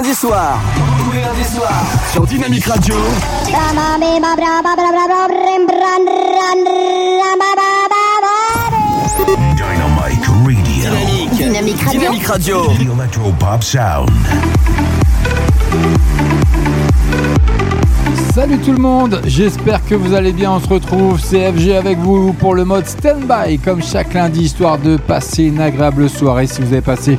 Tous 0.00 0.06
les 1.12 1.20
lundis 1.20 1.44
soirs. 1.44 1.84
Sur 2.10 2.26
Dynamique 2.26 2.64
Radio. 2.64 2.94
Radio. 2.94 3.74
Dynamique. 11.32 11.32
Dynamique 11.36 11.82
Radio. 11.82 12.00
Dynamique 12.00 12.26
Radio. 12.26 12.66
The 12.68 12.80
Electropop 12.80 13.62
Sound. 13.62 14.10
Salut 18.34 18.58
tout 18.58 18.72
le 18.72 18.78
monde, 18.78 19.20
j'espère 19.26 19.84
que 19.84 19.94
vous 19.94 20.14
allez 20.14 20.32
bien. 20.32 20.52
On 20.52 20.60
se 20.60 20.68
retrouve 20.68 21.20
CFG 21.20 21.76
avec 21.76 21.98
vous 21.98 22.32
pour 22.32 22.54
le 22.54 22.64
mode 22.64 22.86
stand-by, 22.86 23.58
comme 23.58 23.82
chaque 23.82 24.14
lundi, 24.14 24.44
histoire 24.44 24.78
de 24.78 24.96
passer 24.96 25.44
une 25.44 25.60
agréable 25.60 26.08
soirée. 26.08 26.46
Si 26.46 26.62
vous 26.62 26.68
avez 26.68 26.80
passé 26.80 27.18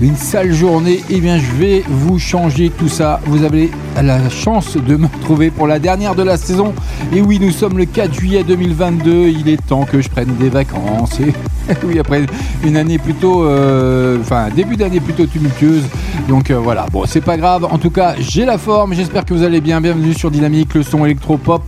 une 0.00 0.16
sale 0.16 0.52
journée, 0.52 1.02
eh 1.10 1.20
bien 1.20 1.38
je 1.38 1.52
vais 1.52 1.84
vous 1.86 2.18
changer 2.18 2.70
tout 2.70 2.88
ça. 2.88 3.20
Vous 3.26 3.44
avez 3.44 3.70
la 4.00 4.30
chance 4.30 4.76
de 4.76 4.96
me 4.96 5.06
retrouver 5.06 5.50
pour 5.50 5.66
la 5.66 5.78
dernière 5.78 6.14
de 6.14 6.22
la 6.22 6.36
saison. 6.36 6.72
Et 7.14 7.20
oui, 7.20 7.38
nous 7.38 7.50
sommes 7.50 7.76
le 7.76 7.84
4 7.84 8.14
juillet 8.14 8.42
2022. 8.42 9.28
Il 9.28 9.48
est 9.48 9.64
temps 9.66 9.84
que 9.84 10.00
je 10.00 10.08
prenne 10.08 10.34
des 10.36 10.48
vacances. 10.48 11.20
Et 11.20 11.34
oui, 11.84 11.98
après 11.98 12.24
une 12.64 12.76
année 12.76 12.98
plutôt, 12.98 13.44
euh, 13.44 14.18
enfin 14.20 14.48
début 14.54 14.76
d'année 14.76 15.00
plutôt 15.00 15.26
tumultueuse. 15.26 15.84
Donc 16.28 16.50
euh, 16.50 16.58
voilà, 16.58 16.86
bon, 16.90 17.04
c'est 17.06 17.20
pas 17.20 17.36
grave. 17.36 17.66
En 17.70 17.78
tout 17.78 17.90
cas, 17.90 18.14
j'ai 18.18 18.46
la 18.46 18.56
forme. 18.56 18.94
J'espère 18.94 19.26
que 19.26 19.34
vous 19.34 19.42
allez 19.42 19.60
bien. 19.60 19.80
Bienvenue 19.80 20.14
sur 20.14 20.30
Dynamique, 20.30 20.74
le 20.74 20.82
son 20.82 21.04
électropop. 21.04 21.62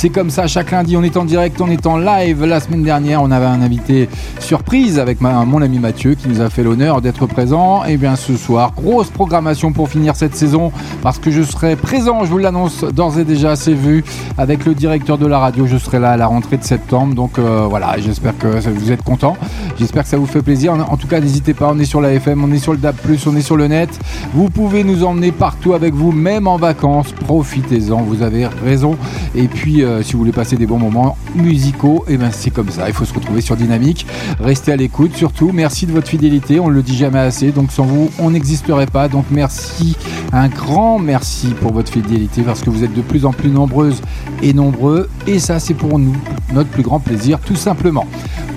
C'est 0.00 0.10
comme 0.10 0.30
ça 0.30 0.46
chaque 0.46 0.70
lundi. 0.70 0.96
On 0.96 1.02
est 1.02 1.16
en 1.16 1.24
direct, 1.24 1.60
on 1.60 1.68
est 1.68 1.84
en 1.84 1.98
live. 1.98 2.44
La 2.44 2.60
semaine 2.60 2.84
dernière, 2.84 3.20
on 3.20 3.32
avait 3.32 3.46
un 3.46 3.60
invité 3.62 4.08
surprise 4.38 5.00
avec 5.00 5.20
mon 5.20 5.60
ami 5.60 5.80
Mathieu 5.80 6.14
qui 6.14 6.28
nous 6.28 6.40
a 6.40 6.48
fait 6.50 6.62
l'honneur 6.62 7.00
d'être 7.00 7.26
présent. 7.26 7.82
Et 7.82 7.96
bien 7.96 8.14
ce 8.14 8.36
soir, 8.36 8.70
grosse 8.76 9.10
programmation 9.10 9.72
pour 9.72 9.88
finir 9.88 10.14
cette 10.14 10.36
saison 10.36 10.70
parce 11.02 11.18
que 11.18 11.32
je 11.32 11.42
serai 11.42 11.74
présent. 11.74 12.24
Je 12.24 12.30
vous 12.30 12.38
l'annonce 12.38 12.84
d'ores 12.84 13.18
et 13.18 13.24
déjà. 13.24 13.56
C'est 13.56 13.74
vu 13.74 14.04
avec 14.36 14.66
le 14.66 14.74
directeur 14.76 15.18
de 15.18 15.26
la 15.26 15.40
radio. 15.40 15.66
Je 15.66 15.76
serai 15.76 15.98
là 15.98 16.12
à 16.12 16.16
la 16.16 16.28
rentrée 16.28 16.58
de 16.58 16.64
septembre. 16.64 17.16
Donc 17.16 17.40
euh, 17.40 17.66
voilà, 17.68 17.96
j'espère 17.98 18.38
que 18.38 18.46
vous 18.46 18.92
êtes 18.92 19.02
contents. 19.02 19.36
J'espère 19.80 20.04
que 20.04 20.10
ça 20.10 20.16
vous 20.16 20.26
fait 20.26 20.42
plaisir. 20.42 20.74
En 20.74 20.96
tout 20.96 21.08
cas, 21.08 21.18
n'hésitez 21.18 21.54
pas. 21.54 21.72
On 21.74 21.78
est 21.80 21.84
sur 21.84 22.00
la 22.00 22.12
FM, 22.12 22.44
on 22.44 22.52
est 22.52 22.58
sur 22.58 22.70
le 22.70 22.78
DAB+, 22.78 22.94
on 23.26 23.34
est 23.34 23.40
sur 23.40 23.56
le 23.56 23.66
net. 23.66 23.90
Vous 24.32 24.48
pouvez 24.48 24.84
nous 24.84 25.02
emmener 25.04 25.32
partout 25.32 25.72
avec 25.72 25.92
vous, 25.92 26.12
même 26.12 26.46
en 26.46 26.56
vacances. 26.56 27.10
Profitez-en, 27.10 28.02
vous 28.02 28.22
avez 28.22 28.46
raison. 28.64 28.96
Et 29.34 29.48
puis, 29.48 29.87
euh, 29.88 30.02
si 30.02 30.12
vous 30.12 30.20
voulez 30.20 30.32
passer 30.32 30.56
des 30.56 30.66
bons 30.66 30.78
moments 30.78 31.16
musicaux, 31.34 32.04
et 32.08 32.16
ben 32.16 32.30
c'est 32.32 32.50
comme 32.50 32.70
ça. 32.70 32.88
Il 32.88 32.94
faut 32.94 33.04
se 33.04 33.14
retrouver 33.14 33.40
sur 33.40 33.56
Dynamique. 33.56 34.06
Restez 34.40 34.72
à 34.72 34.76
l'écoute, 34.76 35.16
surtout. 35.16 35.50
Merci 35.52 35.86
de 35.86 35.92
votre 35.92 36.08
fidélité. 36.08 36.60
On 36.60 36.68
ne 36.68 36.74
le 36.74 36.82
dit 36.82 36.96
jamais 36.96 37.18
assez. 37.18 37.50
Donc, 37.50 37.72
sans 37.72 37.84
vous, 37.84 38.10
on 38.18 38.30
n'existerait 38.30 38.86
pas. 38.86 39.08
Donc, 39.08 39.24
merci, 39.30 39.96
un 40.32 40.48
grand 40.48 40.98
merci 40.98 41.48
pour 41.60 41.72
votre 41.72 41.90
fidélité 41.90 42.42
parce 42.42 42.62
que 42.62 42.70
vous 42.70 42.84
êtes 42.84 42.94
de 42.94 43.02
plus 43.02 43.24
en 43.24 43.32
plus 43.32 43.50
nombreuses 43.50 44.02
et 44.42 44.52
nombreux. 44.52 45.08
Et 45.26 45.38
ça, 45.38 45.58
c'est 45.58 45.74
pour 45.74 45.98
nous, 45.98 46.16
notre 46.52 46.68
plus 46.70 46.82
grand 46.82 47.00
plaisir, 47.00 47.38
tout 47.40 47.56
simplement. 47.56 48.06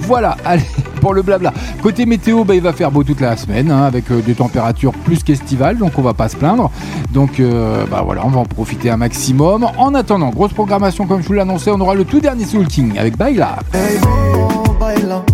Voilà, 0.02 0.38
allez, 0.45 0.64
pour 1.02 1.14
le 1.14 1.22
blabla. 1.22 1.52
Côté 1.82 2.06
météo, 2.06 2.46
bah, 2.46 2.56
il 2.56 2.62
va 2.62 2.72
faire 2.72 2.92
beau 2.92 3.04
toute 3.04 3.20
la 3.20 3.36
semaine, 3.36 3.70
hein, 3.70 3.84
avec 3.84 4.10
euh, 4.12 4.22
des 4.22 4.36
températures 4.36 4.94
plus 4.94 5.24
qu'estivales, 5.24 5.78
donc 5.78 5.94
on 5.98 6.02
va 6.02 6.14
pas 6.14 6.30
se 6.30 6.38
plaindre. 6.38 6.72
Donc 7.12 7.40
euh, 7.40 7.86
bah 7.92 8.04
voilà, 8.06 8.26
on 8.26 8.30
va 8.30 8.40
en 8.40 8.46
profiter 8.46 8.90
un 8.90 8.98
maximum. 8.98 9.68
En 9.78 9.94
attendant, 9.96 10.30
grosse 10.30 10.54
programmation 10.54 11.08
comme 11.08 11.22
je 11.22 11.28
vous 11.28 11.34
l'annonçais, 11.34 11.72
on 11.72 11.82
aura 11.82 11.96
le 11.96 12.06
tout 12.06 12.22
dernier 12.22 12.46
Soul 12.46 12.68
King 12.68 12.98
avec 12.98 13.18
Baila. 13.18 13.58
Baby, 13.74 13.98
oh, 14.38 14.72
baila. 14.80 15.26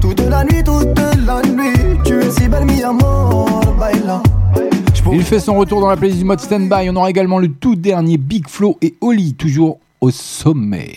Toute 0.00 0.20
la 0.28 0.44
nuit, 0.44 0.62
toute 0.62 0.98
la 1.26 1.40
nuit. 1.42 1.98
Tu 2.04 2.20
es 2.20 2.30
si 2.30 2.48
belle, 2.48 2.66
mi 2.66 2.82
amor, 2.82 3.74
baila. 3.78 4.22
Il 5.10 5.22
fait 5.22 5.40
son 5.40 5.56
retour 5.56 5.80
dans 5.80 5.88
la 5.88 5.96
playlist 5.96 6.18
du 6.18 6.26
mode 6.26 6.40
standby. 6.40 6.90
On 6.90 6.96
aura 6.96 7.08
également 7.08 7.38
le 7.38 7.48
tout 7.48 7.76
dernier 7.76 8.18
Big 8.18 8.46
Flow 8.46 8.76
et 8.82 8.94
Oli, 9.00 9.34
toujours 9.34 9.78
au 10.00 10.10
sommet. 10.10 10.96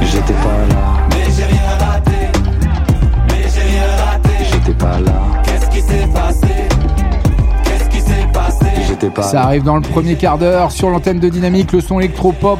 J'étais 0.00 0.32
pas 0.32 0.66
là. 0.70 1.08
Mais 1.10 1.30
j'ai 1.36 1.44
rien 1.44 1.60
raté. 1.78 2.09
Pas 4.80 5.00
là. 5.00 5.42
Qu'est-ce 5.44 5.68
qui 5.70 5.80
s'est 5.80 6.08
passé? 6.12 6.46
Qu'est-ce 7.64 7.88
qui 7.90 8.00
s'est 8.00 8.26
passé? 8.32 8.66
J'étais 8.88 9.10
pas 9.10 9.22
Ça 9.22 9.42
arrive 9.42 9.62
dans 9.62 9.76
le 9.76 9.82
premier 9.82 10.16
quart 10.16 10.38
d'heure 10.38 10.72
sur 10.72 10.90
l'antenne 10.90 11.20
de 11.20 11.28
Dynamique, 11.28 11.72
le 11.72 11.80
son 11.80 12.00
électropop 12.00 12.58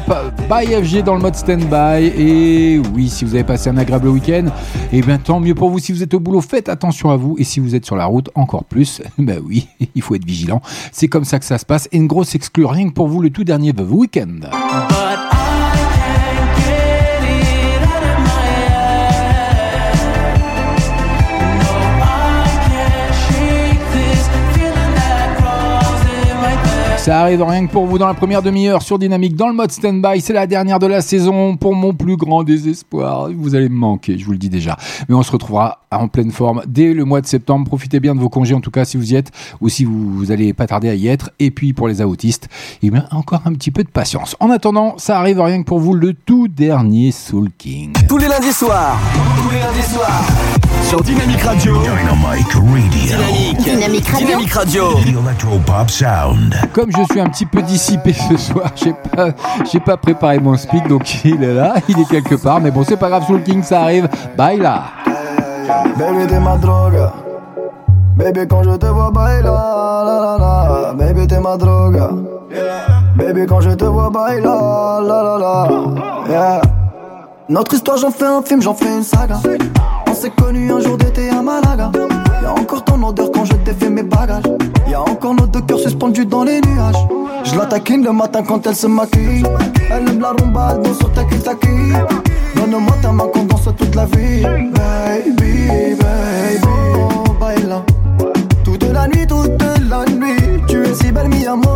by 0.49 0.67
FG 0.67 1.03
dans 1.03 1.15
le 1.15 1.21
mode 1.21 1.35
standby. 1.35 2.11
Et 2.17 2.81
oui, 2.93 3.09
si 3.09 3.25
vous 3.25 3.33
avez 3.33 3.43
passé 3.43 3.69
un 3.69 3.77
agréable 3.77 4.07
week-end, 4.07 4.45
et 4.93 5.01
bien 5.01 5.17
tant 5.17 5.39
mieux 5.39 5.55
pour 5.55 5.69
vous. 5.69 5.79
Si 5.79 5.91
vous 5.91 6.03
êtes 6.03 6.13
au 6.13 6.19
boulot, 6.19 6.41
faites 6.41 6.69
attention 6.69 7.09
à 7.09 7.17
vous. 7.17 7.35
Et 7.39 7.43
si 7.43 7.59
vous 7.59 7.75
êtes 7.75 7.85
sur 7.85 7.95
la 7.95 8.05
route, 8.05 8.29
encore 8.35 8.65
plus. 8.65 9.01
Ben 9.17 9.39
oui, 9.45 9.67
il 9.95 10.01
faut 10.01 10.15
être 10.15 10.25
vigilant. 10.25 10.61
C'est 10.91 11.07
comme 11.07 11.25
ça 11.25 11.39
que 11.39 11.45
ça 11.45 11.57
se 11.57 11.65
passe. 11.65 11.87
Et 11.91 11.97
une 11.97 12.07
grosse 12.07 12.35
exclue, 12.35 12.65
rien 12.65 12.89
que 12.89 12.93
pour 12.93 13.07
vous, 13.07 13.21
le 13.21 13.29
tout 13.29 13.43
dernier 13.43 13.73
The 13.73 13.81
Weekend. 13.81 14.49
Ça 27.01 27.21
arrive 27.21 27.41
rien 27.41 27.65
que 27.65 27.71
pour 27.71 27.87
vous 27.87 27.97
dans 27.97 28.05
la 28.05 28.13
première 28.13 28.43
demi-heure 28.43 28.83
sur 28.83 28.99
Dynamique 28.99 29.35
dans 29.35 29.47
le 29.47 29.55
mode 29.55 29.71
stand-by. 29.71 30.21
C'est 30.21 30.33
la 30.33 30.45
dernière 30.45 30.77
de 30.77 30.85
la 30.85 31.01
saison 31.01 31.57
pour 31.57 31.73
mon 31.73 31.95
plus 31.95 32.15
grand 32.15 32.43
désespoir. 32.43 33.29
Vous 33.35 33.55
allez 33.55 33.69
me 33.69 33.75
manquer, 33.75 34.19
je 34.19 34.25
vous 34.25 34.33
le 34.33 34.37
dis 34.37 34.49
déjà. 34.49 34.77
Mais 35.09 35.15
on 35.15 35.23
se 35.23 35.31
retrouvera 35.31 35.79
en 35.89 36.07
pleine 36.07 36.29
forme 36.29 36.61
dès 36.67 36.93
le 36.93 37.03
mois 37.03 37.21
de 37.21 37.25
septembre. 37.25 37.65
Profitez 37.65 37.99
bien 37.99 38.13
de 38.13 38.19
vos 38.19 38.29
congés 38.29 38.53
en 38.53 38.61
tout 38.61 38.69
cas 38.69 38.85
si 38.85 38.97
vous 38.97 39.13
y 39.13 39.15
êtes 39.15 39.31
ou 39.61 39.67
si 39.67 39.83
vous, 39.83 40.11
vous 40.11 40.31
allez 40.31 40.53
pas 40.53 40.67
tarder 40.67 40.89
à 40.89 40.93
y 40.93 41.07
être. 41.07 41.31
Et 41.39 41.49
puis 41.49 41.73
pour 41.73 41.87
les 41.87 42.03
autistes, 42.03 42.49
eh 42.83 42.91
bien 42.91 43.07
encore 43.09 43.41
un 43.45 43.53
petit 43.53 43.71
peu 43.71 43.83
de 43.83 43.89
patience. 43.89 44.35
En 44.39 44.51
attendant, 44.51 44.93
ça 44.99 45.17
arrive 45.17 45.41
rien 45.41 45.63
que 45.63 45.67
pour 45.67 45.79
vous 45.79 45.95
le 45.95 46.13
tout 46.13 46.47
dernier 46.49 47.11
Soul 47.11 47.49
King. 47.57 47.93
Tous 48.07 48.19
les 48.19 48.27
lundis 48.27 48.53
soirs. 48.53 48.99
Tous 49.41 49.49
les 49.49 49.59
lundis 49.59 49.89
soirs. 49.89 50.21
Sur 50.83 51.01
Dynamique 51.01 51.41
Radio. 51.41 51.77
Dynamite 51.81 52.53
Radio. 52.53 52.89
Dynamique. 52.91 53.57
Dynamique 53.63 54.07
Radio. 54.07 54.27
Dynamique 54.27 54.51
Radio. 54.51 54.83
The 54.95 55.07
Electropop 55.07 55.89
Sound. 55.89 56.53
Comme 56.73 56.90
je 56.91 57.03
suis 57.03 57.19
un 57.19 57.27
petit 57.27 57.45
peu 57.45 57.61
dissipé 57.61 58.13
ce 58.13 58.37
soir, 58.37 58.71
j'ai 58.75 58.93
pas, 58.93 59.29
j'ai 59.71 59.79
pas 59.79 59.97
préparé 59.97 60.39
mon 60.39 60.55
speak, 60.55 60.87
donc 60.87 61.23
il 61.25 61.43
est 61.43 61.53
là, 61.53 61.75
il 61.87 61.99
est 61.99 62.09
quelque 62.09 62.35
part. 62.35 62.59
Mais 62.59 62.71
bon, 62.71 62.83
c'est 62.83 62.97
pas 62.97 63.09
grave, 63.09 63.25
Soul 63.25 63.43
King, 63.43 63.63
ça 63.63 63.81
arrive. 63.81 64.07
Bye 64.37 64.59
là. 64.59 64.83
Baby, 65.97 66.27
t'es 66.27 66.39
ma 66.39 66.57
drogue. 66.57 67.09
Baby, 68.17 68.47
quand 68.47 68.63
je 68.63 68.71
te 68.71 68.85
vois, 68.85 69.09
baila. 69.11 69.41
La, 69.41 70.37
la. 70.39 70.93
Baby, 70.93 71.27
t'es 71.27 71.39
ma 71.39 71.57
drogue. 71.57 71.99
Baby, 73.15 73.45
quand 73.47 73.61
je 73.61 73.71
te 73.71 73.85
vois, 73.85 74.09
baila. 74.09 74.99
La, 75.07 75.67
la. 76.29 76.61
Notre 77.49 77.73
histoire, 77.73 77.97
j'en 77.97 78.11
fais 78.11 78.25
un 78.25 78.41
film, 78.41 78.61
j'en 78.61 78.73
fais 78.73 78.93
une 78.93 79.03
saga. 79.03 79.37
On 80.07 80.13
s'est 80.13 80.29
connus 80.31 80.71
un 80.71 80.79
jour 80.79 80.97
d'été 80.97 81.29
à 81.29 81.41
Malaga. 81.41 81.91
Y'a 82.41 82.51
encore 82.51 82.83
ton 82.83 83.01
odeur 83.03 83.31
quand 83.31 83.45
je 83.45 83.53
t'ai 83.53 83.73
fait 83.73 83.89
mes 83.89 84.03
bagages. 84.03 84.43
Y'a 84.87 85.01
encore 85.01 85.35
nos 85.35 85.45
deux 85.47 85.61
cœurs 85.61 85.79
suspendus 85.79 86.25
dans 86.25 86.43
les 86.43 86.61
nuages. 86.61 86.95
Je 87.43 87.55
la 87.57 87.65
taquine 87.65 88.03
le 88.03 88.11
matin 88.11 88.43
quand 88.43 88.65
elle 88.65 88.75
se 88.75 88.87
maquille. 88.87 89.43
Elle 89.89 90.09
aime 90.09 90.19
la 90.19 90.29
rumba, 90.31 90.73
elle 90.75 90.81
danse 90.81 90.97
sur 90.97 91.11
ta 91.11 91.23
taki 91.23 91.93
Donne-moi 92.55 92.95
ta 93.01 93.11
main 93.11 93.25
qu'on 93.33 93.43
danse 93.43 93.69
toute 93.77 93.95
la 93.95 94.05
vie. 94.05 94.41
Baby, 94.41 95.67
baby, 95.67 96.61
oh, 96.65 97.31
baila. 97.39 97.83
Toute 98.63 98.83
la 98.83 99.07
nuit, 99.07 99.25
toute 99.27 99.63
la 99.89 100.05
nuit. 100.05 100.61
Tu 100.67 100.83
es 100.83 100.93
si 100.93 101.11
belle, 101.11 101.29
mi 101.29 101.45
amor, 101.45 101.70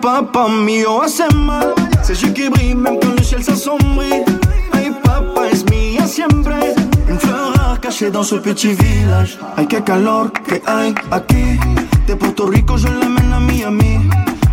papa 0.00 0.48
mío, 0.48 1.02
hace 1.02 1.28
mal. 1.34 1.74
C'est 2.02 2.20
yeux 2.22 2.32
qui 2.32 2.48
brille 2.48 2.74
même 2.74 2.98
quand 3.00 3.14
le 3.16 3.22
ciel 3.22 3.42
s'assombrit. 3.42 4.24
Ay, 4.72 4.92
papa 5.02 5.48
es 5.52 5.64
mía 5.70 6.06
siempre. 6.06 6.54
Une 7.08 7.18
fleur 7.18 7.52
rare 7.54 7.80
cachée 7.80 8.10
dans 8.10 8.22
ce 8.22 8.36
petit 8.36 8.72
village. 8.72 9.38
Ay, 9.56 9.66
qué 9.66 9.80
calor 9.82 10.32
que 10.32 10.56
hay 10.66 10.94
aquí. 11.10 11.58
De 12.06 12.14
Puerto 12.14 12.46
Rico, 12.46 12.76
je 12.76 12.88
l'amène 12.88 13.32
à 13.32 13.40
Miami. 13.40 13.98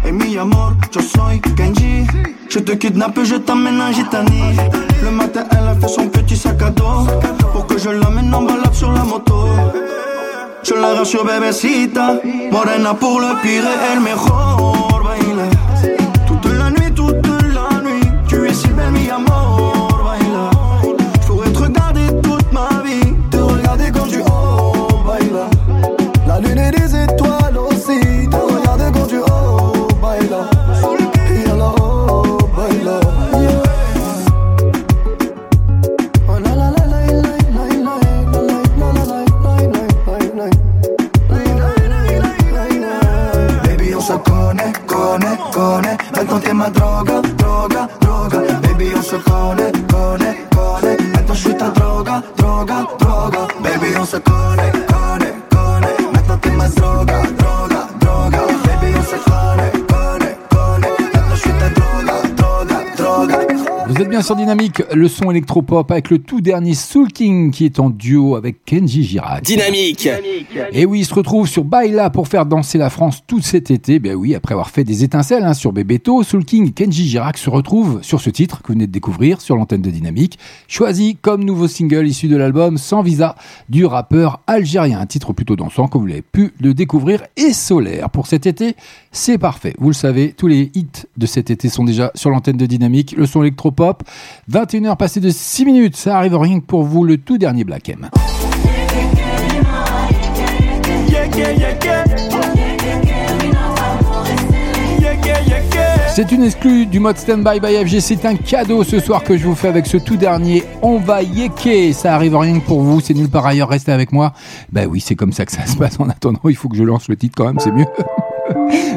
Et 0.06 0.12
mi 0.12 0.38
amor, 0.38 0.74
yo 0.94 1.02
soy 1.02 1.40
Kenji. 1.56 2.06
Je 2.50 2.60
te 2.60 2.74
kidnappe, 2.74 3.24
je 3.24 3.36
t'amène 3.36 3.82
en 3.82 3.92
Gitanie. 3.92 4.56
Le 5.04 5.12
matin, 5.12 5.44
elle 5.52 5.68
a 5.68 5.76
fait 5.76 5.88
son 5.88 6.08
petit 6.08 6.38
sac 6.38 6.62
à 6.62 6.70
dos. 6.70 7.08
Pour 7.54 7.66
que 7.68 7.78
je 7.78 7.90
l'amène 7.90 8.34
en 8.34 8.44
balade 8.44 8.74
sur 8.74 8.92
la 8.92 9.04
moto. 9.04 9.50
Je 10.64 10.74
la 10.74 10.94
rassure, 10.96 11.26
bébécita. 11.26 12.20
Morena 12.52 12.94
pour 12.94 13.20
le 13.20 13.42
pire 13.42 13.64
et 13.64 13.94
el 13.94 14.00
mejor. 14.00 14.95
Sur 64.26 64.36
Dynamique, 64.36 64.82
le 64.92 65.08
son 65.08 65.30
électropop 65.30 65.92
avec 65.92 66.10
le 66.10 66.18
tout 66.18 66.42
dernier 66.42 66.74
Soul 66.74 67.12
King 67.12 67.52
qui 67.52 67.64
est 67.64 67.80
en 67.80 67.92
duo 67.92 68.36
avec 68.36 68.66
Kenji 68.66 69.04
Girac. 69.04 69.44
Dynamique. 69.44 70.10
Et 70.72 70.88
oui, 70.88 71.02
il 71.02 71.06
se 71.06 71.14
retrouve 71.14 71.48
sur 71.48 71.64
Baila 71.64 72.10
pour 72.10 72.28
faire 72.28 72.48
danser 72.48 72.80
la 72.80 72.90
France 72.90 73.22
tout 73.28 73.40
cet 73.42 73.70
été. 73.70 74.00
Ben 74.00 74.16
oui, 74.16 74.34
après 74.34 74.54
avoir 74.56 74.72
fait 74.72 74.84
des 74.84 75.04
étincelles 75.04 75.44
hein, 75.44 75.54
sur 75.54 75.74
Bebeto, 75.74 76.24
Soul 76.24 76.44
King 76.44 76.70
et 76.70 76.72
Kenji 76.72 77.08
Girac 77.08 77.38
se 77.38 77.52
retrouvent 77.52 78.02
sur 78.02 78.20
ce 78.20 78.32
titre 78.32 78.64
que 78.64 78.70
vous 78.70 78.74
venez 78.74 78.88
de 78.88 78.92
découvrir 78.92 79.42
sur 79.42 79.58
l'antenne 79.58 79.84
de 79.84 79.92
Dynamique, 79.92 80.40
choisi 80.68 81.18
comme 81.22 81.44
nouveau 81.44 81.68
single 81.68 82.08
issu 82.08 82.28
de 82.28 82.36
l'album 82.36 82.80
Sans 82.80 83.04
Visa 83.04 83.36
du 83.70 83.86
rappeur 83.86 84.42
algérien. 84.48 85.00
Un 85.00 85.06
titre 85.06 85.34
plutôt 85.34 85.56
dansant 85.56 85.88
comme 85.88 86.02
vous 86.02 86.08
l'avez 86.08 86.24
pu 86.24 86.52
le 86.60 86.74
découvrir 86.74 87.22
et 87.38 87.54
solaire. 87.54 88.10
Pour 88.10 88.26
cet 88.26 88.48
été, 88.48 88.76
c'est 89.12 89.38
parfait. 89.38 89.76
Vous 89.78 89.90
le 89.90 89.94
savez, 89.94 90.34
tous 90.36 90.48
les 90.48 90.72
hits 90.74 91.06
de 91.16 91.26
cet 91.28 91.52
été 91.52 91.70
sont 91.70 91.84
déjà 91.84 92.12
sur 92.16 92.32
l'antenne 92.32 92.58
de 92.58 92.66
Dynamique. 92.66 93.14
Le 93.16 93.28
son 93.28 93.44
électropop, 93.44 94.04
21h 94.52 94.98
passé 94.98 95.20
de 95.20 95.30
6 95.30 95.66
minutes. 95.66 95.96
Ça 95.96 96.18
arrive 96.18 96.38
rien 96.38 96.60
que 96.60 96.66
pour 96.66 96.84
vous, 96.84 97.04
le 97.04 97.18
tout 97.18 97.38
dernier 97.38 97.64
Black 97.64 97.90
M. 97.90 98.10
C'est 106.16 106.32
une 106.32 106.44
exclue 106.44 106.86
du 106.86 107.02
mode 107.02 107.18
Standby 107.18 107.60
by 107.60 107.86
FG. 107.86 108.00
C'est 108.00 108.26
un 108.26 108.38
cadeau 108.38 108.86
ce 108.86 109.02
soir 109.02 109.22
que 109.22 109.38
je 109.38 109.46
vous 109.46 109.54
fais 109.54 109.68
avec 109.68 109.86
ce 109.86 109.98
tout 109.98 110.16
dernier. 110.16 110.64
On 110.82 110.98
va 110.98 111.22
yeker. 111.22 111.94
Ça 111.94 112.16
arrive 112.16 112.38
rien 112.38 112.58
que 112.62 112.66
pour 112.66 112.82
vous. 112.82 113.02
C'est 113.02 113.14
nulle 113.14 113.28
part 113.28 113.46
ailleurs. 113.46 113.68
Restez 113.68 113.92
avec 113.92 114.14
moi. 114.14 114.32
Bah 114.72 114.86
oui, 114.88 115.02
c'est 115.02 115.16
comme 115.16 115.34
ça 115.34 115.46
que 115.46 115.52
ça 115.52 115.66
se 115.66 115.76
passe. 115.76 116.00
En 116.00 116.08
attendant, 116.08 116.40
il 116.46 116.56
faut 116.56 116.70
que 116.70 116.78
je 116.78 116.84
lance 116.84 117.10
le 117.10 117.18
titre 117.18 117.36
quand 117.36 117.48
même. 117.48 117.60
C'est 117.60 117.74
mieux. 117.74 117.86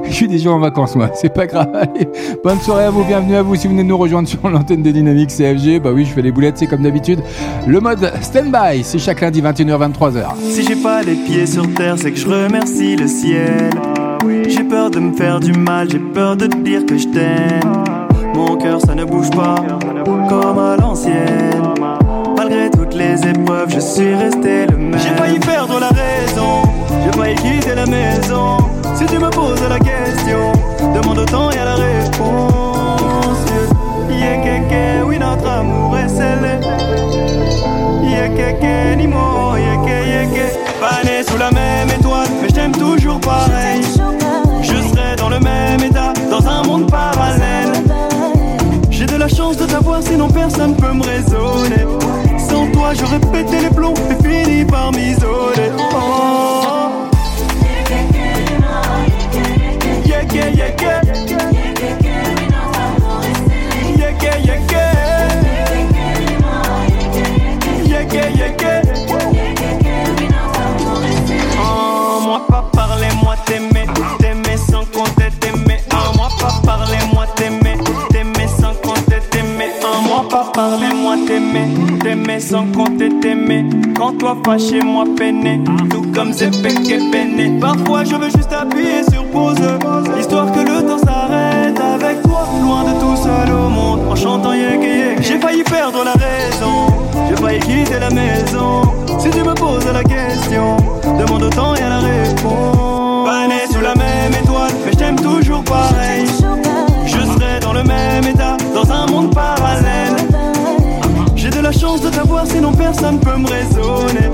Je 0.05 0.12
suis 0.12 0.29
déjà 0.29 0.50
en 0.50 0.59
vacances, 0.59 0.97
moi. 0.97 1.11
C'est 1.15 1.32
pas 1.32 1.47
grave. 1.47 1.69
Allez, 1.75 2.09
bonne 2.43 2.61
soirée 2.61 2.85
à 2.85 2.91
vous. 2.91 3.05
Bienvenue 3.05 3.37
à 3.37 3.43
vous. 3.43 3.55
Si 3.56 3.67
vous 3.67 3.73
venez 3.73 3.85
de 3.85 3.88
nous 3.88 3.99
rejoindre 3.99 4.29
sur 4.29 4.49
l'antenne 4.49 4.82
de 4.82 4.91
Dynamique 4.91 5.31
CFG, 5.31 5.81
bah 5.81 5.91
oui, 5.93 6.05
je 6.05 6.12
fais 6.12 6.23
les 6.23 6.32
boulettes, 6.32 6.59
c'est 6.59 6.67
comme 6.67 6.82
d'habitude. 6.82 7.20
Le 7.67 7.81
mode 7.81 8.12
stand-by, 8.20 8.82
c'est 8.82 8.99
chaque 8.99 9.20
lundi 9.20 9.43
21h, 9.43 9.91
23h. 9.93 10.25
Si 10.50 10.62
j'ai 10.62 10.76
pas 10.76 11.03
les 11.03 11.15
pieds 11.15 11.47
sur 11.47 11.73
terre, 11.75 11.97
c'est 11.99 12.11
que 12.12 12.19
je 12.19 12.26
remercie 12.26 12.97
le 12.97 13.06
ciel. 13.06 13.70
J'ai 14.49 14.65
peur 14.65 14.91
de 14.91 14.99
me 14.99 15.12
faire 15.12 15.41
du 15.41 15.53
mal, 15.53 15.91
j'ai 15.91 15.99
peur 15.99 16.37
de 16.37 16.47
te 16.47 16.56
dire 16.56 16.85
que 16.87 16.97
je 16.97 17.06
t'aime. 17.09 17.85
Mon 18.35 18.56
cœur, 18.56 18.81
ça 18.81 18.94
ne 18.94 19.05
bouge 19.05 19.31
pas, 19.31 19.56
comme 20.29 20.59
à 20.59 20.76
l'ancienne. 20.76 21.75
Malgré 22.37 22.70
toutes 22.70 22.94
les 22.94 23.20
épreuves, 23.26 23.70
je 23.75 23.81
suis 23.81 24.15
resté 24.15 24.67
le 24.67 24.76
même. 24.76 24.99
J'ai 24.99 25.15
failli 25.17 25.38
perdre 25.38 25.81
la 25.81 25.88
raison, 25.88 26.62
j'ai 27.05 27.19
failli 27.19 27.35
quitter 27.37 27.75
la 27.75 27.87
maison. 27.87 28.59
Si 28.95 29.06
tu 29.06 29.19
me 29.19 29.31
poses 29.31 29.62
la 29.69 29.79
question, 29.79 30.53
demande 30.95 31.19
au 31.19 31.25
temps 31.25 31.50
et 31.50 31.59
à 31.59 31.65
la 31.65 31.75
réponse. 31.75 32.59
Yeah, 34.11 34.39
keke, 34.39 35.06
oui, 35.06 35.19
notre 35.19 35.49
amour 35.49 35.97
est 35.99 36.09
scellé. 36.09 36.59
Yeah, 38.03 38.29
keke, 38.29 38.97
ni 38.97 39.06
mot, 39.06 39.56
yeah, 39.56 39.77
ke, 39.85 40.06
yeah, 40.09 40.27
ke. 40.27 40.53
Pas 40.81 41.03
né 41.05 41.23
sous 41.29 41.39
la 41.39 41.50
même 41.50 41.89
étoile, 41.89 42.29
mais 42.43 42.49
je 42.49 42.55
t'aime 42.55 42.73
toujours 42.73 43.21
pareil. 43.21 43.83
Je 44.62 44.75
serai 44.89 45.17
dans 45.17 45.29
le 45.29 45.39
même 45.39 45.83
état, 45.83 46.12
dans 46.31 46.47
un 46.47 46.62
monde 46.65 46.91
parallèle. 46.91 47.73
J'ai 48.91 49.06
de 49.06 49.17
la 49.17 49.29
chance 49.29 49.56
de 49.56 49.67
t'avoir, 49.67 50.03
sinon 50.03 50.29
personne 50.29 50.75
peut 50.75 50.93
me 50.93 51.05
raisonner. 51.05 51.87
Sans 52.39 52.67
toi, 52.73 52.93
j'aurais 52.99 53.21
pété 53.21 53.61
les 53.61 53.71
plombs 53.71 53.94
et 54.11 54.23
fini 54.23 54.65
par 54.65 54.91
m'isoler. 54.91 55.71
Oh. 55.94 56.57
Sans 82.49 82.67
compter 82.73 83.11
t'aimer. 83.21 83.67
Quand 83.95 84.17
toi 84.17 84.37
fâché, 84.45 84.81
moi 84.81 85.05
peiné, 85.19 85.61
tout 85.91 86.06
comme 86.15 86.31
péché 86.31 86.99
peiné. 87.12 87.59
Parfois 87.61 88.05
je 88.05 88.15
veux 88.15 88.31
juste 88.31 88.53
appuyer 88.53 89.03
sur 89.11 89.25
pause, 89.27 89.56
histoire 90.19 90.50
que 90.53 90.61
le 90.61 90.87
temps 90.87 90.99
s'arrête 90.99 91.79
avec 91.79 92.23
toi, 92.23 92.49
loin 92.62 92.85
de 92.85 92.99
tout 93.00 93.17
seul 93.17 93.55
au 93.55 93.69
monde, 93.69 94.00
en 94.11 94.17
chantant 94.17 94.55
yek 94.55 94.83
yek. 94.83 95.23
J'ai 95.23 95.39
failli 95.39 95.62
perdre 95.62 96.05
la 96.05 96.12
raison, 96.12 96.87
j'ai 97.29 97.37
failli 97.37 97.61
quitter 97.61 98.00
la 98.00 98.11
maison. 98.11 98.83
Si 99.19 99.29
tu 99.31 99.43
me 99.43 99.55
poses 99.55 99.93
la 99.93 100.03
question, 100.03 100.77
demande 101.19 101.43
au 101.43 101.51
temps 101.51 101.75
et 101.75 101.83
à 101.83 101.89
la 101.91 101.99
réponse. 101.99 103.27
Pas 103.27 103.47
né 103.47 103.61
sous 103.71 103.83
la 103.83 103.94
même 103.94 104.33
étoile, 104.43 104.73
mais 104.87 104.93
je 104.93 104.97
t'aime 104.97 105.17
toujours 105.17 105.62
pareil. 105.65 106.25
Sinon 112.49 112.73
personne 112.73 113.21
peut 113.21 113.37
me 113.37 113.49
raisonner. 113.49 114.31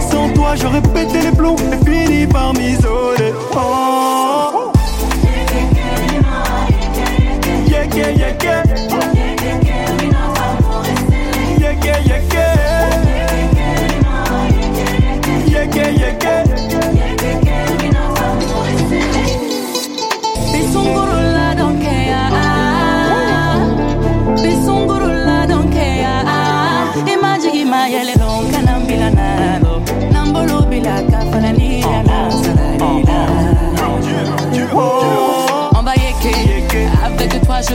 Sans 0.00 0.32
toi, 0.34 0.54
j'aurais 0.54 0.82
pété 0.82 1.20
les 1.22 1.32
plombs 1.32 1.56
et 1.72 1.84
fini 1.84 2.26
par 2.26 2.52
m'isoler. 2.54 3.32
Oh. 3.54 4.45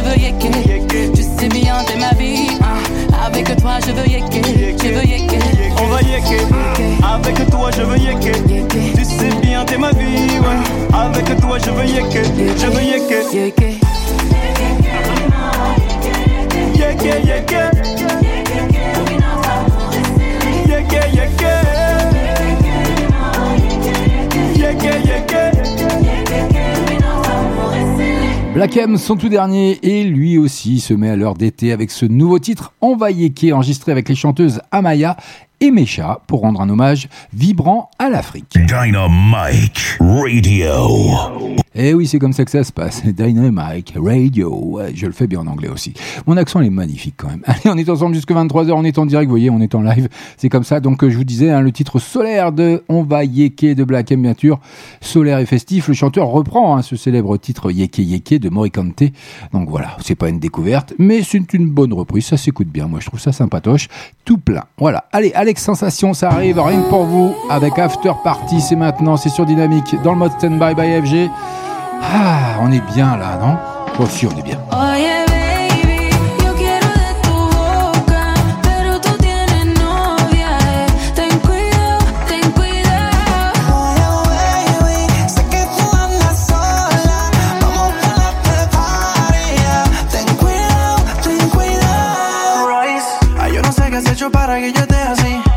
Veux 0.02 0.18
yeker. 0.18 1.12
Tu 1.16 1.22
sais 1.24 1.48
bien 1.50 1.76
t'es 1.86 1.98
ma 1.98 2.12
vie. 2.18 2.50
hein. 2.62 3.26
Avec 3.26 3.56
toi 3.58 3.74
je 3.86 3.92
veux 3.92 4.08
yeker. 4.08 4.42
Je 4.84 4.88
veux 4.90 5.06
yeker. 5.06 5.40
On 5.84 5.88
va 5.88 6.02
yeker. 6.02 6.46
Avec 7.04 7.50
toi, 7.50 7.70
je 7.76 7.82
veux 7.82 7.98
yeker. 7.98 8.36
Tu 8.96 9.04
sais 9.04 9.30
bien, 9.42 9.66
t'es 9.66 9.78
ma 9.78 9.92
vie, 9.92 10.40
ouais. 10.40 10.96
Avec 10.98 11.40
toi, 11.42 11.58
je 11.58 11.70
veux 11.72 11.86
yeker. 11.86 12.24
Je 12.58 12.68
veux 12.68 12.84
yeker. 12.84 13.34
Yeker. 13.34 13.74
Yeker, 16.76 17.72
Black 28.62 28.78
son 28.98 29.16
tout 29.16 29.28
dernier, 29.28 29.80
et 29.82 30.04
lui 30.04 30.38
aussi 30.38 30.82
se 30.82 30.94
met 30.94 31.10
à 31.10 31.16
l'heure 31.16 31.34
d'été 31.34 31.72
avec 31.72 31.90
ce 31.90 32.06
nouveau 32.06 32.38
titre 32.38 32.74
On 32.80 32.96
va 32.96 33.10
yeker, 33.10 33.58
enregistré 33.58 33.92
avec 33.92 34.08
les 34.08 34.14
chanteuses 34.14 34.62
Amaya 34.70 35.18
et 35.62 35.72
Mecha 35.72 36.20
pour 36.28 36.42
rendre 36.42 36.60
un 36.60 36.70
hommage 36.70 37.08
vibrant 37.34 37.90
à 38.00 38.10
l'Afrique. 38.10 38.58
Dynamite 38.58 39.98
Radio. 40.00 41.22
Eh 41.74 41.94
oui, 41.94 42.06
c'est 42.06 42.20
comme 42.20 42.34
ça 42.34 42.44
que 42.44 42.52
ça 42.52 42.66
se 42.66 42.74
passe. 42.74 43.06
Dynamic 43.06 43.94
Radio. 43.96 44.54
Ouais, 44.54 44.92
je 44.94 45.06
le 45.06 45.14
fais 45.14 45.28
bien 45.28 45.40
en 45.40 45.48
anglais 45.48 45.70
aussi. 45.70 45.94
Mon 46.28 46.36
accent 46.36 46.60
il 46.60 46.68
est 46.68 46.70
magnifique 46.70 47.14
quand 47.16 47.30
même. 47.30 47.44
Allez, 47.46 47.62
on 47.68 47.78
est 47.78 47.90
ensemble 47.90 48.14
jusqu'à 48.14 48.34
23h, 48.34 48.72
on 48.74 48.84
est 48.84 48.98
en 48.98 49.06
direct, 49.06 49.28
vous 49.28 49.34
voyez, 49.34 49.50
on 49.50 49.62
est 49.62 49.74
en 49.74 49.82
live. 49.82 50.10
C'est 50.36 50.50
comme 50.50 50.66
ça. 50.66 50.82
Donc, 50.82 51.04
euh, 51.04 51.10
je 51.10 51.16
vous 51.16 51.24
disais, 51.24 51.50
hein, 51.50 51.62
le 51.62 51.72
titre 51.72 52.00
solaire 52.00 52.52
de 52.52 52.84
On 52.90 53.04
va 53.04 53.24
yeker 53.24 53.76
de 53.76 53.86
Black 53.86 54.12
M, 54.12 54.22
bien 54.24 54.34
sûr. 54.38 54.60
Solaire 55.00 55.40
et 55.40 55.46
festif. 55.46 55.88
Le 55.88 55.94
chanteur 55.94 56.28
reprend 56.28 56.76
hein, 56.76 56.82
ce 56.82 56.98
célèbre 56.98 57.38
titre 57.38 57.72
Yeke 57.72 58.00
Yeke 58.00 58.34
de 58.34 58.50
Morikante. 58.50 59.04
Donc 59.54 59.70
voilà, 59.70 59.96
c'est 60.02 60.16
pas 60.16 60.28
une 60.28 60.40
découverte, 60.40 60.94
mais 60.98 61.24
c'est 61.24 61.54
une 61.54 61.70
bonne 61.70 61.94
reprise. 61.94 62.26
Ça 62.26 62.38
s'écoute 62.38 62.68
bien. 62.68 62.88
Moi, 62.88 63.00
je 63.00 63.06
trouve 63.06 63.20
ça 63.20 63.32
sympatoche. 63.32 63.88
Tout 64.26 64.40
plein. 64.40 64.66
Voilà. 64.78 65.06
Allez, 65.14 65.32
Alex 65.52 65.66
Sensation, 65.66 66.14
ça 66.14 66.30
arrive 66.30 66.62
rien 66.62 66.82
que 66.82 66.88
pour 66.88 67.04
vous. 67.04 67.36
Avec 67.50 67.78
After 67.78 68.14
Party, 68.24 68.62
c'est 68.62 68.78
maintenant, 68.78 69.18
c'est 69.18 69.28
sur 69.28 69.46
Dynamique, 69.46 70.02
dans 70.02 70.14
le 70.14 70.18
mode 70.18 70.32
Standby 70.38 70.74
by 70.76 71.06
FG. 71.06 71.30
Ah, 72.02 72.56
on 72.62 72.72
est 72.72 72.80
bien 72.94 73.18
là, 73.18 73.38
non? 73.38 73.58
Oh 74.00 74.06
si, 74.10 74.26
on 74.26 74.32
est 74.40 74.44
bien. 74.44 74.58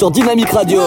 sur 0.00 0.10
Dynamique 0.10 0.48
Radio. 0.52 0.80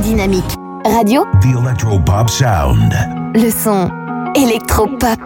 Dynamique 0.00 0.56
Radio. 0.82 1.26
The 1.42 1.48
Electropop 1.62 2.30
Sound. 2.30 2.94
Le 3.34 3.50
son 3.50 3.90
électropop. 4.34 5.20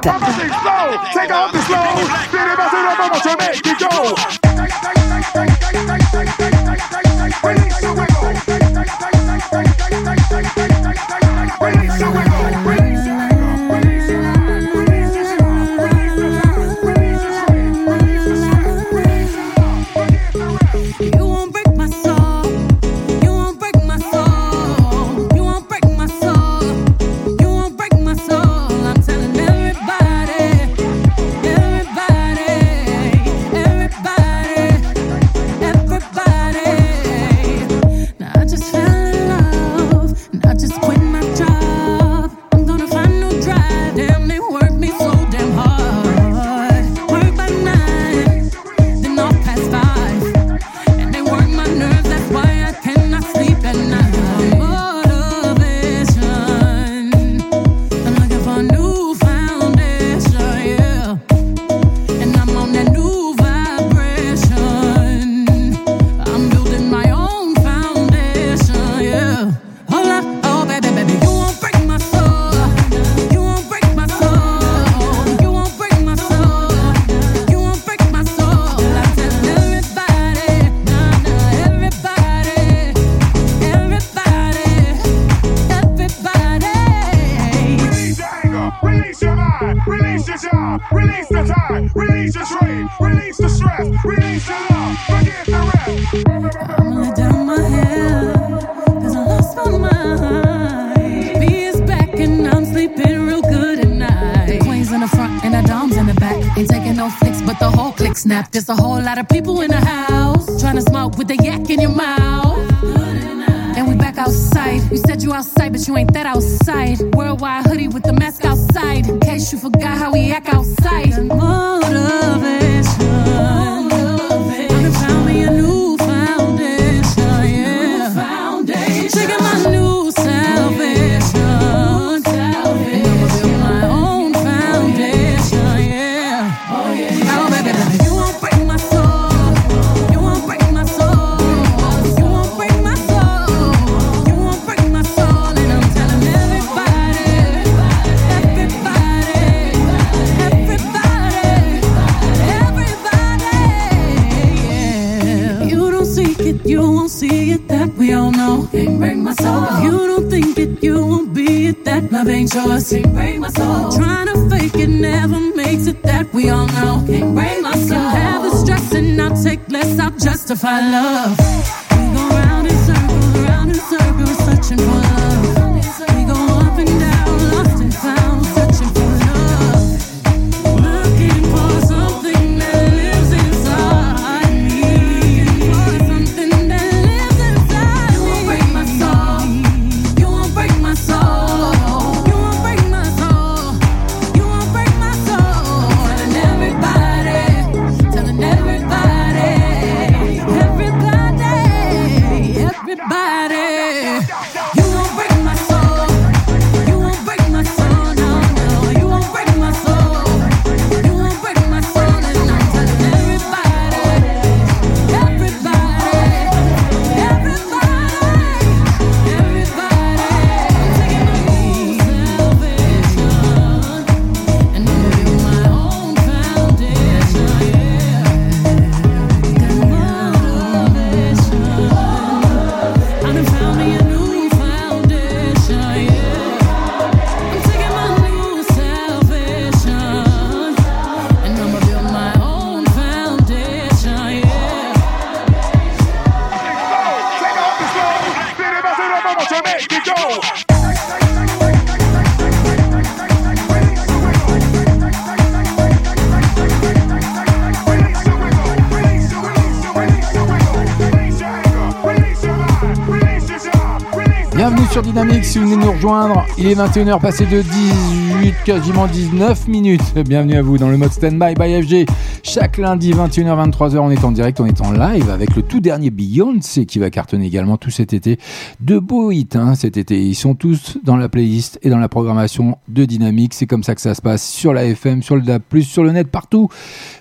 Il 266.65 266.71
est 266.71 266.77
21h 266.77 267.21
passé 267.21 267.45
de 267.45 267.61
18, 267.61 268.55
quasiment 268.65 269.07
19 269.07 269.69
minutes. 269.69 270.15
Bienvenue 270.15 270.57
à 270.57 270.63
vous 270.63 270.79
dans 270.79 270.89
le 270.89 270.97
mode 270.97 271.13
Standby 271.13 271.53
by 271.53 271.83
FG. 271.83 272.07
Chaque 272.55 272.79
lundi 272.79 273.11
21h 273.11 273.73
23h 273.73 273.99
on 273.99 274.13
est 274.13 274.23
en 274.23 274.31
direct, 274.31 274.61
on 274.61 274.67
est 274.67 274.81
en 274.81 274.93
live 274.93 275.29
avec 275.29 275.57
le 275.57 275.63
tout 275.63 275.81
dernier 275.81 276.11
Beyoncé 276.11 276.87
qui 276.87 277.01
va 277.01 277.11
cartonner 277.11 277.47
également 277.47 277.79
tout 277.79 277.91
cet 277.91 278.13
été. 278.13 278.39
De 278.79 279.01
beaux 279.01 279.33
hits 279.33 279.49
hein, 279.55 279.75
cet 279.75 279.97
été. 279.97 280.23
Ils 280.23 280.37
sont 280.37 280.55
tous 280.55 280.99
dans 281.03 281.17
la 281.17 281.29
playlist 281.29 281.81
et 281.83 281.91
dans 281.91 281.99
la 281.99 282.09
programmation 282.09 282.79
de 282.87 283.07
Dynamique. 283.07 283.55
C'est 283.55 283.67
comme 283.67 283.83
ça 283.83 283.97
que 283.97 284.01
ça 284.01 284.15
se 284.15 284.23
passe 284.23 284.49
sur 284.49 284.73
la 284.73 284.85
FM, 284.85 285.21
sur 285.25 285.35
le 285.35 285.43
DAB+, 285.43 285.63
sur 285.83 286.05
le 286.05 286.13
net, 286.13 286.29
partout. 286.29 286.69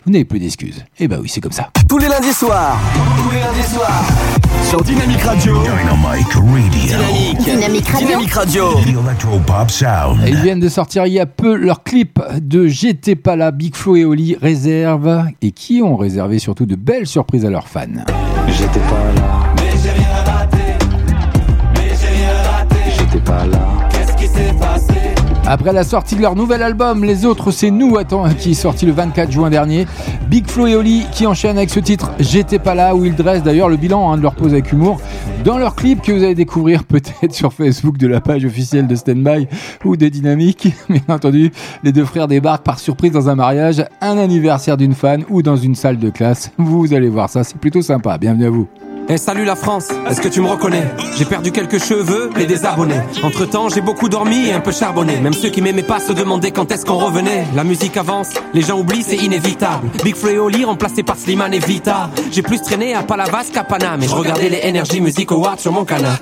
Vous 0.05 0.11
n'avez 0.11 0.23
plus 0.23 0.37
d'excuses. 0.37 0.85
Et 0.99 1.07
bah 1.07 1.17
oui, 1.19 1.27
c'est 1.27 1.41
comme 1.41 1.51
ça. 1.51 1.71
Tous 1.89 1.97
les 1.97 2.09
lundis 2.09 2.33
soirs. 2.33 2.79
Tous 3.17 3.31
les 3.31 3.39
lundis 3.39 3.73
soirs. 3.73 4.03
Sur 4.69 4.83
Dynamique 4.83 5.21
Radio. 5.21 5.55
Dynamic 5.63 6.31
Radio. 6.31 6.43
Dynamique. 6.71 7.43
Dynamique 7.43 7.87
Radio. 7.87 8.07
Dynamique 8.07 8.33
Radio. 8.33 8.69
Electropop 8.77 9.71
Sound. 9.71 10.27
Et 10.27 10.29
Ils 10.29 10.41
viennent 10.41 10.59
de 10.59 10.69
sortir 10.69 11.07
il 11.07 11.13
y 11.13 11.19
a 11.19 11.25
peu 11.25 11.55
leur 11.55 11.83
clip 11.83 12.19
de 12.39 12.67
J'étais 12.67 13.15
pas 13.15 13.35
là, 13.35 13.49
Big 13.49 13.75
Flo 13.75 13.95
et 13.95 14.05
Oli 14.05 14.35
et 15.41 15.51
qui 15.51 15.81
ont 15.81 15.95
réservé 15.95 16.39
surtout 16.39 16.65
de 16.65 16.75
belles 16.75 17.07
surprises 17.07 17.45
à 17.45 17.49
leurs 17.49 17.67
fans. 17.67 17.87
Après 25.45 25.73
la 25.73 25.83
sortie 25.83 26.15
de 26.15 26.21
leur 26.21 26.35
nouvel 26.35 26.63
album, 26.63 27.03
les 27.03 27.25
autres 27.25 27.51
c'est 27.51 27.69
nous 27.69 27.97
attends, 27.97 28.29
qui 28.39 28.51
est 28.51 28.55
sorti 28.55 28.85
le 28.85 28.93
24 28.93 29.29
juin 29.29 29.49
dernier. 29.49 29.85
Big 30.29 30.47
Flo 30.47 30.67
et 30.67 30.75
Oli 30.75 31.05
qui 31.11 31.27
enchaînent 31.27 31.57
avec 31.57 31.69
ce 31.69 31.81
titre 31.81 32.11
J'étais 32.19 32.59
pas 32.59 32.75
là 32.75 32.95
où 32.95 33.03
ils 33.03 33.15
dressent 33.15 33.43
d'ailleurs 33.43 33.67
le 33.67 33.75
bilan 33.75 34.11
hein, 34.11 34.17
de 34.17 34.21
leur 34.21 34.35
pause 34.35 34.53
avec 34.53 34.71
humour 34.71 35.01
dans 35.43 35.57
leur 35.57 35.75
clip 35.75 36.01
que 36.01 36.13
vous 36.13 36.23
allez 36.23 36.35
découvrir 36.35 36.83
peut-être 36.85 37.33
sur 37.33 37.51
Facebook 37.51 37.97
de 37.97 38.07
la 38.07 38.21
page 38.21 38.45
officielle 38.45 38.87
de 38.87 38.95
Standby 38.95 39.47
ou 39.83 39.97
de 39.97 40.07
Dynamique. 40.07 40.69
Bien 40.89 41.01
entendu, 41.09 41.51
les 41.83 41.91
deux 41.91 42.05
frères 42.05 42.29
débarquent 42.29 42.63
par 42.63 42.79
surprise 42.79 43.11
dans 43.11 43.29
un 43.29 43.35
mariage, 43.35 43.83
un 43.99 44.17
anniversaire 44.17 44.77
d'une 44.77 44.93
fan 44.93 45.25
ou 45.29 45.41
dans 45.41 45.57
une 45.57 45.75
salle 45.75 45.97
de 45.97 46.09
classe. 46.09 46.51
Vous 46.57 46.93
allez 46.93 47.09
voir 47.09 47.29
ça, 47.29 47.43
c'est 47.43 47.57
plutôt 47.57 47.81
sympa. 47.81 48.17
Bienvenue 48.17 48.45
à 48.45 48.49
vous. 48.49 48.67
Eh 49.09 49.17
salut 49.17 49.43
la 49.43 49.55
France, 49.55 49.89
est-ce 50.09 50.21
que 50.21 50.29
tu 50.29 50.39
me 50.39 50.47
reconnais? 50.47 50.83
J'ai 51.17 51.25
perdu 51.25 51.51
quelques 51.51 51.83
cheveux 51.83 52.29
et 52.39 52.45
des 52.45 52.65
abonnés. 52.65 53.01
Entre 53.21 53.45
temps, 53.45 53.67
j'ai 53.67 53.81
beaucoup 53.81 54.07
dormi 54.07 54.47
et 54.47 54.53
un 54.53 54.61
peu 54.61 54.71
charbonné. 54.71 55.17
Même 55.17 55.33
ceux 55.33 55.49
qui 55.49 55.61
m'aimaient 55.61 55.83
pas 55.83 55.99
se 55.99 56.13
demandaient 56.13 56.51
quand 56.51 56.71
est-ce 56.71 56.85
qu'on 56.85 56.97
revenait. 56.97 57.45
La 57.53 57.65
musique 57.65 57.97
avance, 57.97 58.29
les 58.53 58.61
gens 58.61 58.79
oublient, 58.79 59.03
c'est 59.03 59.17
inévitable. 59.17 59.89
Big 60.03 60.15
Flo 60.15 60.29
et 60.29 60.39
Oli 60.39 60.63
remplacés 60.63 61.03
par 61.03 61.17
Slimane 61.17 61.53
et 61.53 61.59
Vita. 61.59 62.09
J'ai 62.31 62.41
plus 62.41 62.61
traîné 62.61 62.93
à 62.93 63.03
Palavas 63.03 63.45
qu'à 63.53 63.65
Paname 63.65 64.03
et 64.03 64.07
je 64.07 64.15
regardais 64.15 64.49
les 64.49 64.61
Energy 64.69 65.01
Music 65.01 65.31
Awards 65.31 65.59
sur 65.59 65.73
mon 65.73 65.83
canal. 65.83 66.17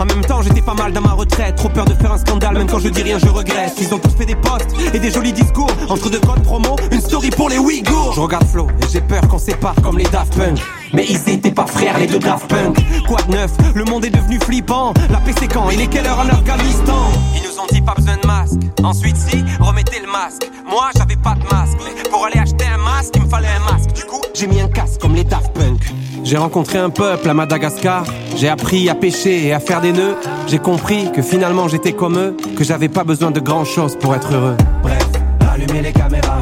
En 0.00 0.04
même 0.04 0.24
temps, 0.24 0.42
j'étais 0.42 0.62
pas 0.62 0.74
mal 0.74 0.92
dans 0.92 1.00
ma 1.00 1.12
retraite. 1.12 1.54
Trop 1.56 1.68
peur 1.68 1.84
de 1.84 1.94
faire 1.94 2.12
un 2.12 2.18
scandale, 2.18 2.54
même 2.54 2.68
quand 2.68 2.80
je 2.80 2.88
dis 2.88 3.02
rien, 3.02 3.18
je 3.18 3.28
regrette. 3.28 3.74
Ils 3.80 3.94
ont 3.94 3.98
tous 3.98 4.14
fait 4.16 4.26
des 4.26 4.36
posts 4.36 4.70
et 4.92 4.98
des 4.98 5.10
jolis 5.10 5.32
discours. 5.32 5.70
Entre 5.88 6.10
deux 6.10 6.20
codes 6.20 6.42
promo, 6.42 6.76
une 6.90 7.00
story 7.00 7.30
pour 7.30 7.48
les 7.48 7.58
Ouïghours. 7.58 8.12
Je 8.14 8.20
regarde 8.20 8.46
Flo 8.48 8.66
et 8.82 8.86
j'ai 8.92 9.00
peur 9.00 9.26
qu'on 9.28 9.38
sépare 9.38 9.76
comme 9.82 9.98
les 9.98 10.04
Daft 10.04 10.36
Punk. 10.36 10.58
Mais 10.92 11.04
ils 11.08 11.28
étaient 11.28 11.50
pas 11.50 11.66
frères, 11.66 11.98
les 11.98 12.06
deux 12.06 12.18
Daft 12.18 12.46
Punk. 12.48 12.78
Quoi 13.06 13.18
de 13.28 13.32
neuf? 13.32 13.52
Le 13.74 13.84
monde 13.84 14.04
est 14.04 14.10
devenu 14.10 14.38
flippant. 14.40 14.94
La 15.10 15.18
paix 15.18 15.32
c'est 15.38 15.48
quand? 15.48 15.70
Il 15.70 15.80
est 15.80 15.86
quelle 15.86 16.06
heure 16.06 16.18
en 16.18 16.28
Afghanistan? 16.28 17.10
Ils 17.34 17.42
nous 17.42 17.60
ont 17.60 17.66
dit 17.70 17.82
pas 17.82 17.94
besoin 17.94 18.16
de 18.20 18.26
masque. 18.26 18.60
Ensuite, 18.82 19.16
si, 19.16 19.44
remettez 19.60 20.00
le 20.04 20.10
masque. 20.10 20.50
Moi, 20.68 20.88
j'avais 20.96 21.16
pas 21.16 21.34
de 21.34 21.44
masque. 21.54 21.76
Mais 21.84 22.08
pour 22.08 22.24
aller 22.24 22.38
acheter 22.38 22.64
un 22.66 22.78
masque, 22.78 23.14
il 23.16 23.22
me 23.22 23.28
fallait 23.28 23.48
un 23.48 23.72
masque. 23.72 23.92
Du 23.92 24.04
coup, 24.04 24.20
j'ai 24.34 24.46
mis 24.46 24.60
un 24.60 24.68
casque 24.68 25.00
comme 25.00 25.14
les 25.14 25.24
Daft 25.24 25.52
Punk. 25.52 25.92
J'ai 26.24 26.36
rencontré 26.36 26.78
un 26.78 26.90
peuple 26.90 27.28
à 27.28 27.34
Madagascar. 27.34 28.04
J'ai 28.36 28.48
appris 28.48 28.88
à 28.88 28.94
pêcher 28.94 29.46
et 29.46 29.52
à 29.52 29.60
faire 29.60 29.80
des 29.80 29.92
nœuds. 29.92 30.16
J'ai 30.46 30.58
compris 30.58 31.10
que 31.12 31.22
finalement 31.22 31.68
j'étais 31.68 31.92
comme 31.92 32.18
eux, 32.18 32.36
que 32.56 32.64
j'avais 32.64 32.88
pas 32.88 33.04
besoin 33.04 33.30
de 33.30 33.40
grand 33.40 33.64
chose 33.64 33.96
pour 33.98 34.14
être 34.14 34.32
heureux. 34.32 34.56
Bref, 34.82 35.06
allumez 35.52 35.82
les 35.82 35.92
caméras. 35.92 36.38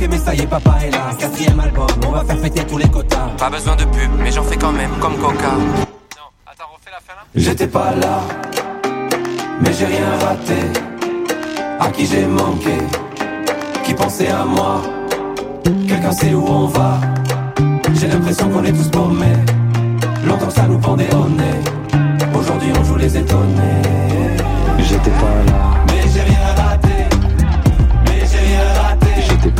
Manqué, 0.00 0.08
mais 0.08 0.18
ça 0.18 0.34
y 0.34 0.40
est, 0.40 0.46
papa 0.46 0.78
est 0.82 0.90
là. 0.90 1.10
Quatrième 1.18 1.60
album, 1.60 1.86
on 2.06 2.10
va 2.10 2.24
faire 2.24 2.40
péter 2.40 2.64
tous 2.64 2.78
les 2.78 2.88
quotas. 2.88 3.28
Pas 3.38 3.50
besoin 3.50 3.76
de 3.76 3.84
pub, 3.84 4.10
mais 4.18 4.30
j'en 4.30 4.42
fais 4.42 4.56
quand 4.56 4.72
même, 4.72 4.90
comme 5.00 5.16
Coca. 5.16 5.52
J'étais 7.34 7.66
pas 7.66 7.94
là, 7.94 8.20
mais 9.60 9.72
j'ai 9.72 9.86
rien 9.86 10.10
raté. 10.20 10.80
À 11.78 11.88
qui 11.90 12.06
j'ai 12.06 12.26
manqué, 12.26 12.76
qui 13.84 13.94
pensait 13.94 14.28
à 14.28 14.44
moi. 14.44 14.82
Quelqu'un 15.88 16.12
sait 16.12 16.34
où 16.34 16.44
on 16.46 16.66
va. 16.66 17.00
J'ai 17.94 18.08
l'impression 18.08 18.48
qu'on 18.50 18.64
est 18.64 18.72
tous 18.72 18.88
paumés. 18.88 19.26
Longtemps 20.26 20.46
que 20.46 20.52
ça 20.52 20.66
nous 20.66 20.78
pendait 20.78 21.12
au 21.14 21.28
nez. 21.28 21.60
Aujourd'hui 22.38 22.72
on 22.78 22.84
joue 22.84 22.96
les 22.96 23.16
étonnés. 23.16 23.82
J'étais 24.78 25.10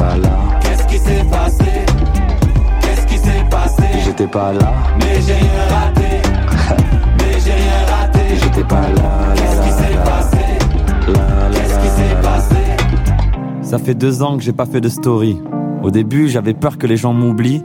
pas 0.01 0.17
là. 0.17 0.59
Qu'est-ce 0.63 0.87
qui 0.87 0.99
s'est 0.99 1.25
passé? 1.31 1.71
Qu'est-ce 2.81 3.07
qui 3.07 3.19
s'est 3.19 3.45
passé? 3.51 3.83
J'étais 4.05 4.27
pas 4.27 4.53
là, 4.53 4.73
mais 4.99 5.21
j'ai 5.27 5.35
rien 5.35 5.65
raté. 5.69 6.11
mais 7.19 7.41
j'ai 7.45 7.53
rien 7.53 7.81
raté. 7.93 8.21
J'étais 8.43 8.65
pas 8.65 8.81
là. 8.81 9.03
Qu'est-ce 9.37 9.61
qui 9.67 9.73
s'est 9.73 9.99
passé? 10.05 10.45
Qu'est-ce 11.53 11.79
qui 11.81 11.89
s'est 11.89 12.17
passé? 12.23 12.57
Ça 13.63 13.79
fait 13.79 13.95
deux 13.95 14.23
ans 14.23 14.37
que 14.37 14.43
j'ai 14.43 14.53
pas 14.53 14.67
fait 14.67 14.81
de 14.81 14.89
story. 14.89 15.41
Au 15.83 15.91
début, 15.91 16.29
j'avais 16.29 16.55
peur 16.55 16.79
que 16.79 16.87
les 16.87 16.97
gens 16.97 17.13
m'oublient. 17.13 17.65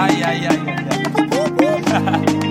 ai, 0.00 0.22
ai, 0.22 0.46
ai. 0.46 0.58
ai. 1.92 2.40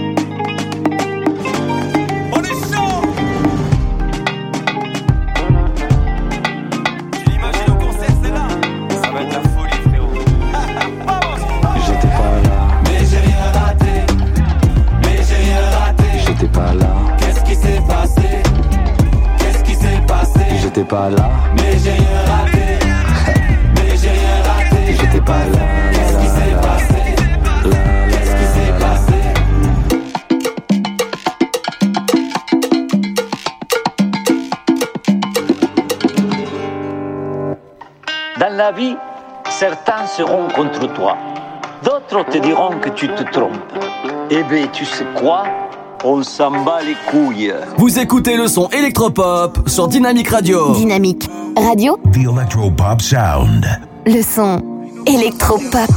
seront 40.20 40.50
contre 40.54 40.92
toi. 40.94 41.16
D'autres 41.82 42.26
te 42.30 42.38
diront 42.40 42.72
que 42.82 42.90
tu 42.90 43.08
te 43.08 43.24
trompes. 43.32 43.54
Eh 44.30 44.44
bien, 44.44 44.68
tu 44.74 44.84
sais 44.84 45.06
quoi? 45.16 45.44
On 46.04 46.22
s'en 46.24 46.52
bat 46.66 46.80
les 46.86 46.96
couilles. 47.10 47.54
Vous 47.78 48.00
écoutez 48.00 48.36
le 48.36 48.48
son 48.48 48.68
électropop 48.70 49.60
sur 49.68 49.88
Dynamic 49.88 50.28
Radio. 50.28 50.74
Dynamique 50.74 51.30
Radio, 51.58 51.98
The 52.12 52.18
Electropop 52.18 53.02
Sound. 53.02 53.66
le 54.06 54.22
son 54.22 54.62
électropop. 55.06 55.90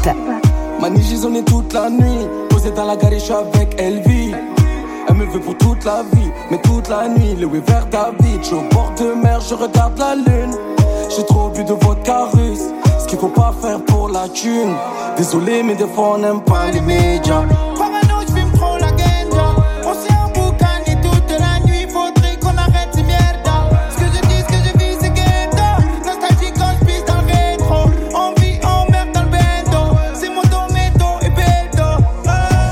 Mani, 0.81 1.03
j'ai 1.09 1.17
zoné 1.17 1.43
toute 1.45 1.73
la 1.73 1.91
nuit. 1.91 2.27
Posé 2.49 2.71
dans 2.71 2.85
la 2.87 2.95
gare, 2.97 3.11
je 3.19 3.33
avec 3.33 3.75
Elvie. 3.77 4.35
Elle 5.09 5.17
me 5.17 5.25
veut 5.27 5.41
pour 5.41 5.57
toute 5.59 5.85
la 5.85 6.03
vie, 6.15 6.31
mais 6.51 6.59
toute 6.63 6.89
la 6.89 7.09
nuit. 7.09 7.35
Le 7.41 7.49
vers 7.49 7.87
David, 7.87 8.39
je 8.41 8.47
suis 8.47 8.55
au 8.55 8.63
bord 8.73 8.93
de 8.97 9.15
mer, 9.21 9.41
je 9.41 9.55
regarde 9.55 9.99
la 9.99 10.15
lune. 10.15 10.55
J'ai 11.15 11.25
trop 11.27 11.49
bu 11.51 11.65
de 11.65 11.73
vodka 11.75 12.27
russe, 12.33 12.69
qu'il 13.13 13.21
faut 13.21 13.29
pas 13.29 13.53
faire 13.61 13.79
pour 13.85 14.09
la 14.09 14.27
thune. 14.27 14.75
Désolé, 15.19 15.63
mais 15.63 15.75
des 15.75 15.87
fois 15.87 16.15
on 16.15 16.19
n'aime 16.19 16.41
pas 16.41 16.71
les 16.73 16.81
médias. 16.81 17.43
Parano, 17.77 18.23
je 18.27 18.33
fume 18.33 18.51
trop 18.53 18.79
la 18.79 18.91
ganja. 18.91 19.49
On 19.85 19.93
s'est 19.93 20.15
emboucané 20.25 20.97
toute 21.03 21.31
la 21.39 21.61
nuit. 21.67 21.87
Faudrait 21.93 22.39
qu'on 22.41 22.57
arrête 22.57 22.89
ces 22.95 23.03
merdas. 23.03 23.69
Ce 23.91 23.97
que 24.01 24.07
je 24.07 24.21
dis, 24.29 24.41
ce 24.41 24.47
que 24.47 24.61
je 24.65 24.79
vis, 24.79 24.97
c'est 24.99 25.11
ghetto. 25.11 25.69
Nostalgie 26.07 26.53
quand 26.57 26.73
je 26.81 27.05
dans 27.07 27.21
le 27.21 27.27
rétro. 27.27 27.91
On 28.15 28.41
vit, 28.41 28.59
on 28.63 28.91
meurt 28.91 29.13
dans 29.13 29.25
le 29.25 29.29
bendo. 29.29 29.97
C'est 30.15 30.31
moto, 30.31 30.59
méto 30.73 31.09
et 31.21 31.29
béto. 31.29 31.89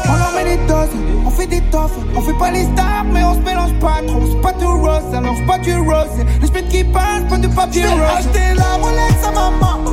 On 0.08 0.16
en 0.26 0.32
met 0.34 0.56
des 0.56 0.66
doses, 0.66 0.96
on 1.26 1.30
fait 1.30 1.46
des 1.48 1.60
toffes. 1.70 1.98
On 2.16 2.20
fait 2.22 2.38
pas 2.38 2.50
les 2.50 2.64
stars, 2.64 3.04
mais 3.12 3.24
on 3.24 3.34
se 3.34 3.40
mélange 3.40 3.78
pas 3.78 4.00
trop. 4.06 4.22
C'est 4.30 4.40
pas 4.40 4.52
tout 4.54 4.74
rose, 4.80 5.04
ça 5.12 5.20
mange 5.20 5.46
pas 5.46 5.58
du 5.58 5.74
rose. 5.76 6.16
Les 6.40 6.46
semaines 6.46 6.68
qui 6.68 6.82
passent, 6.84 7.28
pas 7.28 7.36
de 7.36 7.48
papier 7.48 7.86
rose. 7.86 8.00
acheté 8.16 8.54
la 8.56 8.82
Rolex 8.82 9.26
à 9.28 9.32
maman. 9.32 9.89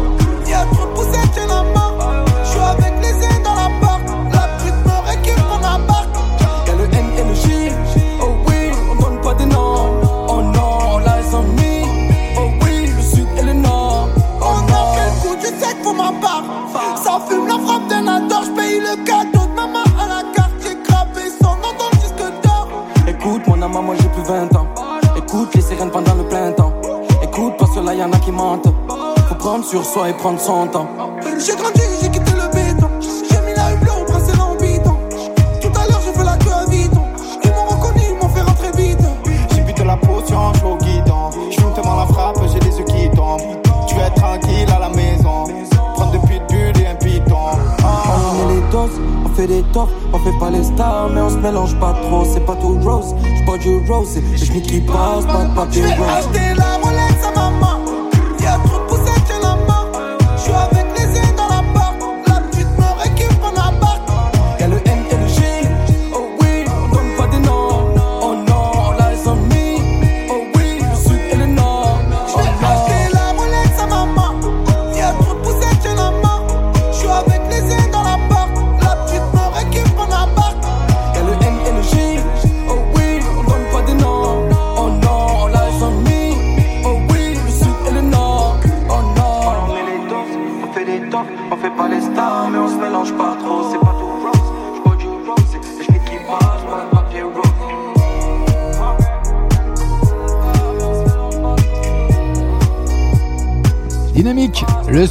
Y'a 0.58 0.66
trop 0.66 1.06
de 1.06 1.17
prendre 29.48 29.64
sur 29.64 29.86
soi 29.86 30.10
et 30.10 30.14
prendre 30.14 30.42
son 30.42 30.68
temps. 30.68 30.90
J'ai 31.40 31.56
grandi, 31.56 31.80
j'ai 32.02 32.10
quitté 32.10 32.34
le 32.34 32.54
béton. 32.54 32.90
J'ai 33.00 33.40
mis 33.46 33.56
la 33.56 33.72
hublot 33.72 34.02
au 34.02 34.04
précédent 34.04 34.54
bidon. 34.60 34.98
Tout 35.62 35.72
à 35.80 35.88
l'heure, 35.88 36.02
j'ai 36.06 36.12
fait 36.12 36.26
la 36.26 36.36
queue 36.36 36.52
à 36.52 36.66
Vuitton. 36.70 37.04
Ils 37.46 37.52
m'ont 37.52 37.66
reconnu, 37.66 38.02
ils 38.10 38.16
m'ont 38.22 38.28
fait 38.28 38.42
rentrer 38.42 38.72
vite. 38.76 39.00
J'ai 39.56 39.62
bu 39.62 39.72
de 39.72 39.84
la 39.84 39.96
potion, 39.96 40.52
je 40.52 40.58
suis 40.58 40.68
au 40.68 40.76
guidon. 40.76 41.30
Je 41.50 41.76
tellement 41.76 41.96
la 41.96 42.08
frappe, 42.08 42.40
j'ai 42.52 42.60
les 42.60 42.78
yeux 42.78 42.84
qui 42.84 43.10
tombent. 43.16 43.40
Tu 43.88 43.96
es 43.96 44.10
tranquille 44.20 44.70
à 44.76 44.80
la 44.80 44.90
maison. 44.90 45.46
Prendre 45.96 46.12
de 46.12 46.18
pitbull 46.28 46.84
et 46.84 46.88
un 46.88 46.96
piton. 46.96 47.36
On 47.86 48.48
met 48.48 48.54
les 48.54 48.62
doses, 48.70 49.00
on 49.26 49.30
fait 49.30 49.48
des 49.48 49.64
tops, 49.72 49.94
on 50.12 50.20
fait 50.20 50.38
pas 50.42 50.50
les 50.50 50.64
stars, 50.66 51.08
mais 51.14 51.22
on 51.22 51.30
se 51.30 51.38
mélange 51.38 51.74
pas 51.80 51.94
trop. 52.04 52.26
C'est 52.26 52.46
pas 52.46 52.56
tout 52.58 52.78
rose, 52.84 53.16
je 53.24 53.46
bois 53.46 53.58
du 53.58 53.78
rose. 53.90 54.18
Et 54.18 54.36
je 54.36 54.52
qui 54.60 54.82
passe, 54.82 55.26
pas 55.26 55.46
de 55.46 55.56
papier 55.56 55.86
rose. 55.86 56.77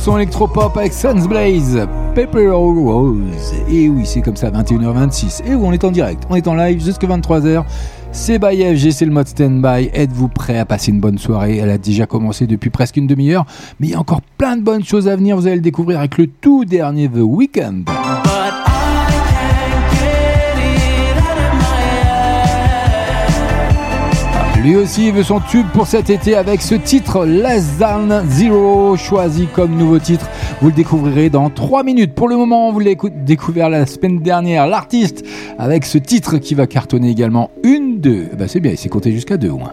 Son 0.06 0.18
électropop 0.18 0.76
avec 0.76 0.92
Suns 0.92 1.26
Blaze, 1.26 1.84
Paper 2.14 2.50
Rose. 2.50 3.54
Et 3.68 3.88
oui, 3.88 4.06
c'est 4.06 4.20
comme 4.20 4.36
ça, 4.36 4.52
21h26. 4.52 5.42
Et 5.44 5.56
on 5.56 5.72
est 5.72 5.82
en 5.82 5.90
direct, 5.90 6.22
on 6.30 6.36
est 6.36 6.46
en 6.46 6.54
live 6.54 6.80
jusqu'à 6.80 7.08
23h. 7.08 7.64
C'est 8.12 8.38
by 8.38 8.62
FG, 8.76 8.92
c'est 8.92 9.04
le 9.04 9.10
mode 9.10 9.26
stand-by. 9.26 9.90
Êtes-vous 9.92 10.28
prêt 10.28 10.58
à 10.58 10.64
passer 10.64 10.92
une 10.92 11.00
bonne 11.00 11.18
soirée? 11.18 11.56
Elle 11.56 11.70
a 11.70 11.78
déjà 11.78 12.06
commencé 12.06 12.46
depuis 12.46 12.70
presque 12.70 12.98
une 12.98 13.08
demi-heure, 13.08 13.46
mais 13.80 13.88
il 13.88 13.90
y 13.90 13.94
a 13.94 13.98
encore 13.98 14.22
plein 14.38 14.56
de 14.56 14.62
bonnes 14.62 14.84
choses 14.84 15.08
à 15.08 15.16
venir. 15.16 15.34
Vous 15.34 15.48
allez 15.48 15.56
le 15.56 15.60
découvrir 15.60 15.98
avec 15.98 16.18
le 16.18 16.28
tout 16.28 16.64
dernier 16.64 17.08
The 17.08 17.22
Weeknd. 17.22 17.82
Lui 24.66 24.74
aussi 24.74 25.12
veut 25.12 25.22
son 25.22 25.38
tube 25.38 25.68
pour 25.72 25.86
cet 25.86 26.10
été 26.10 26.34
avec 26.34 26.60
ce 26.60 26.74
titre 26.74 27.24
Less 27.24 27.78
Than 27.78 28.26
Zero, 28.28 28.96
choisi 28.96 29.46
comme 29.46 29.76
nouveau 29.76 30.00
titre. 30.00 30.26
Vous 30.60 30.70
le 30.70 30.74
découvrirez 30.74 31.30
dans 31.30 31.50
3 31.50 31.84
minutes. 31.84 32.16
Pour 32.16 32.26
le 32.26 32.34
moment, 32.36 32.72
vous 32.72 32.80
l'avez 32.80 32.98
découvert 33.14 33.70
la 33.70 33.86
semaine 33.86 34.18
dernière, 34.18 34.66
l'artiste, 34.66 35.24
avec 35.56 35.86
ce 35.86 35.98
titre 35.98 36.38
qui 36.38 36.56
va 36.56 36.66
cartonner 36.66 37.10
également 37.10 37.52
une, 37.62 38.00
deux. 38.00 38.26
Bah 38.36 38.46
c'est 38.48 38.58
bien, 38.58 38.72
il 38.72 38.76
s'est 38.76 38.88
compté 38.88 39.12
jusqu'à 39.12 39.36
deux 39.36 39.50
au 39.50 39.58
moins. 39.58 39.70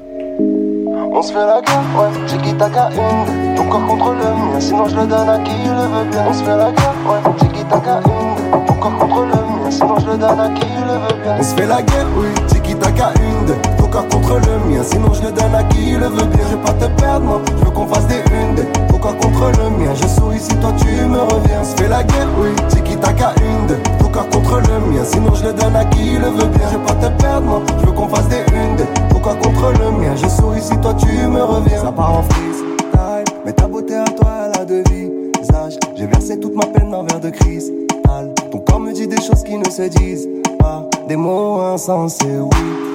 On 1.12 1.22
se 1.24 1.34
fait 1.34 1.40
la 1.40 1.60
guerre, 1.62 1.82
ouais, 1.98 2.20
j'ai 2.28 2.38
qui 2.38 2.54
taka 2.54 2.90
une 2.92 3.56
Ton 3.56 3.64
corps 3.66 3.88
contre 3.88 4.12
le 4.12 4.26
mien, 4.26 4.60
sinon 4.60 4.88
je 4.88 4.96
le 4.96 5.08
donne 5.08 5.28
à 5.28 5.40
qui 5.40 5.56
le 5.66 5.74
veut 5.74 6.10
bien 6.12 6.24
On 6.30 6.34
se 6.34 6.44
fait 6.44 6.56
la 6.56 6.72
guerre, 6.72 6.94
ouais, 7.08 7.32
j'ai 7.42 7.48
qui 7.48 7.64
taka 7.66 8.00
une 8.06 8.66
Ton 8.68 8.74
corps 8.76 8.98
contre 9.00 9.22
le 9.22 9.64
mien, 9.64 9.72
sinon 9.72 9.98
je 9.98 10.06
le 10.12 10.18
donne 10.18 10.40
à 10.40 10.50
qui 10.50 10.68
le 10.68 10.94
veut 10.94 11.24
bien 11.24 11.36
On 11.40 11.44
se 11.44 11.56
fait 11.56 11.66
la 11.66 11.82
guerre, 11.82 12.08
oui, 12.16 12.28
tiki 12.48 12.76
taka 12.76 13.12
une 13.18 13.73
Corps 13.94 14.08
contre 14.10 14.40
le 14.40 14.72
mien, 14.72 14.82
sinon 14.82 15.14
je 15.14 15.22
le 15.22 15.32
donne 15.32 15.54
à 15.54 15.64
qui 15.66 15.92
le 15.92 16.08
veut 16.08 16.26
bien. 16.26 16.46
Je 16.50 16.58
pas 16.58 16.74
te 16.74 16.86
perdre, 17.00 17.28
moi, 17.28 17.42
je 17.60 17.64
veux 17.64 17.70
qu'on 17.70 17.86
fasse 17.86 18.08
des 18.08 18.24
une 18.34 19.00
corps 19.00 19.18
contre 19.18 19.52
le 19.60 19.70
mien, 19.70 19.94
je 19.94 20.08
souris 20.08 20.40
si 20.40 20.56
toi 20.56 20.74
tu 20.80 21.06
me 21.06 21.20
reviens. 21.20 21.64
Se 21.64 21.76
fait 21.76 21.88
la 21.88 22.04
guerre, 22.04 22.28
oui, 22.40 22.50
tiki 22.70 22.98
taka 22.98 23.36
une 23.38 23.78
Ton 24.00 24.10
corps 24.10 24.28
contre 24.30 24.62
le 24.62 24.80
mien, 24.92 25.04
sinon 25.04 25.36
je 25.36 25.44
le 25.44 25.54
donne 25.54 25.76
à 25.76 25.86
qui 25.86 26.14
le 26.14 26.28
veut 26.28 26.48
bien. 26.48 26.68
Je 26.72 26.78
pas 26.78 26.96
te 26.96 27.22
perdre, 27.22 27.46
moi, 27.46 27.62
je 27.82 27.86
veux 27.86 27.92
qu'on 27.92 28.08
fasse 28.08 28.28
des 28.30 28.44
une 28.56 29.22
corps 29.22 29.38
contre 29.38 29.72
le 29.80 29.92
mien, 29.92 30.16
je 30.16 30.28
souris 30.28 30.62
si 30.62 30.76
toi 30.78 30.96
tu 30.96 31.28
me 31.28 31.44
reviens. 31.44 31.82
Ça 31.82 31.92
part 31.92 32.18
en 32.18 32.24
freestyle, 32.24 33.36
mais 33.46 33.54
ta 33.54 33.68
beauté 33.68 33.96
à 33.96 34.06
toi 34.06 34.32
elle 34.46 34.62
a 34.62 34.66
deux 34.66 34.84
visages. 34.90 35.78
J'ai 35.96 36.08
versé 36.08 36.40
toute 36.40 36.56
ma 36.56 36.66
peine 36.66 36.90
dans 36.90 37.04
verre 37.04 37.20
de 37.20 37.30
cristal. 37.30 38.34
Ton 38.52 38.58
corps 38.58 38.80
me 38.80 38.92
dit 38.92 39.08
des 39.08 39.22
choses 39.22 39.44
qui 39.44 39.56
ne 39.56 39.70
se 39.70 39.84
disent 39.84 40.28
pas. 40.58 40.84
Des 41.08 41.16
mots 41.16 41.62
insensés, 41.62 42.40
oui 42.40 42.93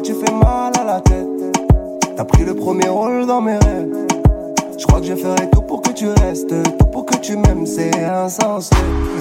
Tu 0.00 0.14
fais 0.14 0.32
mal 0.32 0.72
à 0.80 0.84
la 0.84 1.00
tête 1.00 1.28
T'as 2.16 2.24
pris 2.24 2.44
le 2.44 2.54
premier 2.54 2.88
rôle 2.88 3.26
dans 3.26 3.40
mes 3.40 3.58
rêves 3.58 3.88
je 4.78 4.86
crois 4.86 5.00
que 5.00 5.06
je 5.06 5.14
ferai 5.14 5.48
tout 5.50 5.62
pour 5.62 5.80
que 5.80 5.90
tu 5.90 6.08
restes, 6.08 6.52
tout 6.78 6.86
pour 6.86 7.06
que 7.06 7.16
tu 7.18 7.36
m'aimes, 7.36 7.66
c'est 7.66 8.04
insensé. 8.04 8.74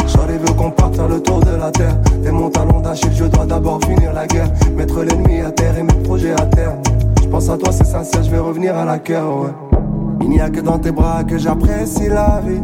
J'aurais 0.08 0.40
veut 0.40 0.54
qu'on 0.58 0.72
parte 0.72 0.96
faire 0.96 1.08
le 1.08 1.22
tour 1.22 1.40
de 1.42 1.56
la 1.56 1.70
terre. 1.72 1.96
T'es 2.24 2.32
mon 2.32 2.50
talon 2.50 2.80
d'Achille, 2.80 3.14
je 3.14 3.26
dois 3.26 3.46
d'abord 3.46 3.80
finir 3.86 4.12
la 4.12 4.26
guerre. 4.26 4.50
Mettre 4.76 5.04
l'ennemi 5.04 5.42
à 5.42 5.52
terre 5.52 5.78
et 5.78 5.84
mes 5.84 5.94
projets 6.04 6.32
à 6.32 6.46
terre. 6.48 6.76
Je 7.22 7.28
pense 7.28 7.48
à 7.50 7.58
toi, 7.58 7.72
c'est 7.72 7.86
sincère, 7.86 8.24
je 8.24 8.32
vais 8.32 8.40
revenir 8.40 8.76
à 8.76 8.86
la 8.86 8.98
cœur, 8.98 9.28
ouais. 9.38 9.80
Il 10.22 10.30
n'y 10.30 10.42
a 10.42 10.50
que 10.50 10.62
dans 10.62 10.80
tes 10.80 10.92
bras 10.92 11.24
que 11.24 11.38
j'apprécie 11.38 12.08
la 12.08 12.42
vie. 12.44 12.62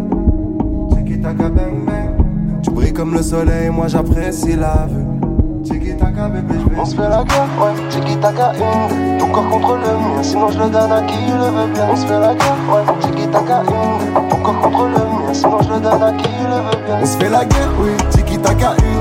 Tu 2.64 2.72
brilles 2.72 2.94
comme 2.94 3.14
le 3.14 3.22
soleil, 3.22 3.70
moi 3.70 3.88
j'apprécie 3.88 4.56
la 4.56 4.88
vue. 4.90 5.27
On 5.70 6.86
se 6.86 6.96
fait 6.96 7.10
la 7.10 7.24
guerre, 7.24 7.48
ouais, 7.60 7.90
tiki 7.90 8.16
taka 8.18 8.54
une 8.54 9.18
Ton 9.18 9.28
corps 9.28 9.50
contre 9.50 9.76
le 9.76 9.88
mien, 9.98 10.24
sinon 10.24 10.50
je 10.50 10.60
le 10.60 10.70
donne 10.70 10.92
à 10.92 11.02
qui 11.02 11.18
le 11.28 11.46
veut 11.46 11.74
bien. 11.74 11.88
On 11.92 11.96
se 11.96 12.06
fait 12.06 12.20
la 12.20 12.34
guerre, 12.36 12.56
ouais, 12.72 12.84
tiki 13.02 13.28
taka 13.28 13.64
une 13.64 14.30
Ton 14.30 14.38
corps 14.38 14.60
contre 14.62 14.84
le 14.86 14.98
mien, 14.98 15.34
sinon 15.34 15.62
je 15.62 15.74
le 15.74 15.80
donne 15.80 16.04
à 16.04 16.12
qui 16.14 16.30
le 16.30 16.56
veut 16.56 16.86
bien. 16.86 17.00
On 17.02 17.06
se 17.06 17.18
fait 17.18 17.30
la 17.30 17.44
guerre, 17.44 17.70
oui, 17.82 17.90
tiki 18.12 18.38
taka 18.40 18.76
une 18.80 18.97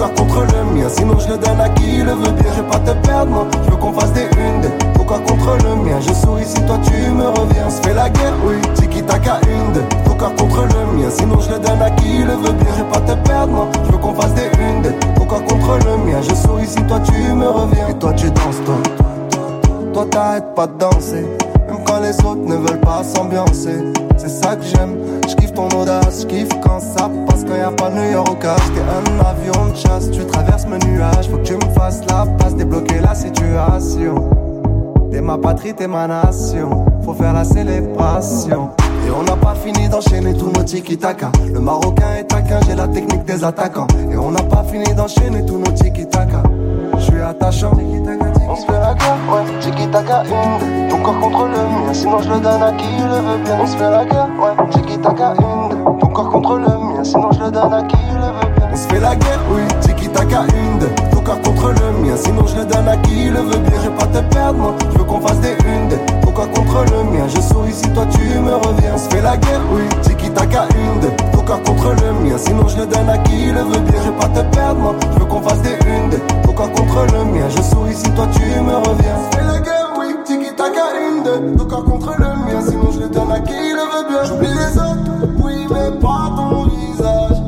Corps 0.00 0.14
contre 0.14 0.40
le 0.40 0.80
mien, 0.80 0.88
sinon 0.88 1.18
je 1.18 1.28
le 1.28 1.36
donne 1.36 1.60
à 1.60 1.68
qui 1.68 1.98
le 1.98 2.12
veut 2.12 2.32
bien. 2.32 2.50
Je 2.56 2.62
vais 2.62 2.68
pas 2.68 2.78
te 2.78 3.06
perdre, 3.06 3.32
moi, 3.32 3.46
je 3.66 3.70
veux 3.70 3.76
qu'on 3.76 3.92
fasse 3.92 4.10
des 4.14 4.22
une 4.22 5.04
corps 5.04 5.22
contre 5.24 5.58
le 5.62 5.76
mien, 5.76 6.00
je 6.00 6.14
souris 6.14 6.46
si 6.46 6.54
toi 6.64 6.78
tu 6.82 7.10
me 7.10 7.28
reviens. 7.28 7.68
Se 7.68 7.82
fait 7.82 7.92
la 7.92 8.08
guerre, 8.08 8.32
oui, 8.46 8.54
tiki 8.76 9.02
taka 9.02 9.40
une 9.42 9.82
Ton 10.06 10.14
corps 10.14 10.34
contre 10.36 10.62
le 10.62 10.98
mien, 10.98 11.10
sinon 11.10 11.38
je 11.40 11.50
le 11.50 11.58
donne 11.58 11.82
à 11.82 11.90
qui 11.90 12.22
le 12.22 12.32
veut 12.32 12.52
bien. 12.52 12.72
Je 12.78 12.82
pas 12.84 13.00
te 13.00 13.28
perdre, 13.28 13.52
moi, 13.52 13.68
je 13.84 13.92
veux 13.92 13.98
qu'on 13.98 14.14
fasse 14.14 14.32
des 14.32 14.50
une 14.58 15.26
corps 15.26 15.44
contre 15.44 15.78
le 15.84 15.96
mien, 16.10 16.22
je 16.22 16.34
souris 16.34 16.66
si 16.66 16.82
toi 16.84 16.98
tu 17.00 17.34
me 17.34 17.46
reviens. 17.46 17.88
Et 17.88 17.94
toi 17.98 18.14
tu 18.14 18.30
danses, 18.30 18.62
toi. 18.64 18.76
Toi 19.92 20.06
t'arrêtes 20.10 20.54
pas 20.54 20.66
de 20.66 20.78
danser. 20.78 21.26
Même 21.68 21.84
quand 21.84 22.00
les 22.00 22.16
autres 22.24 22.46
ne 22.46 22.56
veulent 22.56 22.80
pas 22.80 23.02
s'ambiancer 23.04 23.84
C'est 24.20 24.28
ça 24.28 24.54
que 24.54 24.62
j'aime. 24.62 24.98
Je 25.26 25.34
kiffe 25.34 25.54
ton 25.54 25.68
audace, 25.68 26.20
je 26.20 26.26
kiffe 26.26 26.60
quand 26.60 26.78
ça 26.78 27.08
passe. 27.26 27.42
Quand 27.42 27.56
y 27.56 27.60
a 27.60 27.70
pas 27.70 27.88
New 27.88 28.10
York 28.12 28.28
au 28.28 28.34
T'es 28.34 28.44
un 28.44 29.24
avion 29.24 29.72
de 29.72 29.74
chasse, 29.74 30.10
tu 30.10 30.26
traverses 30.26 30.66
mes 30.66 30.78
nuages 30.86 31.30
Faut 31.30 31.38
que 31.38 31.42
tu 31.42 31.54
me 31.54 31.72
fasses 31.74 32.02
la 32.06 32.26
passe, 32.38 32.54
débloquer 32.54 33.00
la 33.00 33.14
situation. 33.14 34.28
T'es 35.10 35.22
ma 35.22 35.38
patrie, 35.38 35.72
t'es 35.72 35.86
ma 35.86 36.06
nation. 36.06 36.84
Faut 37.02 37.14
faire 37.14 37.32
la 37.32 37.44
célébration. 37.44 38.68
Et 39.06 39.10
on 39.10 39.22
n'a 39.22 39.36
pas 39.36 39.54
fini 39.54 39.88
d'enchaîner 39.88 40.34
tous 40.34 40.50
nos 40.50 40.64
tiki-taka. 40.64 41.32
Le 41.50 41.58
Marocain 41.58 42.16
est 42.18 42.24
taquin, 42.24 42.60
j'ai 42.68 42.74
la 42.74 42.88
technique 42.88 43.24
des 43.24 43.42
attaquants. 43.42 43.88
Et 44.12 44.18
on 44.18 44.32
n'a 44.32 44.42
pas 44.42 44.64
fini 44.64 44.94
d'enchaîner 44.94 45.46
tous 45.46 45.56
nos 45.56 45.72
tiki-taka 45.72 46.42
attachant. 47.30 47.72
On 48.48 48.56
se 48.56 48.66
fait 48.66 48.72
la 48.72 48.94
guerre, 48.94 49.16
ouais, 49.30 49.60
tiki 49.60 49.86
taka 49.88 50.22
une 50.24 50.88
Ton 50.88 50.98
corps 51.02 51.20
contre 51.20 51.44
le 51.46 51.52
mien, 51.52 51.92
sinon 51.94 52.18
je 52.20 52.30
le 52.30 52.40
donne 52.40 52.62
à 52.62 52.72
qui 52.72 52.86
le 52.98 53.14
veut 53.14 53.44
bien 53.44 53.58
On 53.60 53.66
se 53.66 53.76
fait 53.76 53.90
la 53.90 54.04
guerre, 54.04 54.28
ouais, 54.40 54.70
tiki 54.70 54.98
taka 54.98 55.34
une 55.38 55.98
Ton 55.98 56.06
corps 56.08 56.30
contre 56.30 56.56
le 56.58 56.66
mien, 56.66 57.04
sinon 57.04 57.30
je 57.32 57.44
le 57.44 57.50
donne 57.50 57.72
à 57.72 57.82
qui 57.82 57.96
le 57.96 58.26
veut 58.26 58.54
bien 58.56 58.68
On 58.72 58.76
se 58.76 58.88
fait 58.88 59.00
la 59.00 59.14
guerre, 59.14 59.40
oui, 59.52 59.62
tiki-taka 59.80 60.42
une. 60.42 61.10
Ton 61.10 61.20
corps 61.20 61.40
contre 61.42 61.68
le 61.68 62.04
mien, 62.04 62.16
sinon 62.16 62.46
je 62.46 62.56
le 62.56 62.64
donne 62.64 62.88
à 62.88 62.96
qui 62.96 63.30
le 63.30 63.40
veut 63.40 63.58
bien. 63.58 63.78
Je 63.82 63.88
vais 63.88 63.96
pas 63.96 64.06
te 64.06 64.34
perdre, 64.34 64.58
moi, 64.58 64.74
je 64.92 64.98
veux 64.98 65.04
qu'on 65.04 65.20
fasse 65.20 65.40
des 65.40 65.56
une 65.66 66.20
Ton 66.22 66.32
corps 66.32 66.50
contre 66.50 66.84
le 66.90 67.04
mien, 67.04 67.26
je 67.28 67.40
souris 67.40 67.72
si 67.72 67.88
toi 67.90 68.06
tu 68.10 68.38
me 68.40 68.54
reviens. 68.54 68.94
On 68.94 68.98
se 68.98 69.08
fait 69.08 69.22
la 69.22 69.36
guerre, 69.36 69.60
oui, 69.72 69.82
tiki-taka 70.02 70.66
une 70.74 71.00
Ton 71.50 71.56
corps 71.56 71.74
contre 71.74 72.04
le 72.04 72.12
mien, 72.12 72.38
sinon 72.38 72.68
je 72.68 72.76
le 72.76 72.86
donne 72.86 73.08
à 73.08 73.18
qui 73.18 73.46
le 73.46 73.60
veut 73.60 73.80
bien. 73.80 74.00
Je 74.04 74.10
vais 74.10 74.16
pas 74.18 74.28
te 74.28 74.54
perdre, 74.54 74.80
moi, 74.80 74.94
je 75.12 75.18
veux 75.18 75.24
qu'on 75.24 75.42
fasse 75.42 75.60
des 75.62 75.70
une 75.70 76.42
Ton 76.44 76.52
corps 76.52 76.70
contre 76.70 77.06
le 77.12 77.24
mien, 77.24 77.48
je 77.48 77.60
souris 77.60 77.92
si 77.92 78.08
toi 78.12 78.28
tu 78.32 78.42
me 78.60 78.76
reviens. 78.76 79.16
Fait 79.32 79.44
la 79.44 79.58
guerre, 79.58 79.92
oui, 79.98 80.14
tiki-taka 80.24 80.84
une 81.08 81.56
Ton 81.56 81.64
corps 81.64 81.84
contre 81.84 82.14
le 82.20 82.26
mien, 82.26 82.62
sinon 82.64 82.92
je 82.92 83.00
le 83.00 83.08
donne 83.08 83.32
à 83.32 83.40
qui 83.40 83.52
le 83.52 83.80
veut 83.80 84.08
bien. 84.08 84.24
J'oublie 84.24 84.46
les 84.46 84.78
autres, 84.78 85.10
oui, 85.42 85.54
mais 85.70 85.90
pas 86.00 86.32
ton 86.36 86.66
visage. 86.66 87.38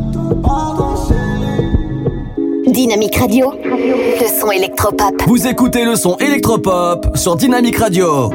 Pardon 0.42 0.96
chérie 1.06 2.72
Dynamique 2.72 3.16
Radio, 3.16 3.52
le 3.62 4.40
son 4.40 4.50
électropop. 4.50 5.22
Vous 5.28 5.46
écoutez 5.46 5.84
le 5.84 5.94
son 5.94 6.16
électropop 6.16 7.16
sur 7.16 7.36
Dynamic 7.36 7.78
Radio. 7.78 8.30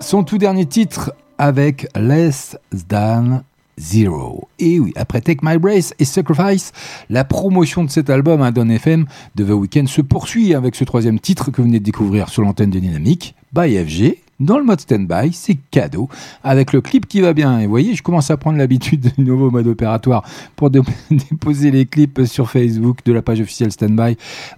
Son 0.00 0.24
tout 0.24 0.38
dernier 0.38 0.66
titre 0.66 1.12
avec 1.38 1.86
Less 1.96 2.56
Than 2.88 3.42
Zero. 3.78 4.48
Et 4.58 4.78
oui, 4.78 4.92
après 4.96 5.20
Take 5.20 5.40
My 5.42 5.56
Brace 5.58 5.94
et 5.98 6.04
Sacrifice, 6.04 6.72
la 7.08 7.24
promotion 7.24 7.84
de 7.84 7.90
cet 7.90 8.10
album 8.10 8.42
à 8.42 8.50
Don 8.50 8.68
FM 8.68 9.06
de 9.36 9.44
The 9.44 9.50
Weeknd 9.50 9.86
se 9.86 10.02
poursuit 10.02 10.54
avec 10.54 10.74
ce 10.74 10.84
troisième 10.84 11.18
titre 11.18 11.50
que 11.50 11.62
vous 11.62 11.68
venez 11.68 11.78
de 11.78 11.84
découvrir 11.84 12.28
sur 12.28 12.42
l'antenne 12.42 12.70
de 12.70 12.78
Dynamique, 12.78 13.34
by 13.54 13.76
FG. 13.84 14.16
Dans 14.38 14.56
le 14.56 14.64
mode 14.64 14.80
stand-by, 14.80 15.34
c'est 15.34 15.58
cadeau, 15.70 16.08
avec 16.42 16.72
le 16.72 16.80
clip 16.80 17.06
qui 17.06 17.20
va 17.20 17.34
bien. 17.34 17.58
Et 17.58 17.64
vous 17.64 17.70
voyez, 17.70 17.94
je 17.94 18.02
commence 18.02 18.30
à 18.30 18.38
prendre 18.38 18.56
l'habitude 18.56 19.12
du 19.18 19.22
nouveau 19.24 19.50
mode 19.50 19.66
opératoire 19.66 20.24
pour 20.56 20.70
dé- 20.70 20.80
déposer 21.10 21.70
les 21.70 21.84
clips 21.84 22.24
sur 22.24 22.50
Facebook 22.50 23.00
de 23.04 23.12
la 23.12 23.20
page 23.20 23.40
officielle 23.42 23.70
stand-by 23.70 24.16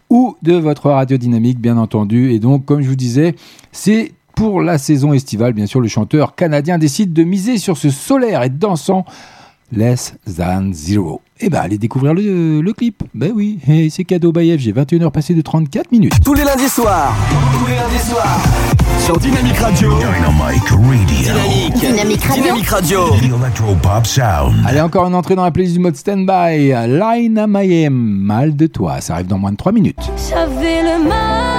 ou 0.09 0.37
de 0.43 0.53
votre 0.55 0.89
radio 0.91 1.17
dynamique, 1.17 1.59
bien 1.61 1.77
entendu. 1.79 2.31
Et 2.31 2.39
donc, 2.39 2.65
comme 2.65 2.81
je 2.81 2.89
vous 2.89 2.95
disais, 2.95 3.35
c'est 3.73 4.13
pour 4.35 4.61
la 4.63 4.79
saison 4.79 5.13
estivale, 5.13 5.53
bien 5.53 5.67
sûr, 5.67 5.81
le 5.81 5.89
chanteur 5.89 6.35
canadien 6.35 6.79
décide 6.79 7.13
de 7.13 7.25
miser 7.25 7.59
sur 7.59 7.77
ce 7.77 7.91
solaire 7.91 8.43
et 8.43 8.49
dansant 8.51 9.05
Less 9.75 10.15
Than 10.37 10.71
Zero. 10.73 11.23
Et 11.41 11.49
ben, 11.49 11.61
allez 11.61 11.79
découvrir 11.79 12.13
le, 12.15 12.61
le 12.61 12.73
clip. 12.73 13.03
Ben 13.15 13.33
oui, 13.35 13.59
et 13.67 13.89
c'est 13.91 14.05
cadeau 14.05 14.31
by 14.31 14.57
FG, 14.59 14.75
21h 14.75 15.11
passées 15.11 15.35
de 15.35 15.41
34 15.41 15.91
minutes. 15.91 16.13
Tous 16.25 16.35
les 16.35 16.45
lundis 16.45 16.69
soirs. 16.69 17.15
Tous 17.59 17.67
les 17.67 17.77
lundis 17.77 18.05
soirs. 18.05 18.39
Sur 18.99 19.19
Dynamic 19.19 19.57
Radio. 19.57 19.91
Dynamic 19.99 20.69
Radio. 20.69 21.07
Dynamique. 21.07 21.75
Dynamique 21.75 22.25
Radio. 22.25 22.43
Dynamic 22.43 22.69
Radio. 22.69 22.99
The 23.17 23.25
Electropop 23.25 24.07
Sound. 24.07 24.55
Allez, 24.67 24.81
encore 24.81 25.07
une 25.09 25.15
entrée 25.15 25.35
dans 25.35 25.45
la 25.45 25.51
playlist 25.51 25.75
du 25.75 25.81
mode 25.81 25.97
standby. 25.97 26.73
Line 26.87 27.39
à 27.39 27.47
Mayhem, 27.47 27.93
mal 27.95 28.55
de 28.55 28.67
toi. 28.67 29.01
Ça 29.01 29.15
arrive 29.15 29.27
dans 29.27 29.39
moins 29.39 29.53
de 29.53 29.57
3 29.57 29.73
minutes. 29.73 29.99
J'avais 30.31 30.83
le 30.83 31.09
mal 31.09 31.52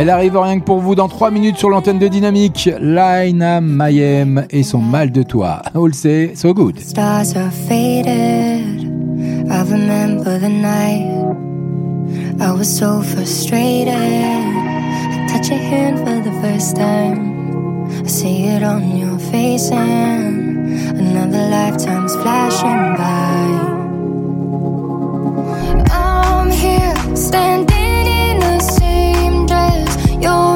Elle 0.00 0.10
arrive 0.10 0.38
rien 0.38 0.60
que 0.60 0.64
pour 0.64 0.78
vous 0.78 0.94
dans 0.94 1.08
3 1.08 1.32
minutes 1.32 1.56
sur 1.56 1.70
l'antenne 1.70 1.98
de 1.98 2.06
Dynamique. 2.06 2.70
Line 2.80 3.42
à 3.42 3.60
Mayhem 3.60 4.46
et 4.48 4.62
son 4.62 4.78
mal 4.78 5.10
de 5.10 5.24
toi. 5.24 5.60
All 5.74 5.92
say 5.92 6.36
so 6.36 6.54
good. 6.54 6.78
Stars 6.78 7.34
are 7.34 7.50
faded. 7.68 8.86
I 9.50 9.62
remember 9.68 10.38
the 10.38 10.48
night. 10.48 11.10
I 12.40 12.52
was 12.52 12.66
so 12.66 13.02
frustrated. 13.02 13.92
I 13.92 15.26
touch 15.32 15.48
your 15.48 15.58
hand 15.58 15.98
for 15.98 16.20
the 16.22 16.30
first 16.42 16.76
time. 16.76 17.88
I 18.04 18.06
see 18.06 18.44
it 18.44 18.62
on 18.62 18.96
your 18.96 19.18
face, 19.18 19.72
and 19.72 20.70
another 20.96 21.48
lifetime's 21.50 22.14
flashing 22.22 22.94
by. 22.96 23.48
I'm 25.90 26.50
here 26.52 27.16
standing 27.16 27.77
your 30.20 30.47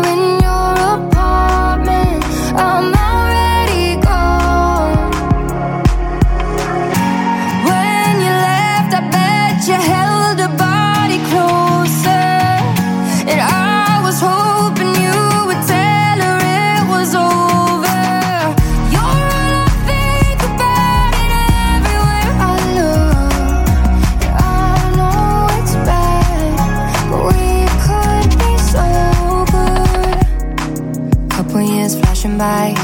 by, 32.42 32.74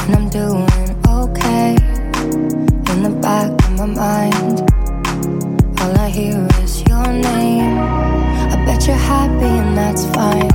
and 0.00 0.10
I'm 0.16 0.28
doing 0.30 0.66
okay 1.22 1.76
in 2.92 2.98
the 3.06 3.14
back 3.20 3.50
of 3.64 3.72
my 3.80 3.84
mind. 3.84 4.56
All 5.80 5.94
I 6.06 6.08
hear 6.08 6.48
is 6.64 6.74
your 6.88 7.08
name. 7.12 7.76
I 8.52 8.56
bet 8.64 8.86
you're 8.86 9.04
happy, 9.16 9.52
and 9.62 9.76
that's 9.76 10.06
fine. 10.16 10.45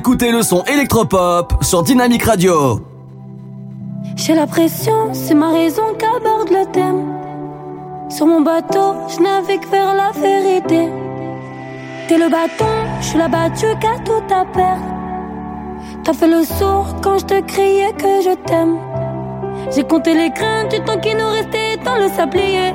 Écoutez 0.00 0.32
le 0.32 0.42
son 0.42 0.62
électropop 0.64 1.62
sur 1.62 1.82
Dynamic 1.82 2.22
Radio. 2.22 2.80
J'ai 4.16 4.34
la 4.34 4.46
pression, 4.46 5.12
c'est 5.12 5.34
ma 5.34 5.50
raison 5.52 5.82
qu'aborde 5.98 6.48
le 6.48 6.64
thème. 6.72 7.04
Sur 8.08 8.26
mon 8.26 8.40
bateau, 8.40 8.94
je 9.08 9.20
navigue 9.20 9.66
vers 9.70 9.92
la 9.94 10.10
vérité. 10.12 10.88
T'es 12.08 12.16
le 12.16 12.30
bâton, 12.30 12.72
je 13.02 13.08
suis 13.08 13.18
la 13.18 13.28
battue 13.28 13.74
qu'à 13.78 13.98
tout 14.02 14.34
à 14.34 14.46
perdre. 14.46 14.90
T'as 16.02 16.14
fait 16.14 16.28
le 16.28 16.44
sourd 16.44 16.86
quand 17.02 17.18
je 17.18 17.26
te 17.26 17.40
criais 17.42 17.92
que 17.92 18.22
je 18.22 18.34
t'aime. 18.46 18.78
J'ai 19.70 19.84
compté 19.84 20.14
les 20.14 20.30
grains 20.30 20.64
du 20.64 20.80
temps 20.80 20.98
qui 20.98 21.14
nous 21.14 21.28
restait 21.28 21.76
dans 21.84 21.96
le 21.96 22.08
sablier. 22.08 22.72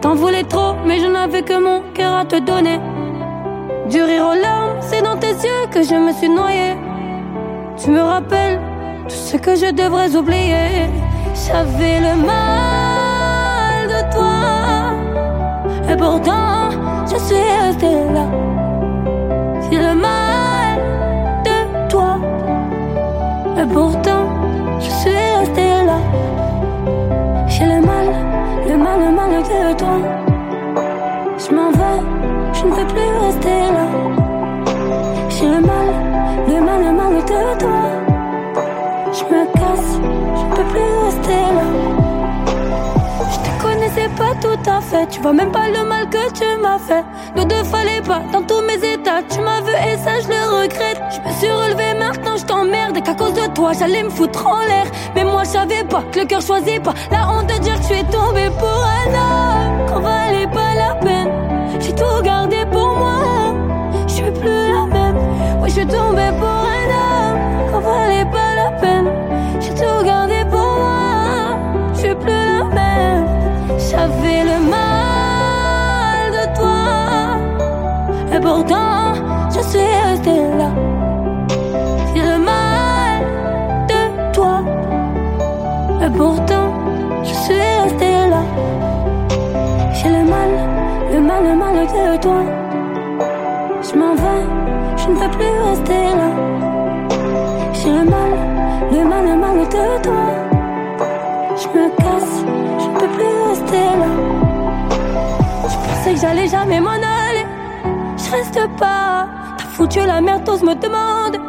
T'en 0.00 0.14
voulais 0.14 0.44
trop, 0.44 0.74
mais 0.86 1.00
je 1.00 1.06
n'avais 1.06 1.42
que 1.42 1.58
mon 1.60 1.82
cœur 1.94 2.14
à 2.14 2.24
te 2.24 2.38
donner 2.38 2.78
du 3.92 4.02
rire 4.02 4.24
aux 4.26 4.40
larmes, 4.40 4.78
c'est 4.80 5.02
dans 5.02 5.18
tes 5.18 5.34
yeux 5.46 5.66
que 5.70 5.82
je 5.82 5.94
me 5.94 6.12
suis 6.12 6.30
noyée. 6.30 6.74
Tu 7.76 7.90
me 7.90 8.00
rappelles 8.00 8.58
tout 9.04 9.20
ce 9.30 9.36
que 9.36 9.54
je 9.54 9.70
devrais 9.70 10.16
oublier. 10.16 10.88
J'avais 11.34 12.00
le 12.00 12.14
mal 12.32 13.80
de 13.94 14.00
toi, 14.14 14.34
et 15.90 15.96
pourtant 15.96 16.70
je 17.10 17.18
suis 17.26 17.44
restée 17.64 18.04
là. 18.16 18.26
J'ai 19.64 19.78
le 19.78 19.94
mal 19.94 20.78
de 21.44 21.88
toi, 21.90 22.16
et 23.60 23.66
pourtant 23.66 24.24
je 24.80 24.90
suis 25.00 25.18
restée 25.38 25.84
là. 25.90 25.98
J'ai 27.46 27.66
le 27.66 27.80
mal, 27.90 28.06
le 28.70 28.76
mal, 28.84 28.98
le 29.04 29.12
mal 29.14 29.32
de 29.42 29.76
toi. 29.76 29.96
Je 31.36 31.54
m'en 31.54 31.70
vais 31.70 32.11
je 32.62 32.68
ne 32.68 32.74
veux 32.74 32.86
plus 32.86 33.12
rester 33.26 33.60
là. 33.76 33.86
J'ai 35.28 35.48
le 35.48 35.60
mal, 35.60 35.88
le 36.46 36.60
mal, 36.60 36.80
le 36.84 36.92
mal 36.92 37.14
de 37.16 37.58
toi. 37.58 37.82
Je 39.12 39.24
me 39.24 39.44
casse, 39.52 39.92
je 40.36 40.44
ne 40.44 40.54
peux 40.54 40.68
plus 40.72 40.90
rester 41.04 41.42
là. 41.58 41.66
Je 43.32 43.38
te 43.46 43.62
connaissais 43.62 44.08
pas 44.16 44.34
tout 44.40 44.70
à 44.70 44.80
fait, 44.80 45.06
tu 45.06 45.20
vois 45.20 45.32
même 45.32 45.50
pas 45.50 45.68
le 45.68 45.84
mal 45.84 46.08
que 46.08 46.32
tu 46.32 46.44
m'as 46.60 46.78
fait. 46.78 47.04
Nous 47.34 47.44
deux 47.44 47.64
fallait 47.64 48.02
pas, 48.02 48.22
dans 48.32 48.42
tous 48.42 48.62
mes 48.62 48.80
états, 48.94 49.22
tu 49.28 49.40
m'as 49.40 49.60
vu 49.62 49.72
et 49.72 49.96
ça 49.96 50.20
je 50.22 50.28
le 50.28 50.62
regrette. 50.62 51.02
Je 51.10 51.28
me 51.28 51.34
suis 51.34 51.50
relevé, 51.50 51.98
maintenant 51.98 52.36
je 52.36 52.44
t'emmerde 52.44 52.96
et 52.96 53.00
qu'à 53.00 53.14
cause 53.14 53.34
de 53.34 53.46
toi 53.54 53.72
j'allais 53.76 54.04
me 54.04 54.10
foutre 54.10 54.46
en 54.46 54.60
l'air. 54.60 54.86
Mais 55.16 55.24
moi 55.24 55.42
je 55.44 55.50
savais 55.50 55.84
pas 55.84 56.02
que 56.12 56.20
le 56.20 56.26
cœur 56.26 56.40
choisit 56.40 56.80
pas 56.80 56.94
la 57.10 57.28
honte 57.28 57.48
de 57.48 57.58
dire 57.58 57.74
que 57.74 57.82
je 57.88 57.94
suis 57.94 58.04
tombée 58.04 58.50
pour 58.58 58.84
un 59.00 59.08
homme, 59.18 59.86
qu'on 59.88 60.00
pas. 60.00 60.71
Tout 61.96 62.22
gardé 62.22 62.64
pour 62.70 62.96
moi, 62.96 63.54
je 64.06 64.12
suis 64.12 64.30
plus 64.30 64.72
la 64.72 64.86
même. 64.86 65.16
Oui, 65.60 65.68
je 65.68 65.74
suis 65.74 65.86
tombée 65.86 66.30
pour 66.38 66.61
le 91.42 91.54
mal, 91.56 91.74
de 91.74 92.16
toi. 92.20 92.42
Je 93.82 93.98
m'en 93.98 94.14
vais, 94.14 94.44
je 94.96 95.08
ne 95.08 95.14
veux 95.14 95.30
plus 95.30 95.54
rester 95.68 96.04
là. 96.20 96.30
J'ai 97.72 97.90
le 97.90 98.04
mal, 98.04 98.32
le 98.92 99.04
mal, 99.04 99.24
le 99.26 99.36
mal 99.36 99.58
de 99.58 100.02
toi. 100.02 100.24
Je 101.60 101.68
me 101.68 101.88
casse, 101.96 102.34
je 102.82 102.86
ne 102.88 102.98
peux 102.98 103.08
plus 103.16 103.34
rester 103.48 103.84
là. 104.02 104.12
Je 105.68 105.76
pensais 105.88 106.14
que 106.14 106.20
j'allais 106.20 106.48
jamais 106.48 106.80
m'en 106.80 106.90
aller. 106.90 107.46
Je 108.16 108.30
reste 108.30 108.60
pas. 108.78 109.26
T'as 109.58 109.64
foutu 109.64 110.00
la 110.06 110.20
merde, 110.20 110.44
tous 110.44 110.62
me 110.62 110.74
demandent. 110.74 111.40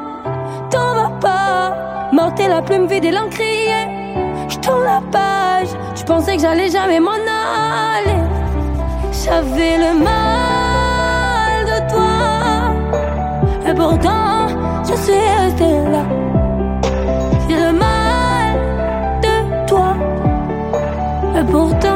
T'en 0.70 0.94
vas 0.96 1.12
pas. 1.22 2.10
Morté 2.12 2.48
la 2.48 2.62
plume 2.62 2.88
vide 2.88 3.06
et 3.06 3.12
l'encrier. 3.12 3.84
Je 4.50 4.58
tourne 4.58 4.84
la 4.84 5.02
page. 5.12 5.70
Je 5.96 6.04
pensais 6.04 6.36
que 6.36 6.42
j'allais 6.42 6.70
jamais 6.70 7.00
m'en 7.00 7.12
aller. 7.12 8.43
J'avais 9.14 9.78
le 9.78 9.94
mal 10.04 11.66
de 11.72 11.78
toi. 11.92 12.16
Et 13.70 13.74
pourtant, 13.76 14.48
je 14.88 14.96
suis 15.04 15.14
restée 15.14 15.78
là. 15.94 16.04
J'ai 17.48 17.56
le 17.56 17.72
mal 17.74 18.54
de 19.22 19.36
toi. 19.68 19.92
Et 21.40 21.46
pourtant, 21.52 21.93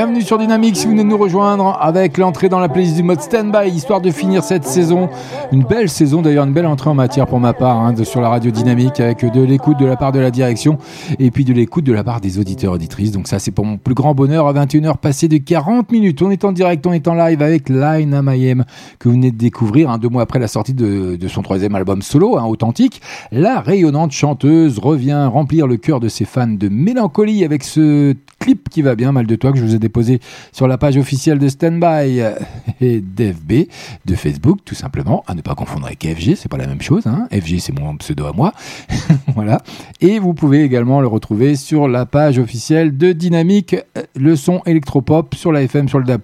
Bienvenue 0.00 0.22
sur 0.22 0.38
Dynamique 0.38 0.78
si 0.78 0.86
vous 0.86 0.92
venez 0.92 1.04
de 1.04 1.08
nous 1.08 1.18
rejoindre 1.18 1.76
avec 1.78 2.16
l'entrée 2.16 2.48
dans 2.48 2.58
la 2.58 2.70
playlist 2.70 2.96
du 2.96 3.02
mode 3.02 3.20
Standby, 3.20 3.68
histoire 3.68 4.00
de 4.00 4.10
finir 4.10 4.42
cette 4.42 4.64
saison. 4.64 5.10
Une 5.52 5.62
belle 5.62 5.90
saison 5.90 6.22
d'ailleurs, 6.22 6.46
une 6.46 6.54
belle 6.54 6.64
entrée 6.64 6.88
en 6.88 6.94
matière 6.94 7.26
pour 7.26 7.38
ma 7.38 7.52
part 7.52 7.76
hein, 7.76 7.94
sur 8.02 8.22
la 8.22 8.30
radio 8.30 8.50
Dynamique 8.50 8.98
avec 8.98 9.30
de 9.30 9.42
l'écoute 9.42 9.78
de 9.78 9.84
la 9.84 9.96
part 9.96 10.12
de 10.12 10.18
la 10.18 10.30
direction 10.30 10.78
et 11.18 11.30
puis 11.30 11.44
de 11.44 11.52
l'écoute 11.52 11.84
de 11.84 11.92
la 11.92 12.02
part 12.02 12.22
des 12.22 12.38
auditeurs 12.38 12.72
auditrices. 12.72 13.10
Donc 13.10 13.28
ça 13.28 13.38
c'est 13.38 13.50
pour 13.50 13.66
mon 13.66 13.76
plus 13.76 13.92
grand 13.92 14.14
bonheur 14.14 14.46
à 14.46 14.54
21h 14.54 14.96
passé 14.96 15.28
de 15.28 15.36
40 15.36 15.92
minutes. 15.92 16.22
On 16.22 16.30
est 16.30 16.46
en 16.46 16.52
direct, 16.52 16.86
on 16.86 16.94
est 16.94 17.06
en 17.06 17.12
live 17.12 17.42
avec 17.42 17.68
Line 17.68 18.14
Amayem 18.14 18.64
que 18.98 19.10
vous 19.10 19.16
venez 19.16 19.32
de 19.32 19.36
découvrir 19.36 19.90
hein, 19.90 19.98
deux 19.98 20.08
mois 20.08 20.22
après 20.22 20.38
la 20.38 20.48
sortie 20.48 20.72
de, 20.72 21.16
de 21.16 21.28
son 21.28 21.42
troisième 21.42 21.74
album 21.74 22.00
solo, 22.00 22.38
hein, 22.38 22.46
authentique. 22.46 23.02
La 23.32 23.60
rayonnante 23.60 24.12
chanteuse 24.12 24.78
revient 24.78 25.28
remplir 25.30 25.66
le 25.66 25.76
cœur 25.76 26.00
de 26.00 26.08
ses 26.08 26.24
fans 26.24 26.46
de 26.46 26.70
mélancolie 26.70 27.44
avec 27.44 27.64
ce 27.64 28.14
clip 28.38 28.59
qui 28.70 28.82
va 28.82 28.94
bien, 28.94 29.12
mal 29.12 29.26
de 29.26 29.36
toi, 29.36 29.52
que 29.52 29.58
je 29.58 29.64
vous 29.64 29.74
ai 29.74 29.78
déposé 29.78 30.20
sur 30.52 30.66
la 30.66 30.78
page 30.78 30.96
officielle 30.96 31.38
de 31.38 31.48
Standby 31.48 32.22
et 32.80 33.00
d'FB, 33.00 33.68
de 34.06 34.14
Facebook, 34.14 34.60
tout 34.64 34.74
simplement, 34.74 35.22
à 35.26 35.34
ne 35.34 35.42
pas 35.42 35.54
confondre 35.54 35.86
avec 35.86 36.06
FG, 36.06 36.36
c'est 36.36 36.48
pas 36.48 36.56
la 36.56 36.66
même 36.66 36.80
chose, 36.80 37.06
hein. 37.06 37.28
FG 37.32 37.58
c'est 37.58 37.78
mon 37.78 37.96
pseudo 37.96 38.26
à 38.26 38.32
moi, 38.32 38.52
voilà. 39.34 39.60
Et 40.00 40.18
vous 40.18 40.34
pouvez 40.34 40.62
également 40.62 41.00
le 41.00 41.06
retrouver 41.06 41.56
sur 41.56 41.88
la 41.88 42.06
page 42.06 42.38
officielle 42.38 42.96
de 42.96 43.12
Dynamique, 43.12 43.76
euh, 43.96 44.02
le 44.16 44.36
son 44.36 44.62
électropop, 44.66 45.34
sur 45.34 45.52
la 45.52 45.62
FM, 45.62 45.88
sur 45.88 45.98
le 45.98 46.04
DAB+, 46.04 46.22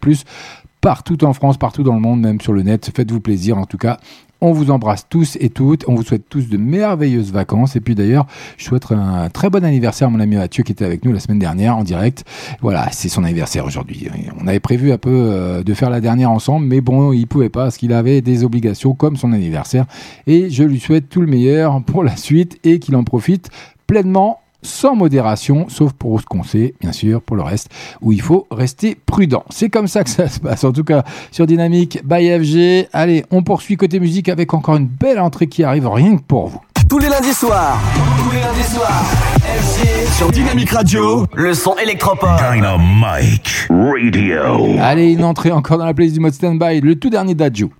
partout 0.80 1.24
en 1.24 1.32
France, 1.32 1.56
partout 1.56 1.82
dans 1.82 1.94
le 1.94 2.00
monde, 2.00 2.20
même 2.20 2.40
sur 2.40 2.52
le 2.52 2.62
net. 2.62 2.90
Faites-vous 2.94 3.20
plaisir, 3.20 3.58
en 3.58 3.66
tout 3.66 3.78
cas. 3.78 3.98
On 4.40 4.52
vous 4.52 4.70
embrasse 4.70 5.06
tous 5.08 5.36
et 5.40 5.48
toutes. 5.48 5.84
On 5.88 5.94
vous 5.94 6.02
souhaite 6.02 6.28
tous 6.28 6.48
de 6.48 6.56
merveilleuses 6.56 7.32
vacances. 7.32 7.76
Et 7.76 7.80
puis 7.80 7.94
d'ailleurs, 7.94 8.26
je 8.58 8.64
souhaite 8.64 8.90
un 8.92 9.28
très 9.30 9.50
bon 9.50 9.64
anniversaire 9.64 10.08
à 10.08 10.10
mon 10.10 10.20
ami 10.20 10.36
Mathieu 10.36 10.62
qui 10.62 10.72
était 10.72 10.84
avec 10.84 11.04
nous 11.04 11.12
la 11.12 11.20
semaine 11.20 11.38
dernière 11.38 11.76
en 11.76 11.84
direct. 11.84 12.24
Voilà, 12.60 12.88
c'est 12.92 13.08
son 13.08 13.24
anniversaire 13.24 13.64
aujourd'hui. 13.64 14.08
On 14.40 14.46
avait 14.46 14.60
prévu 14.60 14.92
un 14.92 14.98
peu 14.98 15.10
euh, 15.10 15.62
de 15.62 15.74
faire 15.74 15.90
la 15.90 16.00
dernière 16.00 16.30
ensemble, 16.30 16.66
mais 16.66 16.80
bon, 16.80 17.12
il 17.12 17.26
pouvait 17.26 17.48
pas 17.48 17.64
parce 17.64 17.76
qu'il 17.78 17.92
avait 17.92 18.20
des 18.20 18.44
obligations 18.44 18.94
comme 18.94 19.16
son 19.16 19.32
anniversaire. 19.32 19.86
Et 20.26 20.50
je 20.50 20.64
lui 20.64 20.80
souhaite 20.80 21.08
tout 21.08 21.20
le 21.20 21.26
meilleur 21.26 21.82
pour 21.82 22.04
la 22.04 22.16
suite 22.16 22.58
et 22.64 22.78
qu'il 22.78 22.96
en 22.96 23.04
profite 23.04 23.50
pleinement 23.86 24.40
sans 24.66 24.94
modération, 24.94 25.66
sauf 25.68 25.92
pour 25.92 26.20
ce 26.20 26.26
qu'on 26.26 26.42
sait, 26.42 26.74
bien 26.80 26.92
sûr, 26.92 27.22
pour 27.22 27.36
le 27.36 27.42
reste, 27.42 27.70
où 28.02 28.12
il 28.12 28.20
faut 28.20 28.46
rester 28.50 28.96
prudent. 29.06 29.44
C'est 29.50 29.70
comme 29.70 29.88
ça 29.88 30.04
que 30.04 30.10
ça 30.10 30.28
se 30.28 30.40
passe, 30.40 30.64
en 30.64 30.72
tout 30.72 30.84
cas, 30.84 31.04
sur 31.30 31.46
Dynamique 31.46 32.00
by 32.04 32.28
FG. 32.28 32.88
Allez, 32.92 33.24
on 33.30 33.42
poursuit 33.42 33.76
côté 33.76 34.00
musique 34.00 34.28
avec 34.28 34.52
encore 34.52 34.76
une 34.76 34.86
belle 34.86 35.20
entrée 35.20 35.46
qui 35.46 35.64
arrive 35.64 35.88
rien 35.88 36.16
que 36.16 36.22
pour 36.22 36.48
vous. 36.48 36.60
Tous 36.88 36.98
les 36.98 37.08
lundis 37.08 37.34
soirs. 37.34 37.80
Tous 38.18 38.30
les 38.30 38.40
lundis 38.40 38.62
soirs. 38.62 39.04
FG 39.40 40.16
sur 40.16 40.30
Dynamique 40.30 40.70
Radio. 40.70 41.26
Le 41.34 41.52
son 41.52 41.74
électropop. 41.76 42.28
Dynamite 42.52 43.68
Radio. 43.70 44.80
Allez, 44.80 45.12
une 45.12 45.24
entrée 45.24 45.50
encore 45.50 45.78
dans 45.78 45.86
la 45.86 45.94
playlist 45.94 46.14
du 46.14 46.20
mode 46.20 46.34
standby, 46.34 46.80
le 46.80 46.94
tout 46.94 47.10
dernier 47.10 47.34
d'Adjo. 47.34 47.70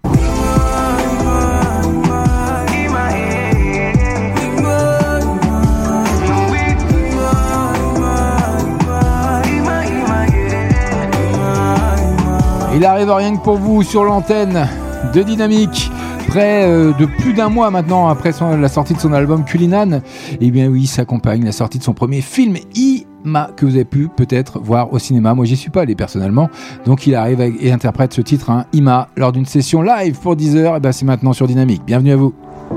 Il 12.76 12.84
arrive 12.84 13.10
rien 13.10 13.34
que 13.34 13.42
pour 13.42 13.56
vous 13.56 13.82
sur 13.82 14.04
l'antenne 14.04 14.68
de 15.14 15.22
Dynamique. 15.22 15.90
Près 16.28 16.68
euh, 16.68 16.92
de 16.92 17.06
plus 17.06 17.32
d'un 17.32 17.48
mois 17.48 17.70
maintenant 17.70 18.08
après 18.08 18.32
la 18.60 18.68
sortie 18.68 18.92
de 18.92 18.98
son 18.98 19.14
album 19.14 19.44
Culinan, 19.46 20.02
et 20.42 20.50
bien 20.50 20.68
oui, 20.68 20.86
s'accompagne 20.86 21.42
la 21.42 21.52
sortie 21.52 21.78
de 21.78 21.82
son 21.82 21.94
premier 21.94 22.20
film 22.20 22.56
Ima 22.74 23.48
que 23.56 23.64
vous 23.64 23.76
avez 23.76 23.86
pu 23.86 24.08
peut-être 24.14 24.58
voir 24.58 24.92
au 24.92 24.98
cinéma. 24.98 25.32
Moi, 25.32 25.46
j'y 25.46 25.56
suis 25.56 25.70
pas 25.70 25.82
allé 25.82 25.94
personnellement, 25.94 26.50
donc 26.84 27.06
il 27.06 27.14
arrive 27.14 27.40
et 27.40 27.72
interprète 27.72 28.12
ce 28.12 28.20
titre 28.20 28.50
hein, 28.50 28.66
Ima 28.74 29.08
lors 29.16 29.32
d'une 29.32 29.46
session 29.46 29.80
live 29.80 30.18
pour 30.20 30.36
10 30.36 30.56
heures. 30.56 30.76
Et 30.76 30.92
c'est 30.92 31.06
maintenant 31.06 31.32
sur 31.32 31.46
Dynamique. 31.46 31.82
Bienvenue 31.86 32.12
à 32.12 32.16
vous. 32.16 32.34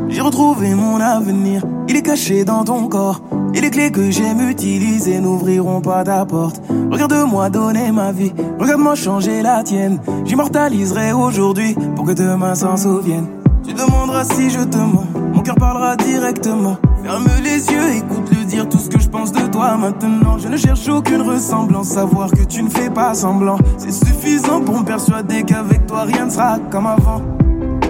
J'ai 0.08 0.22
retrouvé 0.22 0.74
mon 0.74 1.00
avenir, 1.00 1.64
il 1.88 1.96
est 1.96 2.02
caché 2.02 2.46
dans 2.46 2.64
ton 2.64 2.88
corps. 2.88 3.22
Et 3.54 3.62
les 3.62 3.72
clés 3.72 3.92
que 3.92 4.12
j'aime 4.12 4.48
utiliser 4.50 5.20
n'ouvriront 5.20 5.82
pas 5.82 6.04
ta 6.04 6.26
porte. 6.26 6.62
Regarde-moi 6.92 7.50
donner 7.50 7.92
ma 7.92 8.12
vie, 8.12 8.34
regarde-moi 8.60 8.96
changer 8.96 9.42
la 9.42 9.64
tienne. 9.64 10.00
J'immortaliserai 10.26 11.14
aujourd'hui 11.14 11.76
pour 11.96 12.06
que 12.06 12.14
demain 12.14 12.56
s'en 12.56 12.78
souvienne. 12.78 13.28
Tu 13.64 13.74
demanderas 13.74 14.24
si 14.24 14.50
je 14.50 14.62
te 14.62 14.78
mens, 14.78 15.06
mon 15.34 15.42
cœur 15.42 15.56
parlera 15.56 15.96
directement. 15.96 16.78
Ferme 17.04 17.28
les 17.44 17.66
yeux, 17.72 17.96
écoute-le 17.98 18.46
dire 18.46 18.68
tout 18.68 18.78
ce 18.78 18.90
que 18.90 19.00
je 19.00 19.08
pense 19.10 19.32
de 19.32 19.48
toi 19.48 19.78
maintenant. 19.78 20.38
Je 20.38 20.48
ne 20.48 20.58
cherche 20.58 20.88
aucune 20.90 21.22
ressemblance, 21.22 21.90
savoir 21.90 22.32
que 22.32 22.44
tu 22.44 22.62
ne 22.64 22.70
fais 22.70 22.90
pas 22.90 23.14
semblant. 23.14 23.58
C'est 23.78 23.92
suffisant 23.92 24.62
pour 24.62 24.80
me 24.80 24.86
persuader 24.86 25.44
qu'avec 25.44 25.86
toi 25.88 26.04
rien 26.04 26.26
ne 26.26 26.30
sera 26.30 26.58
comme 26.72 26.88
avant. 26.88 27.22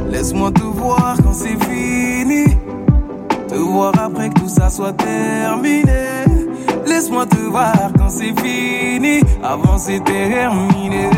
Laisse-moi 0.09 0.51
te 0.51 0.63
voir 0.63 1.17
quand 1.23 1.33
c'est 1.33 1.57
fini. 1.65 2.45
Te 3.47 3.55
voir 3.55 3.93
après 3.99 4.29
que 4.29 4.39
tout 4.39 4.49
ça 4.49 4.69
soit 4.69 4.93
terminé. 4.93 6.25
Laisse-moi 6.85 7.25
te 7.27 7.37
voir 7.37 7.91
quand 7.97 8.09
c'est 8.09 8.33
fini. 8.41 9.21
Avant 9.43 9.77
c'est 9.77 10.03
terminé. 10.03 11.09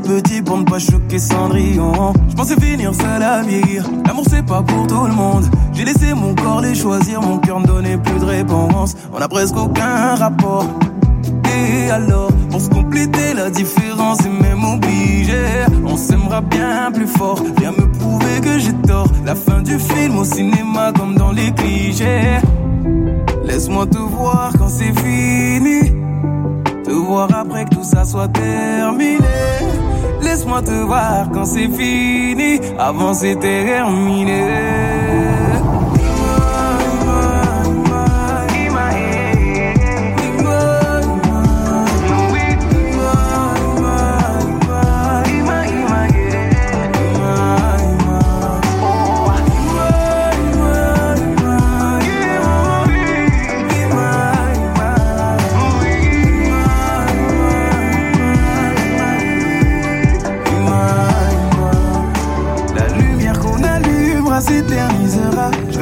petit 0.00 0.42
pour 0.42 0.58
ne 0.58 0.64
pas 0.64 0.78
choquer 0.78 1.18
Cendrillon. 1.18 2.12
Je 2.28 2.34
pensais 2.34 2.56
finir 2.60 2.94
seul 2.94 3.22
à 3.22 3.42
vieillir. 3.42 3.84
L'amour 4.06 4.24
c'est 4.28 4.44
pas 4.44 4.62
pour 4.62 4.86
tout 4.86 5.06
le 5.06 5.12
monde. 5.12 5.44
J'ai 5.72 5.84
laissé 5.84 6.14
mon 6.14 6.34
corps 6.34 6.60
les 6.60 6.74
choisir, 6.74 7.20
mon 7.20 7.38
cœur 7.38 7.60
ne 7.60 7.66
donnait 7.66 7.98
plus 7.98 8.18
de 8.18 8.24
réponse. 8.24 8.96
On 9.12 9.20
a 9.20 9.28
presque 9.28 9.56
aucun 9.56 10.14
rapport. 10.14 10.66
Et 11.56 11.90
alors, 11.90 12.30
pour 12.50 12.60
se 12.60 12.68
compléter 12.68 13.34
la 13.34 13.50
différence 13.50 14.24
et 14.24 14.28
même 14.28 14.64
obliger, 14.64 15.66
on 15.84 15.96
s'aimera 15.96 16.40
bien 16.40 16.90
plus 16.92 17.06
fort. 17.06 17.38
Viens 17.58 17.72
me 17.72 17.90
prouver 17.92 18.40
que 18.42 18.58
j'ai 18.58 18.72
tort. 18.86 19.08
La 19.24 19.34
fin 19.34 19.62
du 19.62 19.78
film 19.78 20.18
au 20.18 20.24
cinéma 20.24 20.92
comme 20.96 21.14
dans 21.14 21.32
les 21.32 21.52
clichés. 21.52 22.38
Laisse-moi 23.44 23.86
te 23.86 23.98
voir 23.98 24.52
quand 24.58 24.68
c'est 24.68 24.92
fini. 25.00 25.92
Te 26.84 26.90
voir 26.90 27.28
après 27.34 27.64
que 27.64 27.76
tout 27.76 27.84
ça 27.84 28.04
soit 28.04 28.28
terminé. 28.28 29.18
Laisse-moi 30.24 30.62
te 30.62 30.70
voir 30.70 31.28
quand 31.32 31.44
c'est 31.44 31.68
fini. 31.68 32.58
Avant 32.78 33.12
c'est 33.14 33.36
terminé. 33.36 34.93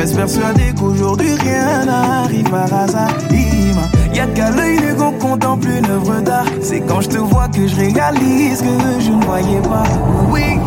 reste 0.02 0.16
persuadé 0.16 0.74
qu'aujourd'hui 0.76 1.34
rien 1.34 1.84
n'arrive 1.84 2.50
par 2.50 2.74
hasard. 2.74 3.16
Dis-moi, 3.30 3.84
y'a 4.12 4.26
qu'à 4.26 4.50
l'œil 4.50 4.80
nu 4.80 4.94
qu'on 4.96 5.12
contemple 5.12 5.68
une 5.68 5.86
œuvre 5.86 6.20
d'art? 6.20 6.46
C'est 6.60 6.80
quand 6.80 7.00
je 7.02 7.08
te 7.08 7.18
vois 7.18 7.46
que 7.46 7.68
je 7.68 7.76
réalise 7.76 8.62
que 8.62 9.00
je 9.00 9.12
ne 9.12 9.24
voyais 9.24 9.62
pas. 9.62 9.84
Oui. 10.28 10.58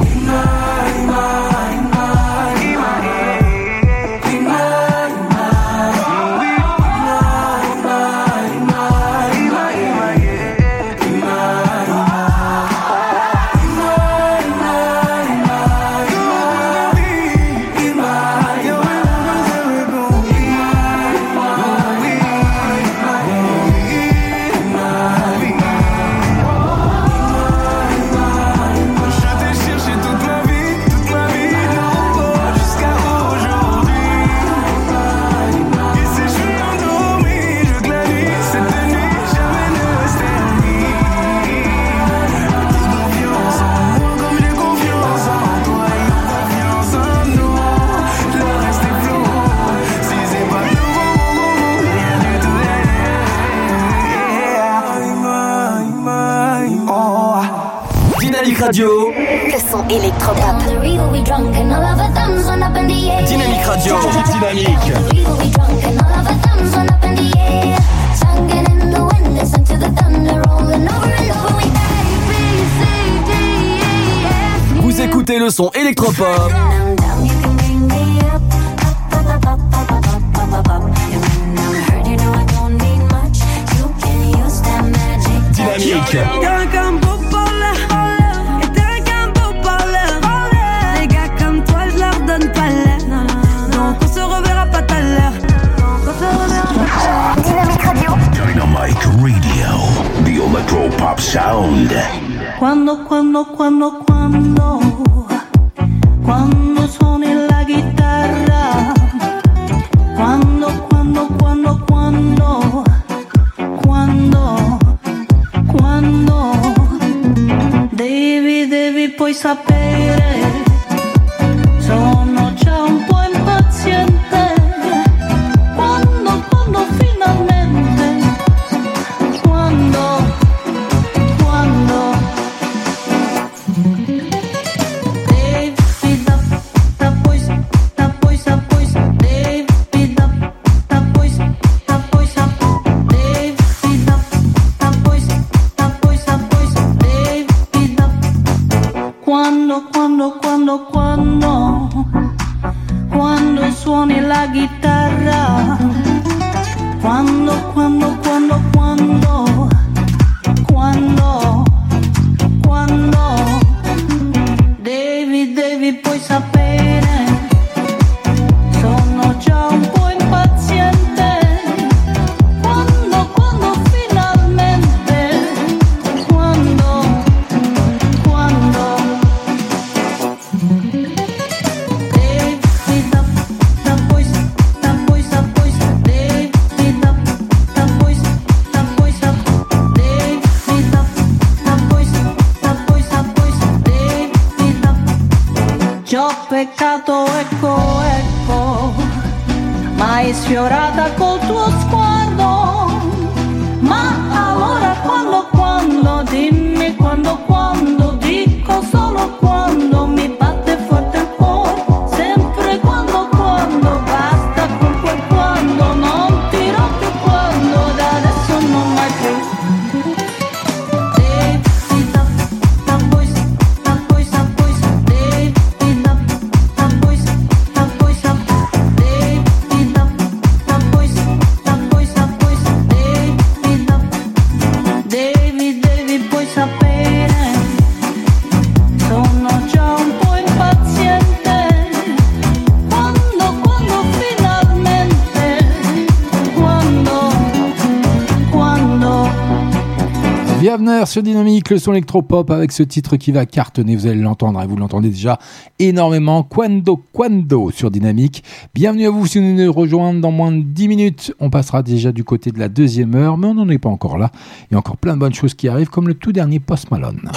sur 251.04 251.22
Dynamique, 251.22 251.70
le 251.72 251.78
son 251.78 251.92
électropop 251.92 252.50
avec 252.52 252.72
ce 252.72 252.82
titre 252.82 253.18
qui 253.18 253.34
va 253.34 253.46
cartonner, 253.46 253.96
vous 253.96 254.08
allez 254.08 254.22
l'entendre 254.22 254.62
et 254.62 254.68
vous 254.68 254.78
l'entendez 254.78 255.10
déjà 255.10 255.38
énormément. 255.78 256.44
Quando, 256.44 257.04
quando 257.12 257.70
sur 257.72 257.92
Dynamique. 257.92 258.44
Bienvenue 258.74 259.08
à 259.08 259.10
vous 259.10 259.28
si 259.28 259.40
vous 259.40 259.46
nous 259.46 259.74
rejoindre 259.74 260.22
dans 260.22 260.32
moins 260.32 260.54
de 260.54 260.62
10 260.62 260.88
minutes. 260.88 261.34
On 261.40 261.50
passera 261.50 261.84
déjà 261.84 262.14
du 262.14 262.24
côté 262.24 262.52
de 262.52 262.60
la 262.60 262.70
deuxième 262.70 263.14
heure, 263.16 263.38
mais 263.38 263.48
on 263.48 263.56
n'en 263.56 263.68
est 263.68 263.78
pas 263.78 263.90
encore 263.90 264.18
là. 264.18 264.32
Il 264.70 264.74
y 264.74 264.76
a 264.76 264.80
encore 264.80 264.98
plein 264.98 265.16
de 265.16 265.20
bonnes 265.20 265.34
choses 265.34 265.54
qui 265.54 265.68
arrivent, 265.68 265.90
comme 265.90 266.08
le 266.08 266.14
tout 266.14 266.32
dernier 266.32 266.60
Post 266.60 266.90
Malone. 266.92 267.30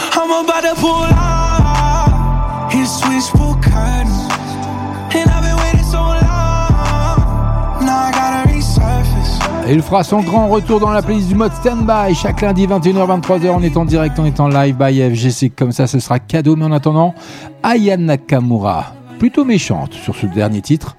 Et 9.69 9.75
il 9.75 9.83
fera 9.83 10.03
son 10.03 10.21
grand 10.21 10.49
retour 10.49 10.81
dans 10.81 10.91
la 10.91 11.03
playlist 11.03 11.29
du 11.29 11.35
mode 11.35 11.53
Standby 11.53 12.15
chaque 12.15 12.41
lundi 12.41 12.67
21h 12.67 13.21
23h 13.21 13.49
on 13.51 13.63
est 13.63 13.77
en 13.77 13.85
direct, 13.85 14.19
on 14.19 14.25
est 14.25 14.41
en 14.41 14.49
live 14.49 14.75
by 14.75 15.15
FGC 15.15 15.51
comme 15.51 15.73
ça 15.73 15.87
ce 15.87 16.01
sera 16.01 16.19
cadeau. 16.19 16.57
Mais 16.57 16.65
en 16.65 16.73
attendant 16.73 17.15
Aya 17.63 17.99
Nakamura. 17.99 18.95
Plutôt 19.19 19.45
méchante 19.45 19.93
sur 19.93 20.17
ce 20.17 20.25
dernier 20.25 20.63
titre. 20.63 20.97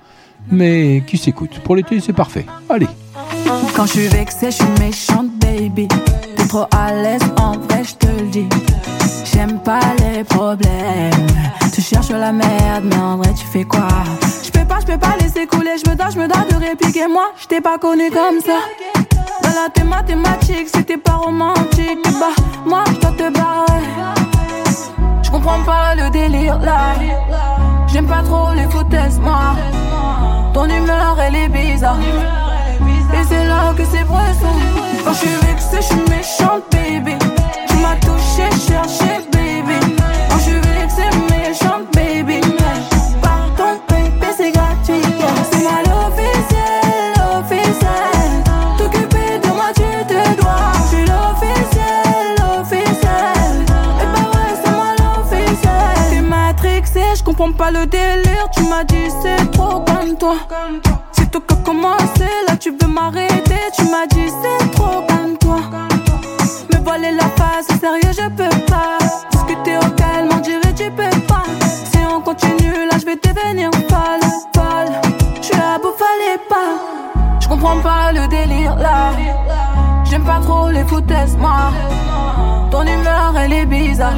Mais 0.52 1.04
qui 1.08 1.18
s'écoute. 1.18 1.60
Pour 1.64 1.76
l'été 1.76 2.00
c'est 2.00 2.14
parfait. 2.14 2.46
Allez. 2.70 2.88
Quand 3.76 3.88
je 3.88 3.92
suis 3.92 4.08
vexée, 4.08 4.52
je 4.52 4.80
méchante, 4.80 5.32
baby. 5.40 5.88
Trop 6.50 6.66
à 6.76 6.92
l'aise, 6.92 7.22
en 7.40 7.52
vrai, 7.52 7.84
je 7.84 7.94
te 7.94 8.08
le 8.08 8.24
dis. 8.24 8.50
J'aime 9.24 9.60
pas 9.60 9.82
les 10.00 10.24
problèmes. 10.24 11.28
Tu 11.72 11.80
cherches 11.80 12.10
la 12.10 12.32
merde, 12.32 12.86
mais 12.86 12.96
en 12.96 13.18
vrai, 13.18 13.32
tu 13.36 13.46
fais 13.46 13.66
quoi? 13.66 13.88
Je 14.44 14.50
peux 14.50 14.66
pas, 14.66 14.80
je 14.80 14.88
peux 14.88 14.98
pas 14.98 15.16
laisser 15.22 15.46
couler. 15.46 15.76
Je 15.78 15.88
me 15.88 15.96
dois, 15.96 16.10
je 16.10 16.18
me 16.18 16.28
dois 16.28 16.44
de 16.50 16.56
répliquer. 16.56 17.08
Moi, 17.08 17.34
je 17.40 17.46
t'ai 17.46 17.62
pas 17.62 17.78
connu 17.78 18.10
comme 18.10 18.42
ça. 18.44 18.62
Dans 19.44 19.50
la 19.50 19.70
tes 19.72 19.84
mathématiques, 19.84 20.70
c'était 20.74 20.98
pas 20.98 21.18
romantique. 21.18 22.00
Bah, 22.20 22.34
moi, 22.66 22.84
je 22.88 23.00
dois 23.00 23.12
te 23.12 23.32
barrer. 23.32 23.84
Je 25.22 25.30
comprends 25.30 25.62
pas 25.64 25.94
le 25.94 26.10
délire 26.10 26.58
là. 26.58 26.96
J'aime 27.86 28.08
pas 28.08 28.24
trop 28.24 28.56
les 28.56 28.68
foutaises, 28.70 29.20
moi. 29.20 29.56
Ton 30.56 30.66
humeur, 30.66 31.16
elle 31.22 31.36
est 31.36 31.50
bizarre. 31.50 32.00
Et 33.14 33.24
c'est 33.30 33.46
là 33.46 33.72
que 33.78 33.84
c'est 33.86 34.04
bresson. 34.04 34.89
Quand 35.04 35.14
je 35.14 35.20
suis 35.20 35.30
vexée, 35.30 35.78
je 35.78 35.82
suis 35.82 36.02
méchante, 36.10 36.64
baby. 36.72 37.16
Tu 37.68 37.76
m'as 37.78 37.96
touché, 37.96 38.50
cherché, 38.68 39.26
baby. 39.32 39.96
Quand 40.30 40.38
je 40.38 40.44
suis 40.44 40.60
vexée, 40.60 41.10
méchante, 41.30 41.86
baby. 41.94 42.42
Pardon, 43.22 43.80
baby, 43.88 44.28
c'est 44.36 44.52
gratuit. 44.52 45.02
C'est 45.52 45.64
mal 45.64 45.86
officiel, 46.08 47.14
officiel. 47.40 48.32
T'occuper 48.78 49.40
de 49.42 49.48
moi, 49.48 49.70
tu 49.76 49.90
te 50.08 50.42
dois. 50.42 50.72
Je 50.76 50.88
suis 50.96 51.06
l'officiel, 51.06 52.36
officiel. 52.60 53.66
Et 54.02 54.08
bah 54.14 54.26
ouais, 54.34 54.54
c'est 54.64 54.72
moi 54.72 54.92
l'officiel. 55.00 55.98
T'es 56.12 56.22
matrixé, 56.22 57.02
je 57.18 57.24
comprends 57.24 57.54
pas 57.54 57.72
le 57.72 57.86
délire. 57.86 58.48
Tu 58.54 58.64
m'as 58.64 58.84
dit 58.84 59.10
c'est 59.22 59.50
trop 59.52 59.80
comme 59.82 60.16
toi. 60.18 60.36
C'est 61.14 61.32
qui 61.32 61.38
as 61.38 61.56
commencé, 61.66 62.28
là 62.48 62.58
tu 62.58 62.72
veux 62.72 62.88
m'arrêter. 62.88 63.56
Tu 63.76 63.84
m'as 63.86 64.08
sérieux, 67.80 68.12
je 68.12 68.28
peux 68.30 68.66
pas. 68.66 68.98
Discuter 69.32 69.78
au 69.78 69.90
calme, 69.92 70.30
on 70.34 70.40
dirait 70.40 70.74
tu 70.76 70.90
peux 70.92 71.20
pas. 71.28 71.46
Si 71.92 72.00
on 72.14 72.22
continue, 72.22 72.86
là 72.90 72.98
je 73.00 73.06
vais 73.06 73.16
devenir 73.16 73.72
folle, 73.90 74.30
folle. 74.54 74.94
Je 75.38 75.46
suis 75.46 75.56
à 75.56 75.80
fallait 76.02 76.42
pas. 76.50 76.72
Je 77.40 77.48
comprends 77.48 77.80
pas 77.80 78.12
le 78.12 78.28
délire 78.28 78.76
là. 78.76 79.12
J'aime 80.04 80.24
pas 80.24 80.40
trop 80.42 80.70
les 80.70 80.84
foutaises, 80.84 81.38
moi. 81.38 81.72
Ton 82.72 82.82
humeur, 82.84 83.34
elle 83.38 83.54
est 83.54 83.66
bizarre. 83.66 84.14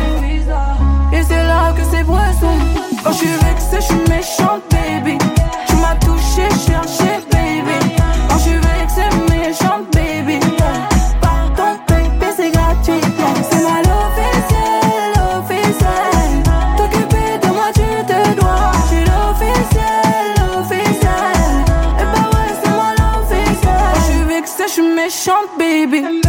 Et 1.14 1.22
c'est 1.24 1.44
là 1.44 1.74
que 1.76 1.84
c'est 1.84 2.04
bresson. 2.04 2.56
Quand 3.04 3.12
je 3.12 3.18
suis 3.18 3.28
vexée, 3.28 3.78
je 3.78 3.82
suis 3.82 4.10
méchante, 4.10 4.64
baby. 4.72 5.18
Tu 5.68 5.76
m'as 5.76 5.96
touché, 5.96 6.48
cherché, 6.66 7.31
je 25.22 25.30
suis 25.30 25.32
méchante, 25.32 25.58
baby. 25.58 26.21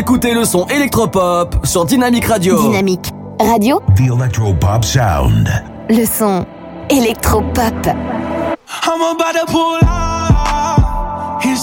Écoutez 0.00 0.32
le 0.32 0.46
son 0.46 0.66
électropop 0.68 1.56
sur 1.66 1.84
Dynamique 1.84 2.24
Radio. 2.24 2.58
Dynamique 2.58 3.12
Radio, 3.38 3.82
The 3.96 4.16
Electropop 4.18 4.82
Sound. 4.82 5.46
le 5.90 6.06
son 6.06 6.46
électropop. 6.88 7.86
I'm 7.86 9.02
about 9.02 9.34
to 9.34 9.44
pull 9.46 9.78
out 9.84 11.42
his 11.44 11.60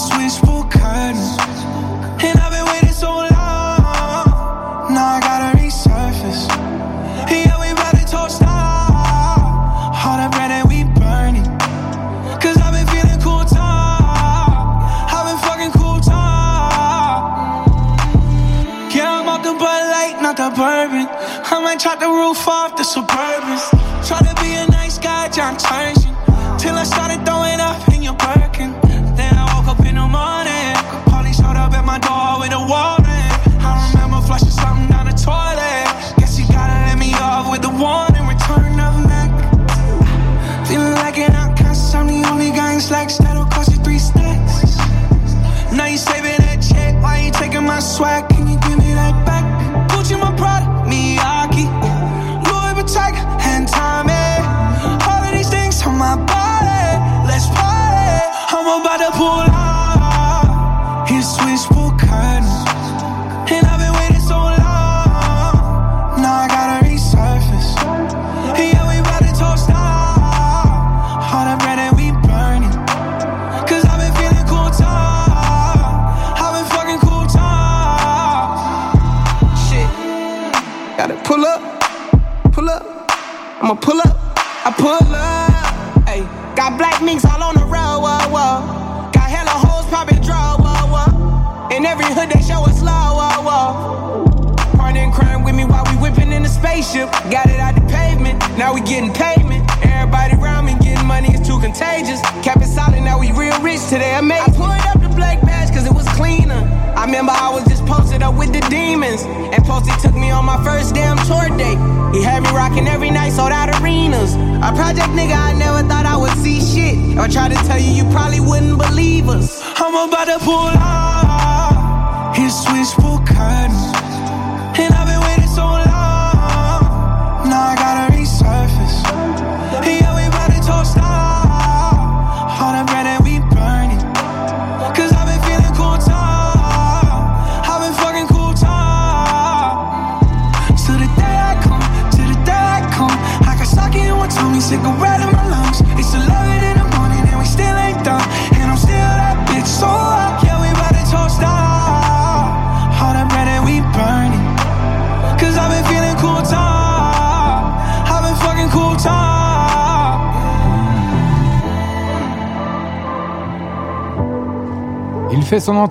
I 21.88 21.94
might 21.94 22.00
chop 22.00 22.00
the 22.00 22.08
roof 22.08 22.48
off 22.48 22.76
the 22.76 22.82
Suburbans. 22.82 23.27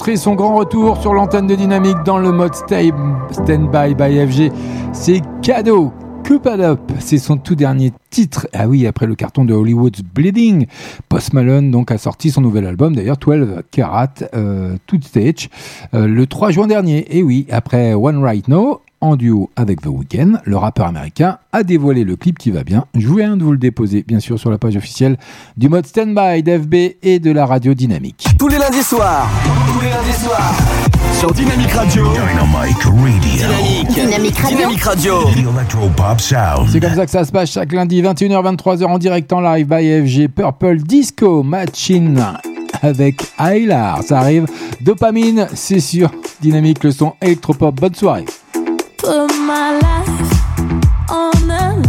Fait 0.07 0.15
son 0.15 0.35
grand 0.35 0.55
retour 0.55 1.01
sur 1.01 1.13
l'antenne 1.13 1.47
de 1.47 1.55
Dynamique 1.55 1.97
dans 2.05 2.17
le 2.17 2.31
mode 2.31 2.55
Standby 2.55 3.93
by 3.93 4.25
FG. 4.25 4.53
C'est 4.93 5.21
cadeau. 5.41 5.91
Up, 6.45 6.79
c'est 6.99 7.17
son 7.17 7.35
tout 7.35 7.55
dernier 7.55 7.91
titre. 8.09 8.47
Ah 8.53 8.69
oui, 8.69 8.87
après 8.87 9.05
le 9.05 9.15
carton 9.15 9.43
de 9.43 9.53
Hollywood's 9.53 10.01
Bleeding, 10.01 10.67
Post 11.09 11.33
Malone 11.33 11.71
donc 11.71 11.91
a 11.91 11.97
sorti 11.97 12.31
son 12.31 12.39
nouvel 12.39 12.65
album, 12.65 12.95
d'ailleurs 12.95 13.17
12 13.17 13.63
Carat, 13.71 14.13
euh, 14.33 14.77
stage, 15.01 15.49
euh, 15.93 16.07
le 16.07 16.25
3 16.25 16.51
juin 16.51 16.67
dernier. 16.67 17.17
Et 17.17 17.21
oui, 17.21 17.45
après 17.49 17.93
One 17.93 18.23
Right 18.23 18.47
Now, 18.47 18.81
en 19.01 19.15
duo 19.15 19.49
avec 19.55 19.81
The 19.81 19.87
Weeknd, 19.87 20.39
le 20.43 20.57
rappeur 20.57 20.87
américain 20.87 21.37
a 21.51 21.63
dévoilé 21.63 22.03
le 22.03 22.15
clip 22.15 22.37
qui 22.37 22.51
va 22.51 22.63
bien. 22.63 22.85
Je 22.95 23.07
viens 23.07 23.37
de 23.37 23.43
vous 23.43 23.51
le 23.51 23.57
déposer, 23.57 24.03
bien 24.07 24.19
sûr, 24.19 24.39
sur 24.39 24.49
la 24.49 24.57
page 24.57 24.75
officielle 24.75 25.17
du 25.55 25.69
mode 25.69 25.85
Standby 25.85 26.43
d'FB 26.43 26.73
et 27.03 27.19
de 27.19 27.31
la 27.31 27.45
radio 27.45 27.73
Dynamique. 27.73 28.27
Tous 28.39 28.47
les 28.47 28.57
lundis 28.57 28.83
soirs. 28.83 29.29
Tous 29.73 29.81
les 29.81 29.89
lundis 29.89 30.19
soirs. 30.23 30.53
Sur 31.13 31.31
Dynamique 31.33 31.71
Radio. 31.71 32.05
Dynamic 32.11 32.83
Radio. 32.83 33.19
Dynamique. 33.21 33.87
Dynamique 33.93 34.37
Radio. 34.37 34.57
Dynamique 34.57 34.83
Radio. 34.83 35.13
The 35.23 35.55
Electro 35.55 35.89
Pop 35.95 36.19
Sound. 36.19 36.69
C'est 36.71 36.79
comme 36.79 36.95
ça 36.95 37.05
que 37.05 37.11
ça 37.11 37.25
se 37.25 37.31
passe 37.31 37.51
chaque 37.51 37.71
lundi, 37.71 38.01
21h, 38.01 38.57
23h 38.57 38.85
en 38.85 38.97
direct 38.97 39.31
en 39.33 39.41
live 39.41 39.67
by 39.67 40.07
FG 40.07 40.27
Purple 40.29 40.77
Disco 40.77 41.43
Machine 41.43 42.23
avec 42.81 43.23
Aylar. 43.39 44.03
Ça 44.03 44.19
arrive. 44.19 44.45
Dopamine, 44.81 45.47
c'est 45.53 45.79
sûr. 45.79 46.11
Dynamique, 46.41 46.83
le 46.83 46.91
son 46.91 47.13
électropop. 47.21 47.75
Bonne 47.75 47.95
soirée. 47.95 48.25
Put 48.97 49.27
my 49.37 49.77
life 49.79 51.09
on 51.09 51.47
the 51.47 51.47
line. 51.47 51.86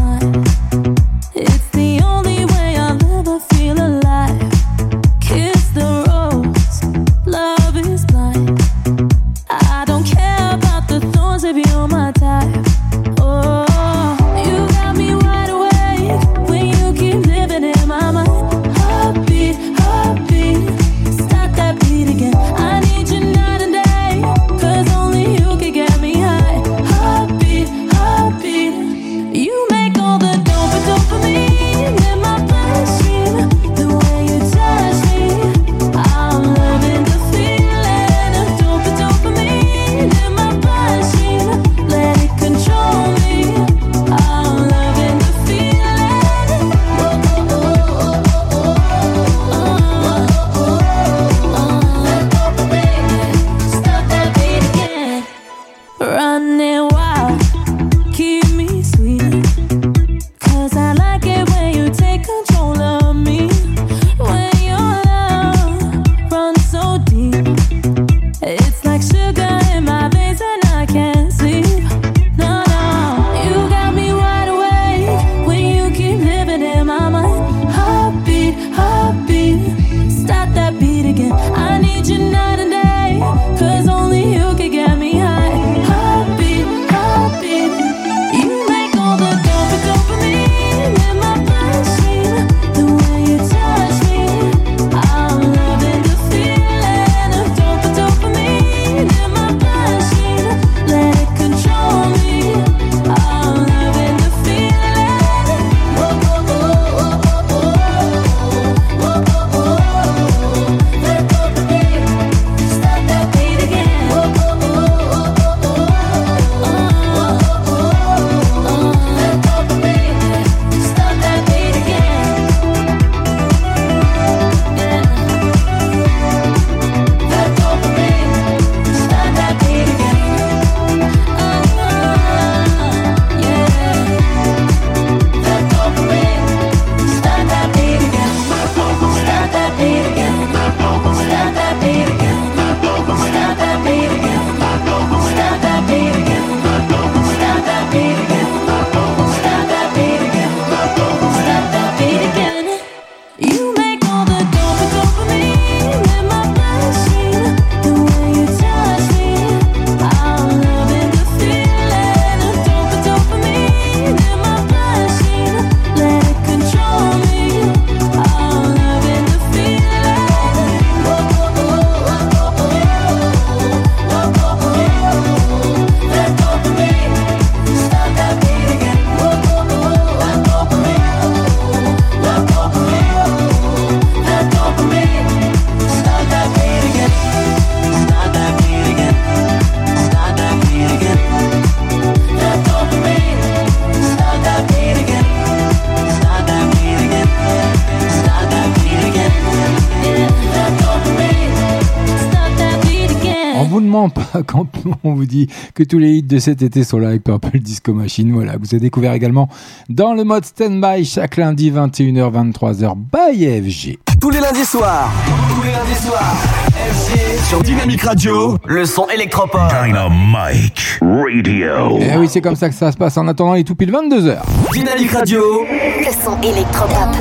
Dit 205.29 205.47
que 205.74 205.85
tous 205.85 205.99
les 205.99 206.14
hits 206.14 206.22
de 206.22 206.39
cet 206.39 206.62
été 206.62 206.83
sont 206.83 206.99
là 206.99 207.09
avec 207.09 207.22
Purple 207.22 207.61
Disco 207.61 207.93
Machine. 207.93 208.33
Voilà, 208.33 208.57
vous 208.59 208.66
avez 208.72 208.81
découvert 208.81 209.12
également 209.12 209.49
dans 209.89 210.14
le 210.14 210.24
mode 210.24 210.45
stand-by 210.45 211.05
chaque 211.05 211.37
lundi 211.37 211.70
21h 211.70 212.33
23h 212.33 212.95
by 212.97 213.70
FG. 213.70 213.99
Tous 214.20 214.31
les 214.31 214.41
lundis 214.41 214.64
soirs. 214.64 215.12
Tous 215.55 215.62
les 215.62 215.70
lundis 215.70 215.95
soirs. 216.05 216.35
FG 216.72 217.49
sur 217.49 217.62
Dynamic 217.62 218.03
Radio. 218.03 218.57
Le 218.66 218.85
son 218.85 219.07
électropop. 219.09 219.61
Dynamic 219.85 220.99
Radio. 221.01 221.99
Eh 222.01 222.16
oui, 222.16 222.29
c'est 222.29 222.41
comme 222.41 222.57
ça 222.57 222.68
que 222.68 222.74
ça 222.74 222.91
se 222.91 222.97
passe. 222.97 223.16
En 223.16 223.29
attendant, 223.29 223.55
il 223.55 223.61
est 223.61 223.64
tout 223.64 223.74
pile 223.76 223.93
22h. 223.93 224.39
Dynamic 224.72 225.11
Radio. 225.12 225.41
Le 225.70 226.24
son 226.24 226.41
électropop. 226.41 227.16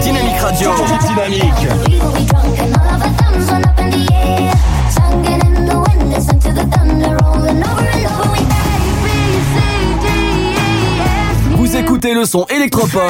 Dynamic 0.00 0.38
Radio. 0.40 0.70
Dynamique. 1.06 1.89
Le 12.20 12.26
son 12.26 12.44
électropop. 12.50 13.00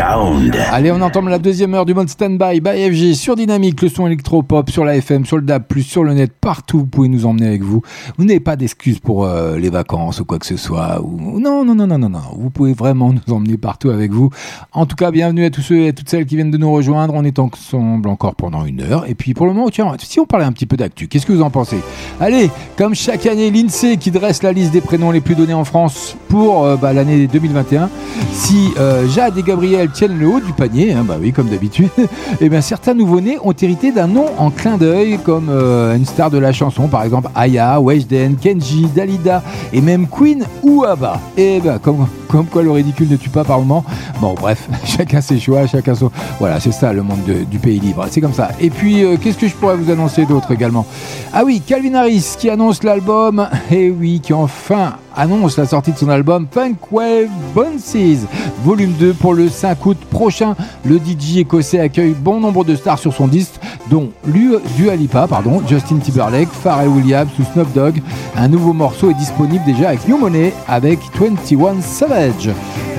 Allez, 0.00 0.92
on 0.92 1.00
entame 1.00 1.28
la 1.28 1.40
deuxième 1.40 1.74
heure 1.74 1.84
du 1.84 1.92
mode 1.92 2.08
stand-by 2.08 2.60
by 2.60 2.88
FG 2.88 3.14
sur 3.14 3.34
Dynamique, 3.34 3.82
le 3.82 3.88
son 3.88 4.06
électropop, 4.06 4.70
sur 4.70 4.84
la 4.84 4.96
FM, 4.96 5.26
sur 5.26 5.38
le 5.38 5.42
DAB+, 5.42 5.64
sur 5.80 6.04
le 6.04 6.14
net, 6.14 6.30
partout. 6.40 6.78
Vous 6.78 6.86
pouvez 6.86 7.08
nous 7.08 7.26
emmener 7.26 7.48
avec 7.48 7.62
vous. 7.62 7.82
Vous 8.16 8.24
n'avez 8.24 8.38
pas 8.38 8.54
d'excuses 8.54 9.00
pour 9.00 9.24
euh, 9.24 9.58
les 9.58 9.70
vacances 9.70 10.20
ou 10.20 10.24
quoi 10.24 10.38
que 10.38 10.46
ce 10.46 10.56
soit. 10.56 11.02
Non, 11.02 11.64
non, 11.64 11.74
non, 11.74 11.88
non, 11.88 11.98
non, 11.98 12.08
non. 12.10 12.20
Vous 12.36 12.50
pouvez 12.50 12.74
vraiment 12.74 13.12
nous 13.12 13.34
emmener 13.34 13.56
partout 13.56 13.90
avec 13.90 14.12
vous. 14.12 14.30
En 14.70 14.86
tout 14.86 14.94
cas, 14.94 15.10
bienvenue 15.10 15.44
à 15.44 15.50
tous 15.50 15.62
ceux 15.62 15.78
et 15.78 15.88
à 15.88 15.92
toutes 15.92 16.08
celles 16.08 16.26
qui 16.26 16.36
viennent 16.36 16.52
de 16.52 16.58
nous 16.58 16.70
rejoindre. 16.70 17.14
On 17.14 17.24
est 17.24 17.40
ensemble 17.40 18.08
encore 18.08 18.36
pendant 18.36 18.64
une 18.64 18.82
heure. 18.82 19.04
Et 19.08 19.16
puis 19.16 19.34
pour 19.34 19.46
le 19.46 19.52
moment, 19.52 19.68
si 19.98 20.20
on 20.20 20.26
parlait 20.26 20.46
un 20.46 20.52
petit 20.52 20.66
peu 20.66 20.76
d'actu, 20.76 21.08
qu'est-ce 21.08 21.26
que 21.26 21.32
vous 21.32 21.42
en 21.42 21.50
pensez? 21.50 21.78
Allez, 22.20 22.50
comme 22.76 22.94
chaque 22.94 23.26
année, 23.26 23.50
l'INSEE 23.50 23.96
qui 23.96 24.12
dresse 24.12 24.44
la 24.44 24.52
liste 24.52 24.70
des 24.70 24.80
prénoms 24.80 25.10
les 25.10 25.20
plus 25.20 25.34
donnés 25.34 25.54
en 25.54 25.64
France 25.64 26.16
pour 26.28 26.64
euh, 26.64 26.76
bah, 26.76 26.92
l'année 26.92 27.26
2021. 27.26 27.90
Si 28.30 28.70
euh, 28.78 29.08
Jade 29.08 29.36
et 29.36 29.42
Gabriel 29.42 29.87
tiennent 29.92 30.18
le 30.18 30.26
haut 30.28 30.40
du 30.40 30.52
panier, 30.52 30.92
hein, 30.92 31.04
bah 31.06 31.16
oui, 31.20 31.32
comme 31.32 31.48
d'habitude, 31.48 31.88
et 32.40 32.48
bien 32.48 32.60
certains 32.60 32.94
nouveau-nés 32.94 33.38
ont 33.42 33.52
hérité 33.52 33.92
d'un 33.92 34.06
nom 34.06 34.26
en 34.38 34.50
clin 34.50 34.76
d'œil, 34.76 35.18
comme 35.24 35.48
euh, 35.50 35.96
une 35.96 36.04
star 36.06 36.30
de 36.30 36.38
la 36.38 36.52
chanson, 36.52 36.88
par 36.88 37.02
exemple 37.04 37.28
Aya, 37.34 37.80
Weshden, 37.80 38.36
Kenji, 38.36 38.86
Dalida 38.94 39.42
et 39.72 39.80
même 39.80 40.06
Queen 40.06 40.44
ou 40.62 40.84
Abba. 40.84 41.20
Et 41.36 41.60
ben 41.60 41.78
comme, 41.78 42.06
quoi 42.46 42.62
le 42.62 42.70
ridicule 42.70 43.08
ne 43.10 43.16
tue 43.16 43.30
pas 43.30 43.44
par 43.44 43.58
moment. 43.60 43.84
Bon, 44.20 44.34
bref, 44.34 44.68
chacun 44.84 45.20
ses 45.20 45.38
choix, 45.40 45.66
chacun 45.66 45.94
son. 45.94 46.10
Voilà, 46.38 46.60
c'est 46.60 46.72
ça 46.72 46.92
le 46.92 47.02
monde 47.02 47.24
de- 47.26 47.44
du 47.44 47.58
pays 47.58 47.80
libre, 47.80 48.04
c'est 48.10 48.20
comme 48.20 48.34
ça. 48.34 48.50
Et 48.60 48.70
puis, 48.70 49.04
euh, 49.04 49.16
qu'est-ce 49.20 49.38
que 49.38 49.48
je 49.48 49.54
pourrais 49.54 49.76
vous 49.76 49.90
annoncer 49.90 50.26
d'autre 50.26 50.52
également? 50.52 50.84
Ah 51.32 51.42
oui, 51.44 51.62
Calvin 51.66 51.94
Harris 51.94 52.34
qui 52.38 52.50
annonce 52.50 52.82
l'album, 52.82 53.48
et 53.70 53.90
oui, 53.90 54.20
qui 54.22 54.32
enfin 54.32 54.94
annonce 55.18 55.58
la 55.58 55.66
sortie 55.66 55.92
de 55.92 55.98
son 55.98 56.08
album 56.08 56.46
Funk 56.50 56.76
Wave 56.92 57.28
Bounces, 57.52 58.24
volume 58.64 58.92
2 58.92 59.12
pour 59.14 59.34
le 59.34 59.48
5 59.48 59.84
août 59.84 59.98
prochain. 60.10 60.54
Le 60.84 60.98
DJ 60.98 61.38
écossais 61.38 61.80
accueille 61.80 62.14
bon 62.14 62.40
nombre 62.40 62.64
de 62.64 62.76
stars 62.76 63.00
sur 63.00 63.12
son 63.12 63.26
disque, 63.26 63.54
dont 63.90 64.10
Dua 64.24 64.96
Lipa, 64.96 65.26
pardon, 65.26 65.60
Justin 65.66 65.96
Timberlake, 65.96 66.48
Pharrell 66.48 66.88
Williams 66.88 67.30
ou 67.38 67.42
Snoop 67.52 67.72
Dogg. 67.74 68.00
Un 68.36 68.48
nouveau 68.48 68.72
morceau 68.72 69.10
est 69.10 69.14
disponible 69.14 69.64
déjà 69.64 69.88
avec 69.88 70.06
New 70.06 70.18
Money 70.18 70.54
avec 70.68 71.00
21 71.18 71.80
Savage. 71.80 72.50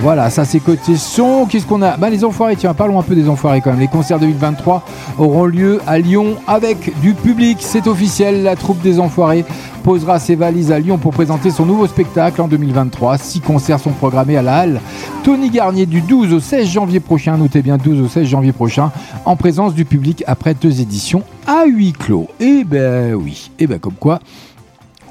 Voilà, 0.02 0.30
ça 0.30 0.44
c'est 0.46 0.60
côté 0.60 0.98
son. 0.98 1.46
Qu'est-ce 1.46 1.66
qu'on 1.66 1.82
a? 1.82 1.98
Bah 1.98 2.10
les 2.10 2.24
enfoirés, 2.26 2.56
tiens, 2.56 2.74
parlons 2.74 3.00
un 3.00 3.04
peu 3.04 3.16
des 3.16 3.30
enfoirés 3.30 3.62
quand 3.62 3.72
même. 3.72 3.80
Les 3.80 3.88
concerts 3.88 4.20
2023 4.20 4.84
auront 5.18 5.46
lieu 5.46 5.80
à 5.88 6.00
Lyon 6.00 6.36
avec 6.48 7.00
du 7.02 7.14
public, 7.14 7.58
c'est 7.62 7.88
officiel. 7.88 8.44
La 8.44 8.56
troupe 8.56 8.82
des 8.82 9.00
enfoirés 9.00 9.46
posera 9.80 10.20
ses 10.20 10.36
valises 10.36 10.72
à 10.72 10.80
Lyon 10.80 10.98
pour 10.98 11.14
présenter 11.14 11.50
son 11.50 11.66
nouveau 11.66 11.88
spectacle 11.88 12.42
en 12.42 12.48
2023. 12.48 13.18
Six 13.18 13.40
concerts 13.40 13.80
sont 13.80 13.92
programmés 13.92 14.38
à 14.38 14.42
la 14.42 14.58
Halle. 14.58 14.82
Tony 15.24 15.50
Garnier 15.50 15.86
du 15.86 16.02
12 16.02 16.34
au 16.34 16.40
16 16.40 16.68
janvier 16.68 17.00
prochain, 17.00 17.38
notez 17.38 17.62
bien 17.62 17.78
12 17.78 18.02
au 18.02 18.08
16 18.08 18.28
janvier 18.28 18.52
prochain, 18.52 18.92
en 19.26 19.36
présence 19.36 19.74
du 19.74 19.86
public 19.86 20.24
après 20.28 20.54
deux 20.54 20.82
éditions 20.82 21.24
à 21.48 21.66
huis 21.66 21.94
clos. 21.94 22.28
Et 22.40 22.64
ben 22.64 23.14
oui, 23.16 23.52
et 23.60 23.68
ben 23.68 23.80
comme 23.80 23.94
quoi. 23.94 24.20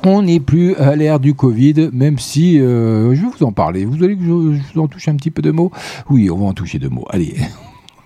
On 0.04 0.22
n'est 0.22 0.40
plus 0.40 0.76
à 0.76 0.94
l'ère 0.94 1.18
du 1.18 1.34
Covid, 1.34 1.90
même 1.92 2.18
si 2.18 2.60
euh, 2.60 3.14
je 3.14 3.22
vais 3.22 3.28
vous 3.36 3.44
en 3.44 3.52
parler. 3.52 3.84
Vous 3.84 4.04
allez 4.04 4.16
que 4.16 4.22
je, 4.22 4.28
je 4.28 4.74
vous 4.74 4.80
en 4.80 4.86
touche 4.86 5.08
un 5.08 5.16
petit 5.16 5.32
peu 5.32 5.42
de 5.42 5.50
mots? 5.50 5.72
Oui, 6.08 6.30
on 6.30 6.38
va 6.38 6.46
en 6.46 6.52
toucher 6.52 6.78
deux 6.78 6.88
mots. 6.88 7.04
Allez, 7.10 7.34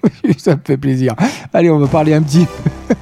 ça 0.39 0.57
me 0.57 0.61
fait 0.65 0.77
plaisir. 0.77 1.15
Allez, 1.53 1.71
on 1.71 1.79
va 1.79 1.87
parler 1.87 2.15
un 2.15 2.23
petit 2.23 2.47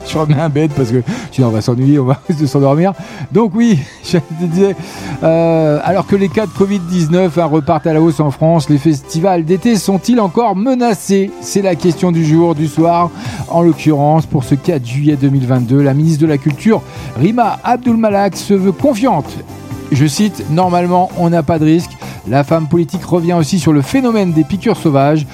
je 0.08 0.18
remets 0.18 0.40
un 0.40 0.48
bête 0.48 0.72
parce 0.76 0.90
que 0.90 1.02
sinon 1.30 1.48
on 1.48 1.50
va 1.50 1.60
s'ennuyer, 1.60 1.98
on 1.98 2.04
va 2.04 2.20
risque 2.28 2.40
de 2.40 2.46
s'endormir. 2.46 2.92
Donc 3.32 3.52
oui, 3.54 3.78
je 4.04 4.18
te 4.18 4.44
disais, 4.44 4.76
euh, 5.22 5.78
alors 5.84 6.06
que 6.06 6.16
les 6.16 6.28
cas 6.28 6.46
de 6.46 6.52
Covid-19 6.52 7.30
hein, 7.36 7.44
repartent 7.44 7.86
à 7.86 7.92
la 7.92 8.00
hausse 8.00 8.20
en 8.20 8.30
France, 8.30 8.68
les 8.68 8.78
festivals 8.78 9.44
d'été 9.44 9.76
sont-ils 9.76 10.20
encore 10.20 10.56
menacés? 10.56 11.30
C'est 11.40 11.62
la 11.62 11.74
question 11.74 12.12
du 12.12 12.24
jour, 12.24 12.54
du 12.54 12.68
soir. 12.68 13.10
En 13.48 13.62
l'occurrence, 13.62 14.26
pour 14.26 14.44
ce 14.44 14.54
4 14.54 14.86
juillet 14.86 15.16
2022, 15.16 15.82
la 15.82 15.94
ministre 15.94 16.22
de 16.22 16.26
la 16.26 16.38
Culture, 16.38 16.82
Rima 17.16 17.58
Abdulmalak, 17.64 18.36
se 18.36 18.54
veut 18.54 18.72
confiante 18.72 19.36
je 19.92 20.06
cite, 20.06 20.44
Normalement, 20.50 21.10
on 21.18 21.30
n'a 21.30 21.42
pas 21.42 21.58
de 21.58 21.64
risque. 21.64 21.90
La 22.28 22.44
femme 22.44 22.68
politique 22.68 23.04
revient 23.04 23.32
aussi 23.32 23.58
sur 23.58 23.72
le 23.72 23.82
phénomène 23.82 24.32
des 24.32 24.44
piqûres 24.44 24.76
sauvages, 24.76 25.26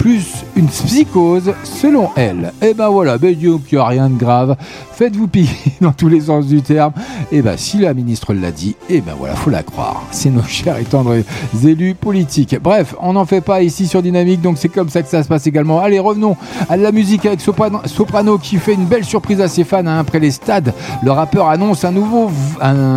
plus 0.00 0.46
une 0.56 0.66
psychose, 0.66 1.52
selon 1.62 2.08
elle. 2.16 2.54
Et 2.62 2.72
ben 2.72 2.88
voilà, 2.88 3.18
ben 3.18 3.34
disons 3.34 3.58
qu'il 3.58 3.76
n'y 3.76 3.84
a 3.84 3.86
rien 3.86 4.08
de 4.08 4.16
grave. 4.16 4.56
Faites-vous 4.94 5.28
piquer 5.28 5.72
dans 5.82 5.92
tous 5.92 6.08
les 6.08 6.22
sens 6.22 6.46
du 6.46 6.62
terme. 6.62 6.92
Et 7.30 7.42
ben 7.42 7.58
si 7.58 7.78
la 7.78 7.92
ministre 7.92 8.32
l'a 8.32 8.50
dit, 8.50 8.76
et 8.88 9.02
ben 9.02 9.12
voilà, 9.18 9.34
faut 9.34 9.50
la 9.50 9.62
croire. 9.62 10.02
C'est 10.10 10.30
nos 10.30 10.42
chers 10.42 10.78
et 10.78 10.84
tendres 10.84 11.18
élus 11.62 11.94
politiques. 11.94 12.56
Bref, 12.62 12.94
on 13.02 13.12
n'en 13.12 13.26
fait 13.26 13.42
pas 13.42 13.62
ici 13.62 13.86
sur 13.86 14.00
Dynamique, 14.00 14.40
donc 14.40 14.56
c'est 14.56 14.70
comme 14.70 14.88
ça 14.88 15.02
que 15.02 15.08
ça 15.08 15.22
se 15.22 15.28
passe 15.28 15.46
également. 15.46 15.80
Allez, 15.80 15.98
revenons 15.98 16.34
à 16.70 16.78
la 16.78 16.92
musique 16.92 17.26
avec 17.26 17.42
Soprano, 17.42 18.38
qui 18.38 18.56
fait 18.56 18.72
une 18.72 18.86
belle 18.86 19.04
surprise 19.04 19.42
à 19.42 19.48
ses 19.48 19.64
fans 19.64 19.86
hein, 19.86 19.98
après 19.98 20.18
les 20.18 20.30
stades. 20.30 20.72
Le 21.02 21.10
rappeur 21.10 21.50
annonce 21.50 21.84
un 21.84 21.92
nouveau, 21.92 22.30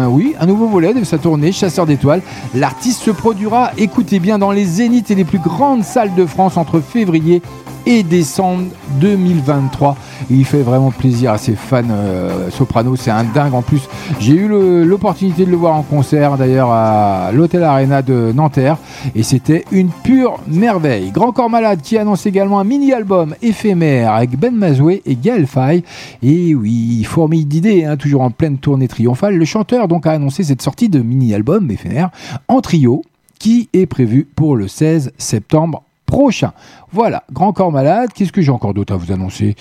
oui, 0.08 0.36
un 0.40 0.46
nouveau 0.46 0.68
volet 0.68 0.94
de 0.94 1.04
sa 1.04 1.18
tournée 1.18 1.52
Chasseur 1.52 1.86
d'étoiles. 1.86 2.22
L'artiste 2.56 3.02
se 3.02 3.12
produira, 3.12 3.72
écoutez 3.78 4.20
bien, 4.20 4.40
dans 4.40 4.52
les 4.52 4.64
zéniths 4.64 5.12
et 5.12 5.16
les 5.16 5.26
plus 5.26 5.40
grandes 5.40 5.84
salles 5.84 6.16
de 6.16 6.26
France 6.26 6.56
entre 6.56 6.80
février 6.94 7.42
et 7.88 8.04
décembre 8.04 8.66
2023. 9.02 9.98
Et 10.30 10.36
il 10.36 10.46
fait 10.46 10.62
vraiment 10.62 10.92
plaisir 10.92 11.32
à 11.32 11.40
ses 11.40 11.56
fans. 11.56 11.82
euh, 11.90 12.52
Soprano, 12.52 12.96
c'est 12.96 13.10
un 13.10 13.24
dingue 13.24 13.56
en 13.56 13.64
plus. 13.64 13.82
J'ai 14.20 14.34
eu 14.34 14.48
l'opportunité 14.86 15.44
de 15.44 15.50
le 15.50 15.58
voir 15.58 15.76
en 15.76 15.82
concert 15.82 16.38
d'ailleurs 16.38 16.70
à 16.70 17.32
l'Hôtel 17.34 17.64
Arena 17.64 18.04
de 18.04 18.32
Nanterre 18.34 18.78
et 19.16 19.24
c'était 19.24 19.66
une 19.72 19.90
pure 19.90 20.40
merveille. 20.48 21.10
Grand 21.10 21.32
Corps 21.32 21.50
Malade 21.50 21.82
qui 21.82 21.98
annonce 21.98 22.28
également 22.28 22.60
un 22.60 22.64
mini-album 22.64 23.36
éphémère 23.42 24.14
avec 24.14 24.38
Ben 24.40 24.56
Mazoué 24.56 25.02
et 25.08 25.16
Gaël 25.16 25.48
Faye. 25.48 25.84
Et 26.22 26.54
oui, 26.54 27.04
fourmille 27.04 27.46
d'idées, 27.46 27.86
hein, 27.86 27.98
toujours 27.98 28.22
en 28.22 28.30
pleine 28.30 28.60
tournée 28.60 28.88
triomphale. 28.88 29.36
Le 29.36 29.46
chanteur 29.46 29.88
donc 29.88 30.06
a 30.06 30.12
annoncé 30.12 30.44
cette 30.44 30.62
sortie 30.62 30.90
de 30.90 31.00
mini-album 31.00 31.72
éphémère 31.72 32.12
en 32.48 32.62
trio 32.62 33.02
qui 33.40 33.68
est 33.74 33.88
prévu 33.88 34.28
pour 34.36 34.56
le 34.56 34.68
16 34.68 35.12
septembre 35.18 35.84
Voilà, 36.92 37.24
Grand 37.32 37.54
Corps 37.54 37.72
Malade. 37.72 38.10
Qu'est-ce 38.14 38.32
que 38.32 38.42
j'ai 38.42 38.52
encore 38.52 38.74
d'autre 38.74 38.94
à 38.94 38.98
vous 38.98 39.12
annoncer 39.12 39.56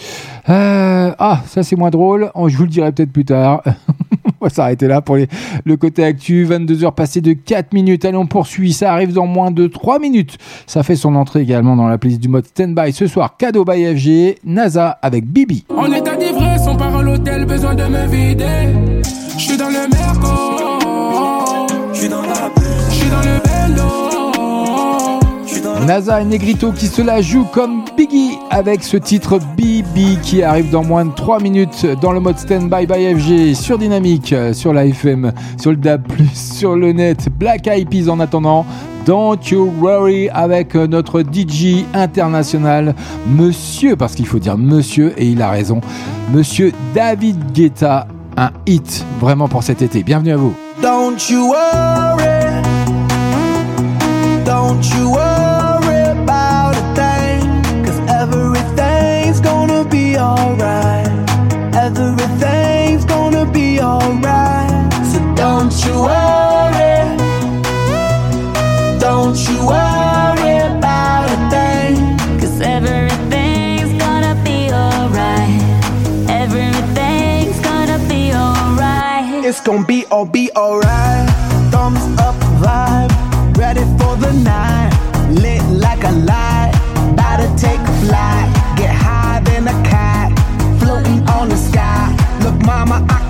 Euh, 0.48 1.12
Ah, 1.18 1.40
ça 1.46 1.62
c'est 1.62 1.76
moins 1.76 1.90
drôle. 1.90 2.30
Je 2.48 2.56
vous 2.56 2.64
le 2.64 2.68
dirai 2.68 2.92
peut-être 2.92 3.12
plus 3.12 3.24
tard. 3.24 3.62
on 4.40 4.44
va 4.46 4.50
s'arrêter 4.50 4.86
là 4.86 5.00
pour 5.00 5.16
le 5.16 5.76
côté 5.76 6.04
actu. 6.04 6.44
22 6.44 6.84
heures 6.84 6.94
passées 6.94 7.20
de 7.20 7.32
4 7.32 7.72
minutes. 7.72 8.04
Allez, 8.04 8.16
on 8.16 8.26
poursuit. 8.26 8.72
Ça 8.72 8.92
arrive 8.92 9.12
dans 9.12 9.26
moins 9.26 9.50
de 9.50 9.66
3 9.66 9.98
minutes. 9.98 10.36
Ça 10.66 10.82
fait 10.82 10.96
son 10.96 11.14
entrée 11.14 11.40
également 11.40 11.74
dans 11.76 11.88
la 11.88 11.96
playlist 11.98 12.20
du 12.20 12.28
mode 12.28 12.46
Standby 12.46 12.92
ce 12.92 13.06
soir. 13.06 13.36
Cadeau 13.38 13.64
by 13.64 13.96
FG. 13.96 14.38
NASA 14.44 14.98
avec 15.02 15.26
Bibi. 15.26 15.64
En 15.74 15.90
état 15.92 16.16
d'ivresse, 16.16 16.62
on 16.68 16.76
part 16.76 16.96
à 16.96 17.02
l'hôtel, 17.02 17.46
besoin 17.46 17.74
de 17.74 17.84
me 17.84 18.06
vider. 18.06 19.02
Je 19.38 19.42
suis 19.42 19.56
dans 19.56 19.68
le 19.68 19.88
merco. 19.88 20.28
Je 21.94 21.98
suis 21.98 22.08
dans 22.08 22.22
la. 22.22 22.52
NASA 25.86 26.20
et 26.20 26.24
Negrito 26.24 26.72
qui 26.72 26.86
se 26.86 27.02
la 27.02 27.20
jouent 27.22 27.46
comme 27.52 27.84
Biggie 27.96 28.38
avec 28.50 28.82
ce 28.82 28.96
titre 28.96 29.38
BB 29.56 30.20
qui 30.22 30.42
arrive 30.42 30.70
dans 30.70 30.84
moins 30.84 31.04
de 31.04 31.12
3 31.12 31.40
minutes 31.40 31.86
dans 32.00 32.12
le 32.12 32.20
mode 32.20 32.38
Standby 32.38 32.86
by 32.86 33.14
FG 33.14 33.54
sur 33.54 33.78
Dynamique, 33.78 34.32
euh, 34.32 34.52
sur 34.52 34.72
la 34.72 34.86
FM, 34.86 35.32
sur 35.60 35.70
le 35.70 35.76
DAB+, 35.76 36.02
sur 36.34 36.76
le 36.76 36.92
net, 36.92 37.28
Black 37.38 37.66
Eyed 37.66 37.88
Peas 37.88 38.10
en 38.10 38.20
attendant. 38.20 38.64
Don't 39.04 39.38
you 39.50 39.72
worry 39.80 40.28
avec 40.30 40.76
euh, 40.76 40.86
notre 40.86 41.22
DJ 41.22 41.84
international, 41.94 42.94
monsieur, 43.26 43.96
parce 43.96 44.14
qu'il 44.14 44.26
faut 44.26 44.38
dire 44.38 44.56
monsieur 44.56 45.12
et 45.16 45.26
il 45.26 45.42
a 45.42 45.50
raison, 45.50 45.80
monsieur 46.32 46.72
David 46.94 47.52
Guetta, 47.52 48.06
un 48.36 48.50
hit 48.66 49.04
vraiment 49.20 49.48
pour 49.48 49.62
cet 49.62 49.82
été. 49.82 50.02
Bienvenue 50.02 50.32
à 50.32 50.36
vous. 50.36 50.54
Don't 50.80 51.18
you 51.28 51.48
worry. 51.48 52.62
Don't 54.44 54.82
you 54.96 55.10
worry 55.10 55.21
gonna 79.64 79.86
be 79.86 80.04
all 80.10 80.26
be 80.26 80.50
alright. 80.56 81.28
Thumbs 81.70 82.02
up 82.18 82.34
vibe, 82.60 83.56
ready 83.56 83.82
for 83.98 84.16
the 84.16 84.32
night. 84.32 84.90
Lit 85.30 85.62
like 85.78 86.02
a 86.04 86.10
light, 86.10 86.72
about 87.12 87.36
to 87.36 87.48
take 87.56 87.78
a 87.78 87.92
flight. 88.04 88.48
Get 88.76 88.94
higher 88.94 89.40
than 89.44 89.68
a 89.68 89.88
cat, 89.88 90.32
floating 90.80 91.26
on 91.28 91.48
the 91.48 91.56
sky. 91.56 92.08
Look, 92.42 92.56
mama, 92.66 93.06
I 93.08 93.21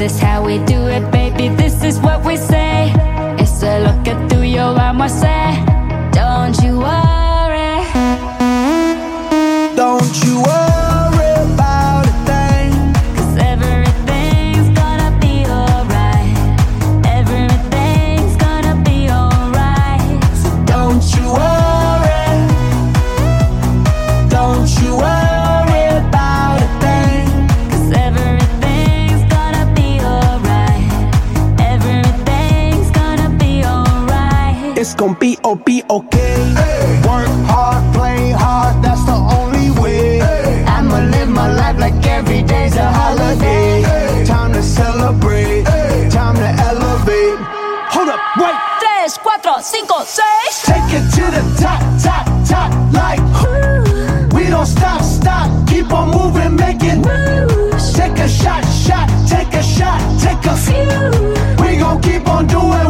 This 0.00 0.14
is 0.14 0.20
how 0.20 0.39
gonna 35.54 35.64
be 35.64 35.82
okay. 35.90 36.54
Work 37.06 37.28
hard, 37.50 37.94
play 37.94 38.30
hard, 38.30 38.82
that's 38.84 39.04
the 39.04 39.18
only 39.38 39.70
way. 39.80 40.20
I'ma 40.66 40.98
live 41.10 41.28
my 41.28 41.52
life 41.52 41.78
like 41.78 42.06
every 42.06 42.42
day's 42.42 42.76
a 42.76 42.92
holiday. 42.92 43.82
Time 44.24 44.52
to 44.52 44.62
celebrate, 44.62 45.64
time 46.10 46.36
to 46.36 46.50
elevate. 46.68 47.38
Hold 47.94 48.08
up, 48.10 48.20
wait. 48.38 48.56
Tres, 48.80 49.18
cuatro, 49.18 49.60
cinco, 49.60 50.04
seis. 50.04 50.54
Take 50.70 50.90
it 50.98 51.06
to 51.16 51.24
the 51.36 51.42
top, 51.58 51.80
top, 52.06 52.26
top, 52.46 52.70
like 52.92 53.20
we 54.32 54.48
don't 54.48 54.66
stop, 54.66 55.02
stop, 55.02 55.48
keep 55.68 55.92
on 55.92 56.10
moving, 56.10 56.54
make 56.54 56.82
it 56.82 56.98
moves. 56.98 57.92
Take 57.92 58.18
a 58.18 58.28
shot, 58.28 58.62
shot, 58.84 59.08
take 59.28 59.52
a 59.54 59.62
shot, 59.62 59.98
take 60.20 60.44
a 60.46 60.56
few. 60.56 61.64
We 61.64 61.78
gon' 61.78 62.00
keep 62.02 62.28
on 62.28 62.46
doing 62.46 62.89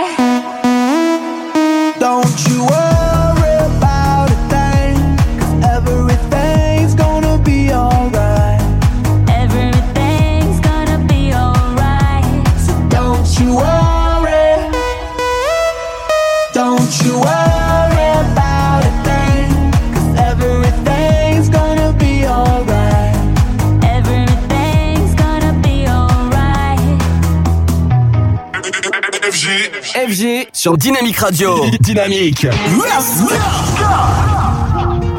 Sur 30.53 30.77
Dynamique 30.77 31.17
Radio. 31.17 31.65
Dynamique. 31.79 32.45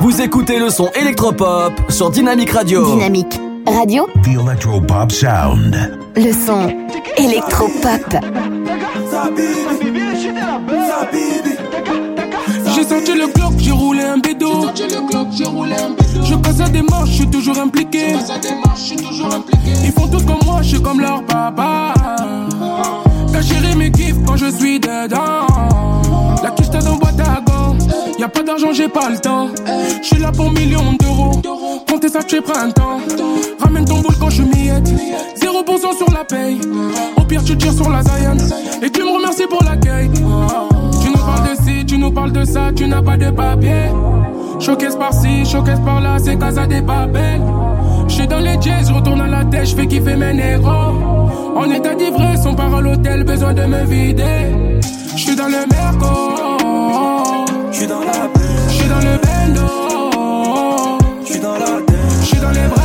Vous 0.00 0.20
écoutez 0.20 0.61
le 0.61 0.70
son 0.70 0.90
électropop 0.94 1.72
sur 1.88 2.11
Dynamique 2.11 2.50
Radio. 2.50 2.86
Dynamique 2.86 3.40
Radio, 3.66 4.07
The 4.22 4.28
Electropop 4.28 5.11
Sound. 5.11 5.98
le 6.14 6.32
son 6.32 6.68
électropop. 7.16 8.16
J'ai 12.74 12.84
senti 12.84 13.14
le 13.14 13.26
Glock, 13.26 13.55
j'ai 13.59 13.72
roulé 13.72 14.03
un 14.03 14.18
bédo. 14.18 14.66
Je 16.24 16.34
casse 16.36 16.61
à 16.61 16.68
des 16.68 16.82
marches, 16.82 17.11
je 17.11 17.14
suis 17.14 17.30
toujours 17.30 17.59
impliqué. 17.59 18.14
Ils 19.84 19.92
font 19.92 20.07
tous 20.07 20.24
comme 20.24 20.38
moi, 20.46 20.62
je 20.62 20.68
suis 20.68 20.82
comme 20.82 21.00
leur 21.00 21.24
papa. 21.24 21.92
La 23.43 23.49
chérie 23.49 23.74
me 23.74 23.88
kiffe 23.88 24.24
quand 24.24 24.36
je 24.36 24.47
suis 24.53 24.78
dedans. 24.78 25.47
La 26.45 26.51
quiche 26.51 26.70
dans 26.70 26.95
boîte 26.95 27.18
à 27.18 27.40
gants. 27.40 27.76
Y'a 28.16 28.28
pas 28.28 28.45
d'argent, 28.45 28.72
j'ai 28.72 28.86
pas 28.86 29.11
le 29.11 29.18
temps. 29.18 29.49
Je 30.01 30.07
suis 30.07 30.18
là 30.22 30.30
pour 30.30 30.53
millions 30.53 30.93
d'euros. 30.93 31.43
Comptez 31.88 32.09
ça, 32.09 32.22
tu 32.22 32.40
printemps. 32.40 33.01
Ramène 33.59 33.84
ton 33.84 33.99
boule 33.99 34.14
quand 34.20 34.30
je 34.30 34.43
miette. 34.43 34.86
0% 34.86 35.97
sur 35.97 36.12
la 36.14 36.22
paye. 36.22 36.61
Au 37.16 37.23
pire, 37.23 37.43
tu 37.43 37.56
tires 37.56 37.73
sur 37.73 37.90
la 37.90 38.05
Zayan. 38.05 38.36
Et 38.81 38.90
tu 38.90 39.02
me 39.02 39.16
remercies 39.16 39.48
pour 39.48 39.64
l'accueil. 39.64 40.09
Tu 41.02 41.09
nous 41.10 41.19
parles 41.19 41.51
de 41.51 41.62
ci, 41.64 41.85
tu 41.85 41.98
nous 41.98 42.12
parles 42.12 42.32
de 42.32 42.44
ça, 42.44 42.70
tu 42.77 42.86
n'as 42.86 43.02
pas 43.02 43.16
de 43.16 43.28
papier. 43.31 43.90
Showcase 44.60 44.94
par-ci, 44.94 45.44
showcase 45.44 45.81
par-là, 45.81 46.19
c'est 46.23 46.39
Casa 46.39 46.69
des 46.69 46.81
Babel. 46.81 47.40
J'suis 48.08 48.26
dans 48.26 48.40
les 48.40 48.60
jazz, 48.60 48.90
retourne 48.90 49.20
à 49.20 49.26
la 49.26 49.44
tête, 49.44 49.66
j'fais 49.66 49.86
kiffer 49.86 50.16
mes 50.16 50.32
négros. 50.34 51.30
En 51.56 51.70
état 51.70 51.94
d'ivresse, 51.94 52.44
on 52.46 52.54
part 52.54 52.74
à 52.74 52.80
l'hôtel, 52.80 53.24
besoin 53.24 53.52
de 53.52 53.62
me 53.62 53.84
vider. 53.84 54.80
J'suis 55.16 55.36
dans 55.36 55.48
le 55.48 55.66
merco. 55.70 56.58
J'suis 57.70 57.86
dans 57.86 58.00
la 58.00 58.28
J'suis 58.68 58.88
dans 58.88 58.98
le 58.98 59.18
bendo. 59.24 60.98
J'suis 61.24 61.40
dans 61.40 61.52
la 61.54 61.80
J'suis 62.22 62.40
dans 62.40 62.50
les 62.50 62.66
vrais 62.66 62.81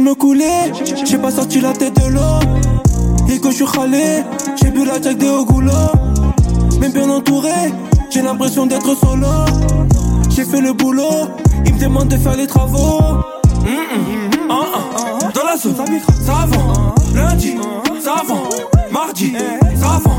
Me 0.00 0.14
couler, 0.14 0.72
j'ai 1.04 1.18
pas 1.18 1.30
sorti 1.30 1.60
la 1.60 1.72
tête 1.72 1.94
de 2.02 2.08
l'eau. 2.08 2.40
Et 3.28 3.38
quand 3.38 3.50
je 3.50 3.56
suis 3.56 3.64
râlé, 3.66 4.22
j'ai 4.56 4.70
bu 4.70 4.86
la 4.86 5.00
jack 5.00 5.18
des 5.18 5.28
au 5.28 5.44
goulot. 5.44 5.70
même 6.80 6.92
bien 6.92 7.10
entouré. 7.10 7.50
J'ai 8.08 8.22
l'impression 8.22 8.64
d'être 8.64 8.96
solo. 8.96 9.26
J'ai 10.30 10.44
fait 10.44 10.62
le 10.62 10.72
boulot, 10.72 11.28
ils 11.66 11.74
me 11.74 11.78
demandent 11.78 12.08
de 12.08 12.16
faire 12.16 12.34
les 12.34 12.46
travaux. 12.46 13.00
Ah, 14.48 14.64
ah. 14.88 15.28
Dans 15.34 15.44
la 15.44 15.56
zone, 15.58 15.76
ça 16.24 16.46
va. 16.46 16.94
Lundi, 17.14 17.56
ça 18.02 18.22
va. 18.26 18.34
Mardi, 18.90 19.34
ça 19.76 20.00
va. 20.02 20.10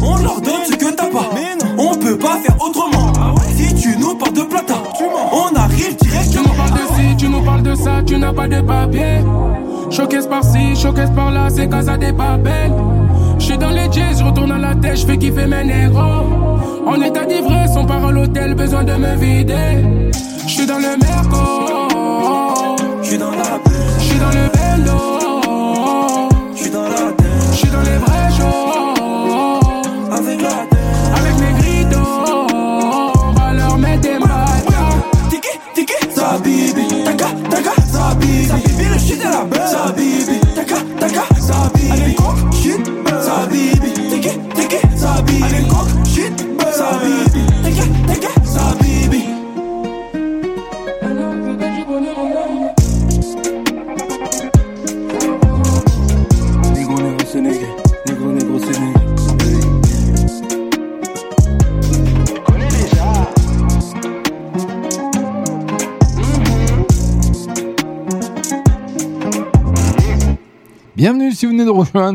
On 0.00 0.16
leur 0.18 0.40
donne 0.40 0.64
ce 0.70 0.76
que 0.76 0.90
t'as 0.92 1.06
pas. 1.08 1.30
On 1.76 1.94
peut 1.96 2.16
pas 2.16 2.38
faire 2.38 2.56
autrement. 2.60 3.12
Si 3.56 3.74
tu 3.74 3.96
nous 3.98 4.14
parles 4.14 4.32
de 4.32 4.42
plata, 4.42 4.63
tu 8.02 8.18
n'as 8.18 8.32
pas 8.32 8.48
de 8.48 8.60
papier. 8.60 9.20
Showcase 9.90 10.26
par-ci, 10.26 10.74
showcase 10.76 11.10
par-là, 11.14 11.48
c'est 11.50 11.68
Casa 11.68 11.96
des 11.96 12.12
Papel. 12.12 12.72
J'suis 13.38 13.58
dans 13.58 13.70
les 13.70 13.90
jazz, 13.92 14.18
je 14.18 14.24
retourne 14.24 14.52
à 14.52 14.58
la 14.58 14.74
tête, 14.74 14.96
j'fais 14.96 15.18
kiffer 15.18 15.46
mes 15.46 15.64
négros. 15.64 16.02
En 16.86 17.00
état 17.00 17.24
d'ivresse, 17.24 17.72
on 17.76 17.84
part 17.84 18.06
à 18.06 18.12
l'hôtel, 18.12 18.54
besoin 18.54 18.84
de 18.84 18.92
me 18.92 19.16
vider. 19.16 20.12
J'suis 20.46 20.66
dans 20.66 20.78
le 20.78 20.96
merco. 20.98 21.83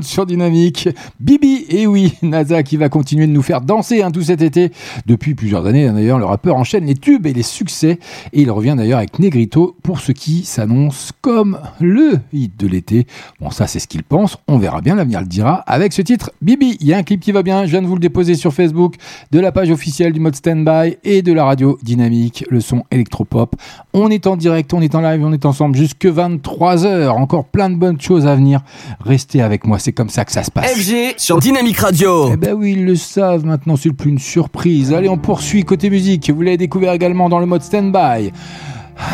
Sur 0.02 0.26
Dynamique. 0.26 0.90
Bibi, 1.19 1.65
et 1.69 1.86
oui, 1.86 2.14
NASA 2.22 2.64
qui 2.64 2.77
va 2.77 2.88
continuer 2.88 3.27
de 3.27 3.31
nous 3.31 3.41
faire 3.41 3.61
danser 3.61 4.02
hein, 4.02 4.11
tout 4.11 4.22
cet 4.22 4.41
été. 4.41 4.72
Depuis 5.06 5.36
plusieurs 5.36 5.65
années 5.65 5.88
hein, 5.88 5.94
d'ailleurs, 5.94 6.18
le 6.18 6.26
rappeur 6.26 6.56
enchaîne 6.56 6.86
les 6.86 6.94
tubes 6.94 7.26
et 7.26 7.34
les 7.34 7.44
succès. 7.44 7.99
Et 8.31 8.41
il 8.41 8.52
revient 8.52 8.76
d'ailleurs 8.77 8.99
avec 8.99 9.19
Negrito 9.19 9.76
pour 9.84 9.99
ce 9.99 10.14
qui 10.14 10.45
s'annonce 10.45 11.11
comme 11.22 11.60
le 11.81 12.19
hit 12.31 12.57
de 12.57 12.68
l'été. 12.68 13.06
Bon, 13.41 13.49
ça 13.49 13.68
c'est 13.68 13.80
ce 13.80 13.88
qu'il 13.88 14.03
pense. 14.03 14.38
On 14.48 14.57
verra 14.57 14.80
bien, 14.81 14.95
l'avenir 14.95 15.19
le 15.19 15.27
dira. 15.27 15.56
Avec 15.68 15.91
ce 15.91 16.02
titre, 16.02 16.31
Bibi, 16.41 16.77
il 16.80 16.88
y 16.88 16.94
a 16.94 16.98
un 16.98 17.03
clip 17.03 17.19
qui 17.19 17.31
va 17.34 17.44
bien. 17.44 17.65
Je 17.65 17.72
viens 17.72 17.81
de 17.81 17.88
vous 17.88 17.95
le 17.95 18.02
déposer 18.02 18.36
sur 18.36 18.53
Facebook, 18.53 18.95
de 19.31 19.40
la 19.40 19.52
page 19.52 19.72
officielle 19.72 20.14
du 20.14 20.22
mode 20.22 20.36
Standby 20.36 20.98
et 21.03 21.22
de 21.22 21.34
la 21.34 21.44
radio 21.44 21.77
Dynamique, 21.84 22.45
le 22.49 22.61
son 22.61 22.84
électropop. 22.91 23.56
On 23.94 24.10
est 24.10 24.26
en 24.26 24.38
direct, 24.38 24.73
on 24.73 24.81
est 24.81 24.95
en 24.95 25.02
live, 25.02 25.22
on 25.23 25.34
est 25.34 25.45
ensemble 25.45 25.76
jusque 25.76 26.06
23h. 26.06 27.10
Encore 27.10 27.45
plein 27.45 27.69
de 27.69 27.76
bonnes 27.76 27.99
choses 27.99 28.26
à 28.26 28.36
venir. 28.36 28.61
Restez 29.02 29.41
avec 29.50 29.66
moi, 29.66 29.80
c'est 29.80 29.94
comme 29.94 30.10
ça 30.10 30.26
que 30.26 30.32
ça 30.32 30.44
se 30.44 30.52
passe. 30.52 30.72
FG 30.76 31.16
sur 31.18 31.40
Dynamique 31.40 31.80
Radio. 31.80 32.30
Eh 32.34 32.38
ben 32.38 32.54
oui, 32.54 32.74
ils 32.74 32.86
le 32.86 32.96
savent 32.96 33.46
maintenant, 33.46 33.76
c'est 33.76 33.92
plus 33.92 34.12
une 34.12 34.20
surprise. 34.20 34.94
Allez, 34.94 35.10
on 35.10 35.18
poursuit 35.18 35.64
côté 35.64 35.90
musique. 35.90 36.30
Vous 36.30 36.42
l'avez 36.44 36.58
découvert 36.58 36.94
également 36.94 37.30
dans 37.30 37.40
le 37.40 37.48
mode 37.48 37.64
stand-by. 37.64 38.32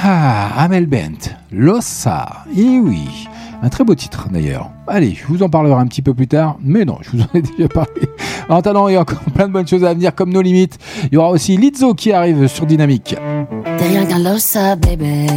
Ah, 0.04 0.62
Amel 0.62 0.88
Bent, 0.88 1.32
Lossa. 1.54 2.44
Et 2.54 2.80
oui, 2.80 3.30
un 3.62 3.70
très 3.70 3.86
beau 3.86 3.96
titre 3.96 4.28
d'ailleurs. 4.30 4.72
Allez, 4.88 5.16
je 5.16 5.26
vous 5.26 5.42
en 5.42 5.50
parlerai 5.50 5.80
un 5.80 5.88
petit 5.88 6.02
peu 6.02 6.14
plus 6.14 6.28
tard, 6.28 6.58
mais 6.62 6.84
non, 6.84 6.98
je 7.02 7.12
vous 7.12 7.24
en 7.24 7.28
ai 7.34 7.42
déjà 7.42 7.70
parlé. 7.70 8.02
En 8.50 8.58
attendant, 8.58 8.90
il 8.90 8.96
y 8.96 8.98
a 8.98 9.02
encore 9.02 9.20
plein 9.34 9.48
de 9.48 9.54
bonnes 9.54 9.68
choses 9.68 9.86
à 9.86 9.94
venir 9.94 10.14
comme 10.14 10.34
nos 10.34 10.42
limites. 10.42 10.78
Il 11.04 11.14
y 11.14 11.18
aura 11.18 11.30
aussi 11.30 11.56
Lizzo 11.56 11.94
qui 11.94 12.12
arrive 12.12 12.48
sur 12.48 12.66
Dynamique. 12.66 13.16
T'es 13.78 13.88
rien 13.88 14.06
qu'un 14.06 14.20
lossa, 14.20 14.76
bébé. 14.76 15.28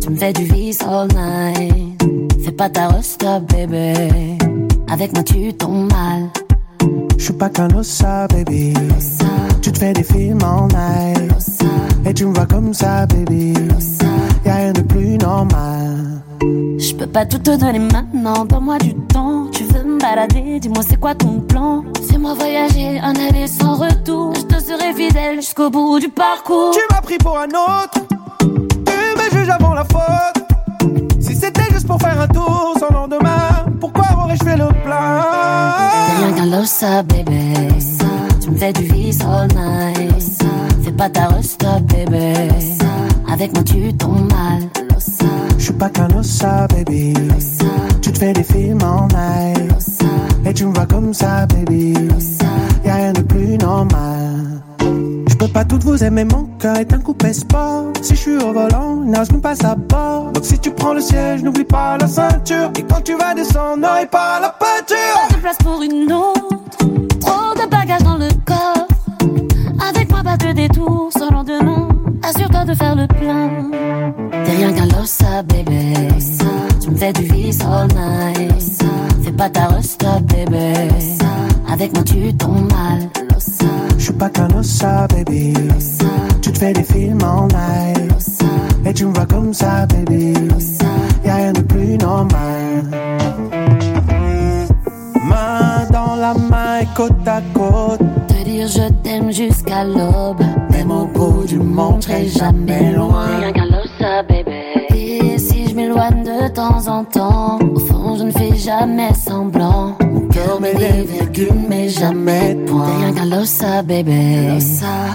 Tu 0.00 0.10
me 0.10 0.16
fais 0.16 0.32
du 0.32 0.44
vice 0.44 0.80
all 0.82 1.08
night. 1.08 1.91
Fais 2.44 2.52
pas 2.52 2.68
ta 2.68 2.88
rosta, 2.88 3.40
bébé. 3.40 3.94
Avec 4.90 5.12
moi, 5.14 5.22
tu 5.22 5.52
tombes 5.54 5.90
mal. 5.90 6.28
Je 7.16 7.24
suis 7.24 7.32
pas 7.32 7.48
qu'un 7.48 7.68
lossa, 7.68 8.26
baby. 8.28 8.74
Tu 9.62 9.70
te 9.70 9.78
fais 9.78 9.92
des 9.92 10.02
films 10.02 10.42
en 10.42 10.66
night. 10.66 11.32
Et 12.04 12.12
tu 12.12 12.26
me 12.26 12.34
vois 12.34 12.46
comme 12.46 12.74
ça, 12.74 13.06
baby. 13.06 13.54
Y'a 14.44 14.54
rien 14.56 14.72
de 14.72 14.82
plus 14.82 15.18
normal. 15.18 16.22
Je 16.40 16.94
peux 16.96 17.06
pas 17.06 17.24
tout 17.24 17.38
te 17.38 17.56
donner 17.56 17.78
maintenant, 17.78 18.44
donne-moi 18.44 18.78
du 18.78 18.94
temps. 18.94 19.46
Tu 19.52 19.62
veux 19.62 19.84
me 19.84 20.00
balader, 20.00 20.58
dis-moi 20.58 20.82
c'est 20.88 20.98
quoi 20.98 21.14
ton 21.14 21.38
plan? 21.40 21.84
Fais-moi 22.10 22.34
voyager, 22.34 22.98
un 22.98 23.14
aller 23.14 23.46
sans 23.46 23.76
retour. 23.76 24.34
Je 24.34 24.42
te 24.42 24.60
serai 24.60 24.92
fidèle 24.92 25.36
jusqu'au 25.36 25.70
bout 25.70 26.00
du 26.00 26.08
parcours. 26.08 26.72
Tu 26.72 26.80
m'as 26.92 27.02
pris 27.02 27.18
pour 27.18 27.38
un 27.38 27.46
autre. 27.46 28.00
Tu 28.40 28.46
me 29.16 29.30
juges 29.30 29.50
avant 29.50 29.74
la 29.74 29.84
faute. 29.84 30.41
Si 31.32 31.38
c'était 31.38 31.72
juste 31.72 31.86
pour 31.86 31.98
faire 31.98 32.20
un 32.20 32.28
tour 32.28 32.74
sans 32.78 32.92
lendemain, 32.92 33.64
pourquoi 33.80 34.04
aurais-je 34.18 34.44
fait 34.44 34.56
le 34.56 34.68
plein? 34.84 35.24
T'es 36.06 36.26
rien 36.26 36.32
qu'un 36.34 36.58
lossa, 36.58 37.02
bébé. 37.02 37.54
Tu 38.42 38.50
me 38.50 38.56
fais 38.58 38.72
du 38.74 38.82
vice 38.82 39.20
all 39.22 39.48
night. 39.48 40.44
Fais 40.82 40.92
pas 40.92 41.08
ta 41.08 41.28
rosta, 41.28 41.80
bébé. 41.80 42.34
Avec 43.32 43.54
moi 43.54 43.64
tu 43.64 43.94
tombes 43.94 44.30
mal. 44.30 44.68
Je 45.56 45.64
suis 45.64 45.72
pas 45.72 45.88
qu'un 45.88 46.08
lossa, 46.08 46.66
baby. 46.66 47.14
Tu 48.02 48.12
te 48.12 48.18
fais 48.18 48.34
des 48.34 48.44
films 48.44 48.82
en 48.82 49.08
night. 49.08 50.02
Et 50.44 50.52
tu 50.52 50.66
me 50.66 50.74
vois 50.74 50.86
comme 50.86 51.14
ça, 51.14 51.46
baby. 51.46 51.94
Y'a 52.84 52.94
rien 52.94 53.12
de 53.12 53.22
plus 53.22 53.56
normal. 53.56 54.60
Je 55.52 55.54
pas 55.54 55.66
toutes 55.66 55.84
vous 55.84 56.02
aimer, 56.02 56.24
mon 56.24 56.44
cœur 56.58 56.76
est 56.76 56.94
un 56.94 56.98
coupé 56.98 57.30
sport. 57.34 57.92
Si 58.00 58.14
je 58.14 58.20
suis 58.20 58.36
au 58.38 58.54
volant, 58.54 59.02
il 59.04 59.10
nage 59.10 59.30
même 59.32 59.42
pas 59.42 59.52
à 59.66 59.74
bord. 59.74 60.32
Donc 60.32 60.46
si 60.46 60.58
tu 60.58 60.70
prends 60.70 60.94
le 60.94 61.02
siège, 61.02 61.42
n'oublie 61.42 61.64
pas 61.64 61.98
la 61.98 62.08
ceinture. 62.08 62.70
Et 62.78 62.82
quand 62.84 63.02
tu 63.04 63.14
vas 63.18 63.34
descendre, 63.34 63.76
n'aurai 63.76 64.06
pas 64.06 64.40
la 64.40 64.48
peinture. 64.48 65.28
Pas 65.28 65.34
de 65.34 65.40
place 65.42 65.58
pour 65.58 65.82
une 65.82 66.10
autre. 66.10 66.56
Trop 67.20 67.52
de 67.54 67.68
bagages 67.68 68.02
dans 68.02 68.16
le 68.16 68.28
corps. 68.46 68.88
Avec 69.90 70.10
moi, 70.10 70.22
pas 70.22 70.38
de 70.38 70.52
détour 70.52 71.10
sans 71.12 71.30
lendemain. 71.30 71.86
Assure-toi 72.22 72.64
de 72.64 72.74
faire 72.74 72.96
le 72.96 73.06
plein. 73.06 73.50
T'es 74.46 74.52
rien 74.52 74.72
qu'un 74.72 74.86
lossa, 74.86 75.42
bébé. 75.42 76.08
Tu 76.80 76.90
me 76.90 76.96
fais 76.96 77.12
du 77.12 77.24
vice 77.24 77.58
all 77.60 77.88
night. 77.88 78.82
Fais 79.22 79.32
pas 79.32 79.50
ta 79.50 79.66
rosta, 79.66 80.18
bébé. 80.20 80.88
Avec 81.70 81.92
moi, 81.92 82.04
tu 82.04 82.34
tombes 82.38 82.72
mal. 82.72 83.10
Je 83.98 84.04
suis 84.04 84.12
pas 84.12 84.28
qu'un 84.28 84.48
lossa, 84.48 85.06
baby. 85.08 85.54
Tu 86.42 86.52
te 86.52 86.58
fais 86.58 86.72
des 86.72 86.82
films 86.82 87.22
en 87.22 87.46
night. 87.46 88.12
Et 88.84 88.92
tu 88.92 89.06
me 89.06 89.14
vois 89.14 89.26
comme 89.26 89.54
ça, 89.54 89.86
baby. 89.86 90.34
Y'a 91.24 91.36
rien 91.36 91.52
de 91.52 91.60
plus 91.60 91.96
normal. 91.98 92.84
Main 95.24 95.86
dans 95.92 96.16
la 96.16 96.34
main 96.34 96.80
côte 96.96 97.26
à 97.26 97.40
côte. 97.54 98.00
Te 98.26 98.44
dire 98.44 98.66
je 98.66 98.88
t'aime 99.02 99.30
jusqu'à 99.32 99.84
l'aube. 99.84 100.42
Même 100.70 100.90
au 100.90 101.06
bout 101.06 101.44
du 101.46 101.58
monde, 101.58 102.02
je 102.02 102.08
serai 102.08 102.28
jamais 102.28 102.92
loin. 102.92 103.26
Rien 103.38 103.52
qu'un 103.52 103.66
lossa, 103.66 104.22
bébé. 104.28 104.62
Et 104.94 105.38
si 105.38 105.68
je 105.68 105.74
m'éloigne 105.74 106.24
de 106.24 106.48
temps 106.48 106.88
en 106.88 107.04
temps, 107.04 107.58
au 107.74 107.78
fond, 107.78 108.16
je 108.16 108.24
ne 108.24 108.30
fais 108.32 108.56
jamais 108.56 109.14
semblant. 109.14 109.96
Met 110.60 110.74
des 110.74 111.02
virgules, 111.02 111.58
mais 111.68 111.88
jamais 111.88 112.54
de 112.54 112.64
points. 112.70 112.86
T'es 112.86 113.04
rien 113.04 113.12
qu'un 113.14 113.36
lossa, 113.36 113.82
bébé. 113.82 114.58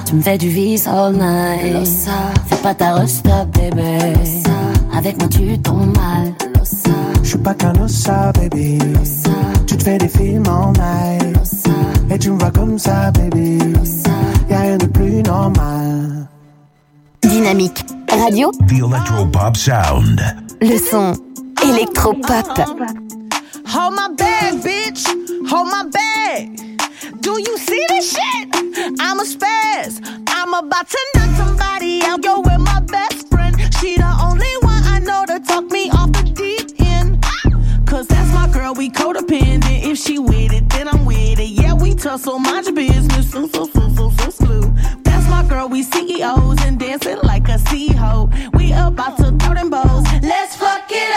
Tu 0.06 0.16
me 0.16 0.22
fais 0.22 0.38
du 0.38 0.50
vice 0.50 0.88
all 0.88 1.14
night. 1.14 1.88
Fais 2.48 2.56
pas 2.58 2.74
ta 2.74 2.96
rosta, 2.96 3.46
bébé. 3.46 4.14
Avec 4.94 5.18
moi, 5.20 5.30
tu 5.30 5.58
tombes 5.60 5.96
mal. 5.96 6.34
Je 7.24 7.30
suis 7.30 7.38
pas 7.38 7.54
qu'un 7.54 7.74
lossa, 7.74 8.32
baby. 8.34 8.80
Tu 9.68 9.78
te 9.78 9.84
fais 9.84 9.98
des 9.98 10.08
films 10.08 10.48
en 10.48 10.72
night. 10.74 11.38
Et 12.10 12.18
tu 12.18 12.32
me 12.32 12.40
vois 12.40 12.52
comme 12.52 12.78
ça, 12.80 13.12
baby. 13.12 13.60
Y'a 14.50 14.60
rien 14.60 14.78
de 14.78 14.86
plus 14.86 15.22
normal. 15.24 16.28
Dynamique 17.22 17.86
Radio, 18.10 18.52
The 18.68 18.72
Electropop 18.74 19.56
Sound. 19.56 20.22
le 20.62 20.78
son 20.78 21.14
électropop. 21.64 22.62
Hold 23.70 23.96
my 23.96 24.08
bag, 24.10 24.62
bitch. 24.62 25.06
Hold 25.50 25.68
my 25.68 25.84
bag. 25.92 26.58
Do 27.22 27.32
you 27.40 27.58
see 27.58 27.84
this 27.90 28.12
shit? 28.14 28.48
I'm 29.00 29.20
a 29.20 29.24
spaz. 29.24 30.00
I'm 30.30 30.54
about 30.54 30.88
to 30.90 31.00
knock 31.16 31.36
somebody 31.36 32.02
out. 32.04 32.24
Yo, 32.24 32.40
with 32.40 32.60
my 32.60 32.80
best 32.80 33.28
friend. 33.28 33.56
She 33.80 33.98
the 33.98 34.12
only 34.24 34.54
one 34.62 34.82
I 34.86 35.00
know 35.00 35.26
to 35.26 35.40
talk 35.42 35.66
me 35.66 35.90
off 35.92 36.14
the 36.14 36.24
deep 36.34 36.80
end. 36.80 37.22
Cause 37.86 38.08
that's 38.08 38.34
my 38.34 38.48
girl, 38.54 38.74
we 38.74 38.90
codependent. 38.90 39.84
If 39.84 39.98
she 39.98 40.18
with 40.18 40.54
it, 40.54 40.70
then 40.70 40.88
I'm 40.88 41.06
with 41.06 41.40
it. 41.40 41.50
Yeah, 41.50 41.74
we 41.74 41.94
tussle, 41.94 42.40
mind 42.40 42.68
your 42.68 42.76
business. 42.76 43.30
So, 43.32 43.48
so, 43.48 43.66
so, 43.66 43.90
so, 43.90 44.10
so, 44.12 44.30
so. 44.30 44.62
That's 45.04 45.30
my 45.30 45.46
girl, 45.48 45.68
we 45.68 45.84
CEOs 45.84 46.62
and 46.64 46.80
dancing 46.80 47.20
like 47.24 47.50
a 47.50 47.58
CEO. 47.68 48.32
We 48.58 48.72
about 48.72 49.18
to 49.18 49.32
throw 49.38 49.54
them 49.54 49.70
bows. 49.70 50.06
Let's 50.22 50.56
fuck 50.56 50.90
it 50.90 51.12
up. 51.12 51.17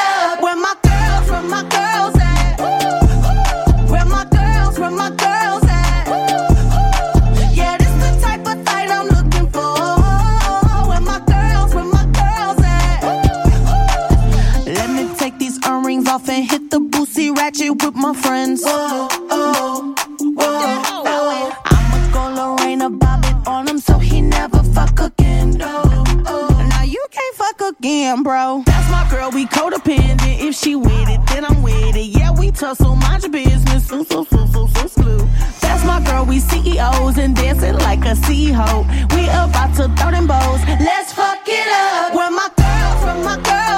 With 17.59 17.97
my 17.97 18.14
friends. 18.14 18.62
Whoa, 18.62 19.09
oh, 19.28 19.94
whoa, 20.20 21.52
I'ma 21.64 22.12
go 22.12 22.22
Lorena 22.32 22.89
Bobbitt 22.89 23.44
on 23.44 23.66
him 23.66 23.81
so 23.81 23.98
he 23.98 24.20
never 24.20 24.62
fuck 24.62 25.01
again. 25.01 25.59
Now 25.59 26.82
you 26.85 27.05
can't 27.10 27.35
fuck 27.35 27.60
again, 27.60 28.22
bro. 28.22 28.62
That's 28.66 28.90
my 28.93 29.05
girl, 29.10 29.32
we 29.32 29.47
codependent. 29.47 30.40
If 30.40 30.55
she 30.55 30.77
with 30.77 31.09
it, 31.09 31.20
then 31.27 31.44
I'm 31.44 31.60
with 31.60 31.97
it. 31.97 32.16
Yeah, 32.16 32.31
we 32.31 32.52
tussle, 32.52 32.94
mind 32.94 33.24
your 33.24 33.32
business. 33.32 33.89
So, 33.89 34.05
so, 34.05 34.22
so, 34.24 34.47
so, 34.47 34.68
so, 34.68 34.86
slew. 34.86 35.28
That's 35.60 35.85
my 35.85 36.01
girl, 36.05 36.24
we 36.24 36.39
CEOs 36.39 37.18
and 37.18 37.35
dancing 37.35 37.74
like 37.78 38.05
a 38.05 38.14
CEO. 38.14 38.86
We 39.16 39.24
about 39.24 39.74
to 39.74 39.89
throw 40.01 40.12
them 40.12 40.28
bows. 40.28 40.60
Let's 40.78 41.12
fuck 41.12 41.40
it 41.48 41.68
up. 41.68 42.14
Where 42.14 42.31
my 42.31 42.48
girls, 42.56 43.05
where 43.05 43.24
my 43.24 43.43
girls 43.43 43.70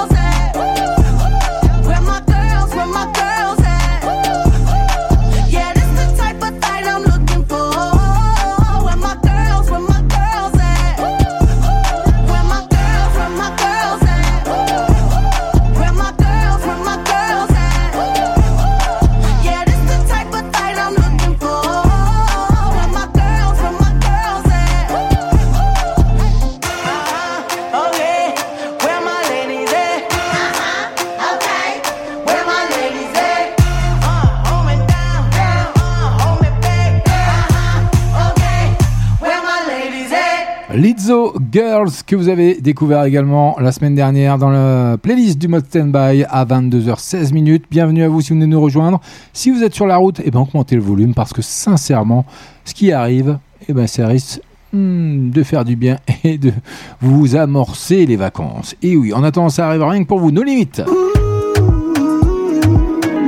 Girls 41.50 41.90
que 42.06 42.16
vous 42.16 42.28
avez 42.28 42.60
découvert 42.60 43.04
également 43.04 43.56
la 43.60 43.72
semaine 43.72 43.94
dernière 43.94 44.38
dans 44.38 44.48
la 44.48 44.96
playlist 44.96 45.38
du 45.38 45.48
mode 45.48 45.66
standby 45.66 46.24
à 46.28 46.44
22h16 46.44 47.34
minutes. 47.34 47.64
Bienvenue 47.70 48.02
à 48.02 48.08
vous 48.08 48.20
si 48.20 48.30
vous 48.30 48.36
venez 48.36 48.46
nous 48.46 48.60
rejoindre. 48.60 49.00
Si 49.32 49.50
vous 49.50 49.62
êtes 49.62 49.74
sur 49.74 49.86
la 49.86 49.96
route, 49.96 50.20
eh 50.24 50.30
ben 50.30 50.40
augmentez 50.40 50.74
le 50.74 50.80
volume 50.80 51.12
parce 51.12 51.32
que 51.32 51.42
sincèrement, 51.42 52.24
ce 52.64 52.72
qui 52.72 52.92
arrive, 52.92 53.38
eh 53.68 53.74
ben 53.74 53.86
ça 53.86 54.06
risque 54.06 54.40
hmm, 54.72 55.30
de 55.30 55.42
faire 55.42 55.64
du 55.64 55.76
bien 55.76 55.98
et 56.24 56.38
de 56.38 56.52
vous 57.00 57.36
amorcer 57.36 58.06
les 58.06 58.16
vacances. 58.16 58.74
Et 58.82 58.96
oui, 58.96 59.12
en 59.12 59.22
attendant, 59.22 59.50
ça 59.50 59.68
arrive 59.68 59.82
rien 59.82 60.02
que 60.02 60.08
pour 60.08 60.18
vous, 60.18 60.30
nos 60.30 60.42
limites. 60.42 60.82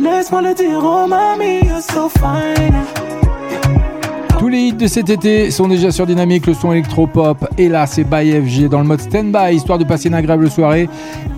Laisse-moi 0.03 0.43
le 0.43 0.55
dire, 0.55 0.81
oh 0.83 1.07
so 1.81 2.09
fine. 2.09 2.75
Tous 4.39 4.49
les 4.49 4.59
hits 4.59 4.73
de 4.75 4.87
cet 4.87 5.09
été 5.11 5.51
sont 5.51 5.69
déjà 5.69 5.91
sur 5.91 6.07
Dynamique, 6.07 6.47
le 6.47 6.55
son 6.55 6.73
électropop. 6.73 7.47
Et 7.57 7.69
là, 7.69 7.87
c'est 7.87 8.05
by 8.05 8.33
FG 8.33 8.69
dans 8.69 8.81
le 8.81 8.87
mode 8.87 9.01
stand-by, 9.01 9.55
histoire 9.55 9.79
de 9.79 9.85
passer 9.85 10.09
une 10.09 10.15
agréable 10.15 10.51
soirée. 10.51 10.89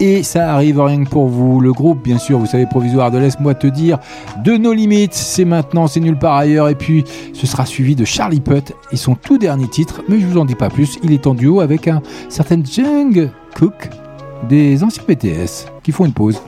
Et 0.01 0.23
ça 0.23 0.53
arrive 0.53 0.81
rien 0.81 1.05
que 1.05 1.11
pour 1.11 1.29
vous. 1.29 1.61
Le 1.61 1.73
groupe, 1.73 2.03
bien 2.03 2.19
sûr, 2.19 2.39
vous 2.39 2.47
savez, 2.47 2.67
provisoire 2.67 3.11
de 3.11 3.19
Laisse-moi 3.19 3.55
te 3.55 3.67
dire, 3.67 3.99
de 4.45 4.57
nos 4.57 4.73
limites. 4.73 5.15
C'est 5.15 5.45
maintenant, 5.45 5.87
c'est 5.87 6.01
nulle 6.01 6.19
part 6.19 6.37
ailleurs. 6.37 6.69
Et 6.69 6.75
puis, 6.75 7.05
ce 7.33 7.47
sera 7.47 7.67
suivi 7.67 7.95
de 7.95 8.05
Charlie 8.05 8.41
Putt 8.41 8.73
et 8.91 8.97
son 8.97 9.15
tout 9.15 9.39
dernier 9.39 9.69
titre. 9.69 10.03
Mais 10.09 10.19
je 10.19 10.27
vous 10.27 10.39
en 10.39 10.45
dis 10.45 10.55
pas 10.55 10.71
plus. 10.71 10.99
Il 11.03 11.13
est 11.13 11.27
en 11.27 11.35
duo 11.35 11.61
avec 11.61 11.89
un 11.89 12.03
certain 12.29 12.61
Jung 12.65 13.31
Cook 13.57 13.91
des 14.49 14.83
anciens 14.83 15.05
BTS 15.07 15.67
qui 15.83 15.93
font 15.93 16.07
une 16.07 16.13
pause. 16.13 16.41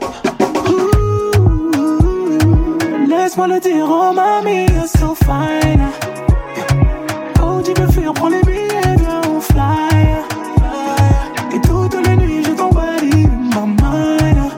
Laisse-moi 3.07 3.47
le 3.47 3.59
dire, 3.59 3.85
oh 3.87 4.13
mamie, 4.13 4.67
so 4.87 5.15
fine. 5.15 6.08
Tu 7.69 7.75
peux 7.75 7.91
fuir, 7.91 8.11
prends 8.13 8.29
les 8.29 8.41
billets, 8.41 8.95
viens, 8.97 9.21
on 9.29 9.39
fly. 9.39 9.61
Et 11.53 11.61
toutes 11.61 12.07
les 12.07 12.15
nuits, 12.15 12.43
je 12.43 12.49
t'embellis 12.53 13.27
ma 13.53 13.61
mind. 13.61 14.51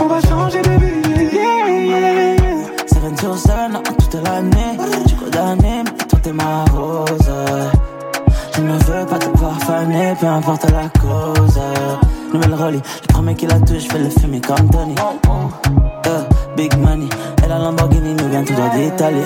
On 0.00 0.06
va 0.06 0.18
changer 0.22 0.62
de 0.62 0.70
vie, 0.80 1.36
yeah, 1.36 1.68
yeah, 1.68 2.36
yeah. 2.36 2.86
Seven 2.86 3.18
sur 3.18 3.36
seven, 3.36 3.82
toute 3.98 4.14
l'année. 4.14 4.78
Tu 5.06 5.14
condamné, 5.14 5.84
mais 5.84 6.06
toi 6.08 6.18
t'es 6.22 6.32
ma 6.32 6.64
rose. 6.72 7.30
Je 8.56 8.62
ne 8.62 8.72
veux 8.72 9.04
pas 9.04 9.18
te 9.18 9.36
voir 9.36 9.58
faner, 9.60 10.14
peu 10.18 10.26
importe 10.26 10.70
la 10.70 10.88
cause. 10.98 11.60
Nouvelle 12.32 12.54
Rolly, 12.54 12.78
le 12.78 13.12
premier 13.12 13.34
qui 13.34 13.46
la 13.46 13.60
touche, 13.60 13.88
fais 13.88 13.98
le 13.98 14.08
fumer 14.08 14.40
comme 14.40 14.70
Tony. 14.70 14.94
Yeah, 14.94 16.26
big 16.56 16.74
money, 16.78 17.10
et 17.44 17.48
la 17.48 17.58
Lamborghini 17.58 18.14
nous 18.14 18.28
vient 18.30 18.42
tout 18.42 18.54
droit 18.54 18.70
d'Italie. 18.70 19.20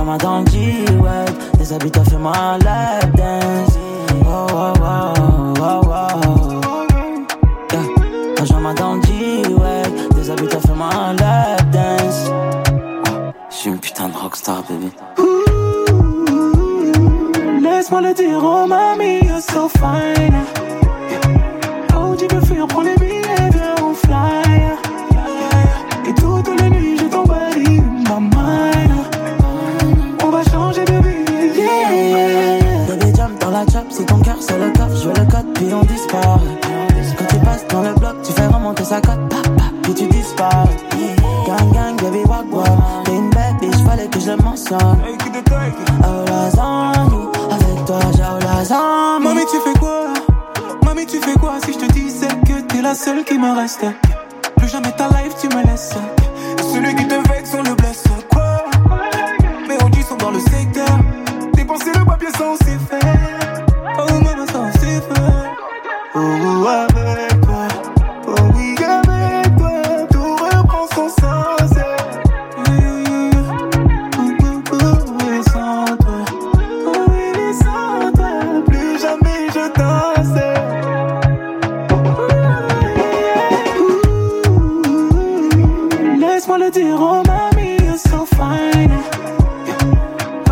Yeah, 0.00 0.06
Benjamin 0.06 0.16
dans 0.16 0.40
le 0.40 0.46
G-Web, 0.46 1.30
des 1.58 1.72
habits 1.74 1.90
t'as 1.90 2.04
fait 2.04 2.16
ma 2.16 2.56
lap 2.64 3.14
dance. 3.16 3.78
Oh, 4.24 4.46
oh, 4.50 4.72
oh, 4.80 5.54
oh, 5.60 5.80
oh. 5.84 6.86
Yeah, 7.70 7.82
Benjamin 8.34 8.74
dans 8.74 8.94
le 8.94 9.02
G-Web, 9.02 10.14
des 10.14 10.30
habits 10.30 10.46
t'as 10.48 10.60
fait 10.60 10.74
ma 10.74 11.12
lap 11.12 11.70
dance. 11.70 12.30
Je 13.50 13.54
suis 13.54 13.68
une 13.70 13.78
putain 13.78 14.08
de 14.08 14.16
rockstar, 14.16 14.62
baby. 14.70 14.90
Laisse-moi 17.62 18.00
le 18.00 18.14
dire, 18.14 18.40
oh 18.42 18.66
mamie, 18.66 19.20
you're 19.26 19.42
so 19.42 19.68
fine. 19.68 20.32
Oh, 21.94 22.14
tu 22.18 22.26
peux 22.26 22.40
fuir, 22.40 22.66
prends 22.66 22.80
les 22.80 22.96
billets, 22.96 23.50
viens, 23.52 23.74
on 23.84 23.92
fly. 23.92 24.78
Et 26.08 26.14
toutes 26.14 26.48
les 26.58 26.70
nuits, 26.70 26.96
je 26.96 27.04
t'embellis 27.04 27.49
c'est 34.50 34.58
le 34.58 34.72
coffre, 34.72 34.96
je 34.96 35.08
veux 35.08 35.14
le 35.14 35.30
code, 35.30 35.54
puis 35.54 35.72
on 35.72 35.82
disparaît. 35.82 36.58
Quand 37.18 37.26
tu 37.26 37.38
passes 37.44 37.66
dans 37.68 37.82
le 37.82 37.94
bloc, 37.94 38.16
tu 38.22 38.32
fais 38.32 38.46
remonter 38.46 38.84
sa 38.84 39.00
cote, 39.00 39.28
pap, 39.28 39.42
pap, 39.42 39.72
puis 39.82 39.94
tu 39.94 40.06
disparais. 40.08 40.76
Gang 41.46 41.72
gang, 41.72 41.96
baby 41.96 42.24
walk 42.28 42.52
walk, 42.52 43.04
t'es 43.04 43.12
une 43.12 43.30
belle 43.30 43.56
bitch, 43.60 43.84
fallait 43.84 44.08
que 44.08 44.20
je 44.20 44.30
le 44.30 44.36
mentionne. 44.38 44.98
Oh 46.02 46.24
la 46.26 46.62
on 46.62 47.10
you, 47.10 47.30
avec 47.50 47.84
toi 47.86 48.00
j'ai 48.12 48.22
la 48.22 48.76
on 48.76 49.20
Mamie, 49.20 49.46
tu 49.50 49.58
fais 49.60 49.78
quoi? 49.78 50.06
Mamie, 50.84 51.06
tu 51.06 51.18
fais 51.18 51.38
quoi 51.38 51.54
si 51.64 51.72
je 51.72 51.78
te 51.78 51.92
disais 51.92 52.28
que 52.46 52.60
t'es 52.62 52.82
la 52.82 52.94
seule 52.94 53.24
qui 53.24 53.38
me 53.38 53.54
reste 53.54 53.84
le 86.60 86.70
dire, 86.70 86.96
oh 86.98 87.22
mamie, 87.26 87.76
you're 87.82 87.96
so 87.96 88.26
fine. 88.26 88.90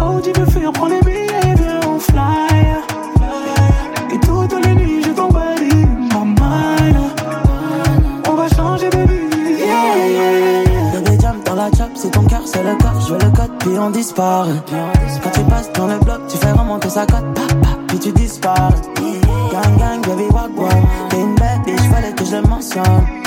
Oh, 0.01 0.21
tu 0.23 0.33
veux 0.39 0.47
fuir, 0.47 0.73
prends 0.73 0.89
les 0.89 1.01
billets, 1.03 1.55
viens, 1.57 1.81
on 1.87 1.99
fly. 1.99 2.49
Et 4.13 4.19
toutes 4.21 4.65
les 4.65 4.75
nuits, 4.75 5.03
je 5.03 5.11
t'embellis 5.11 5.87
ma 6.13 6.25
mind. 6.25 6.97
On 8.27 8.35
va 8.35 8.49
changer 8.49 8.89
de 8.89 8.99
vie, 8.99 9.59
yeah, 9.59 9.97
yeah, 9.97 10.63
yeah. 10.65 11.01
Baby 11.01 11.21
jump 11.21 11.45
dans 11.45 11.55
la 11.55 11.71
chop, 11.77 11.91
si 11.95 12.11
ton 12.11 12.23
cœur 12.23 12.43
c'est 12.47 12.63
le 12.63 12.75
coffre, 12.77 13.07
je 13.07 13.13
veux 13.13 13.21
le 13.21 13.31
code, 13.37 13.53
puis 13.59 13.79
on 13.79 13.91
disparaît. 13.91 14.63
Quand 15.23 15.31
tu 15.31 15.41
passes 15.43 15.73
dans 15.75 15.89
le 15.89 15.99
bloc, 15.99 16.27
tu 16.29 16.39
fais 16.39 16.53
remonter 16.53 16.89
sa 16.89 17.05
cote, 17.05 17.35
pap, 17.35 17.49
pap, 17.61 17.79
puis 17.89 17.99
tu 17.99 18.13
disparais. 18.13 18.81
Gang 19.53 19.77
gang, 19.79 20.01
baby 20.07 20.25
walk 20.33 20.57
walk, 20.57 20.73
t'es 21.11 21.21
une 21.21 21.35
belle 21.35 21.61
bitch, 21.67 21.83
fallait 21.93 22.13
que 22.13 22.25
je 22.25 22.37
mentionne. 22.49 23.18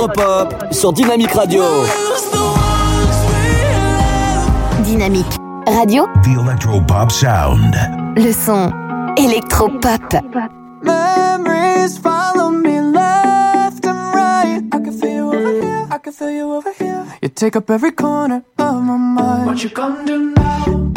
Électropop 0.00 0.72
sur 0.72 0.92
Dynamique 0.94 1.32
Radio. 1.32 1.62
Dynamique 4.82 5.26
Radio, 5.66 6.06
The 6.22 6.40
Electropop 6.40 7.10
Sound. 7.10 7.76
le 8.16 8.32
son 8.32 8.70
électropop. 9.18 10.14
Memories 10.82 11.98
follow 12.02 12.50
me 12.50 12.80
left 12.80 13.84
and 13.84 14.14
right. 14.14 14.62
I 14.72 14.78
can 14.78 14.92
feel 14.92 15.10
you 15.10 15.28
over 15.28 15.52
here. 15.60 15.86
I 15.90 15.98
can 15.98 16.12
feel 16.12 16.30
you 16.30 16.50
over 16.54 16.72
here. 16.78 17.04
You 17.22 17.28
take 17.28 17.56
up 17.56 17.68
every 17.70 17.92
corner 17.92 18.42
of 18.58 18.82
my 18.82 18.96
mind. 18.96 19.46
What 19.46 19.62
you 19.62 19.68
gonna 19.70 20.04
do 20.06 20.32
now? 20.34 20.89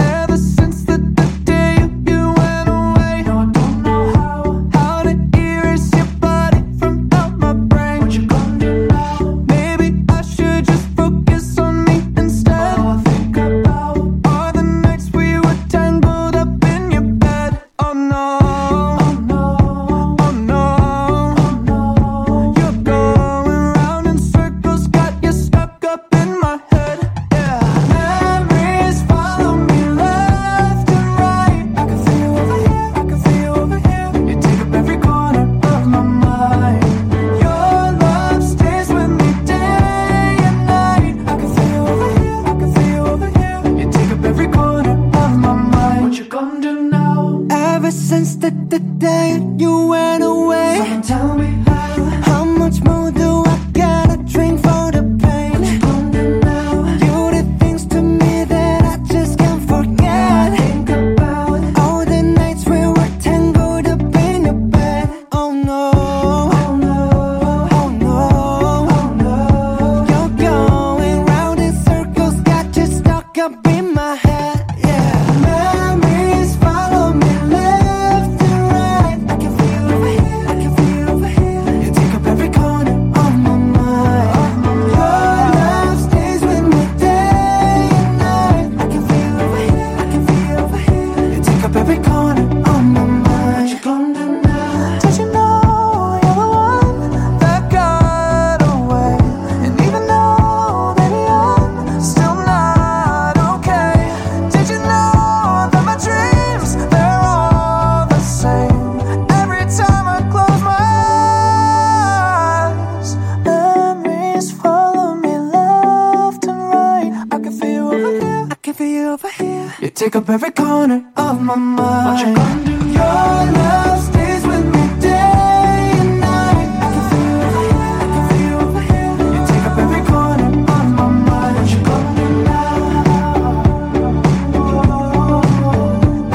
Take 120.04 120.18
up 120.18 120.30
every 120.30 120.52
corner 120.52 121.10
of 121.16 121.42
my 121.42 121.56
mind. 121.56 122.06
What 122.06 122.28
you 122.28 122.36
gonna 122.36 122.66
do? 122.66 122.72
Your 122.92 123.52
love 123.58 124.04
stays 124.04 124.44
with 124.46 124.66
me 124.74 124.84
day 125.00 125.96
and 126.02 126.20
night. 126.20 126.70
I 126.84 126.88
can 126.94 127.04
feel 127.12 127.40
here. 127.60 127.78
I 128.04 128.08
can 128.14 128.24
feel 128.32 128.62
here. 128.90 129.14
You 129.34 129.40
take 129.48 129.66
up 129.70 129.78
every 129.78 130.04
corner 130.12 130.48
of 130.76 130.86
my 131.00 131.08
mind. 131.30 131.56
What 131.56 131.68
you 131.72 131.80
gonna 131.88 132.20
do 132.20 132.28
now? 132.44 132.76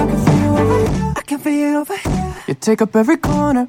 I 0.00 0.04
can 0.10 0.18
feel 0.26 0.56
here. 0.72 1.12
I 1.16 1.22
can 1.26 1.38
feel 1.38 1.84
here. 1.84 2.34
You 2.48 2.54
take 2.54 2.80
up 2.80 2.96
every 2.96 3.18
corner 3.18 3.64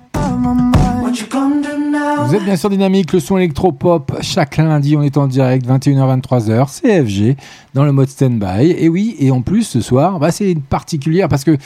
Vous 2.30 2.36
êtes 2.36 2.44
bien 2.44 2.58
sûr 2.58 2.70
dynamique, 2.70 3.12
le 3.12 3.20
son 3.20 3.40
électropop. 3.40 4.16
Chaque 4.22 4.58
lundi, 4.58 4.96
on 4.96 5.02
est 5.02 5.18
en 5.18 5.26
direct, 5.26 5.66
21h-23h, 5.66 6.80
CFG, 6.80 7.36
dans 7.74 7.84
le 7.84 7.92
mode 7.92 8.08
stand-by. 8.08 8.70
Et 8.78 8.88
oui, 8.88 9.16
et 9.18 9.32
en 9.32 9.42
plus, 9.42 9.64
ce 9.64 9.82
soir, 9.82 10.20
bah, 10.20 10.30
c'est 10.30 10.56
particulière 10.70 11.28
parce 11.28 11.44
que 11.44 11.58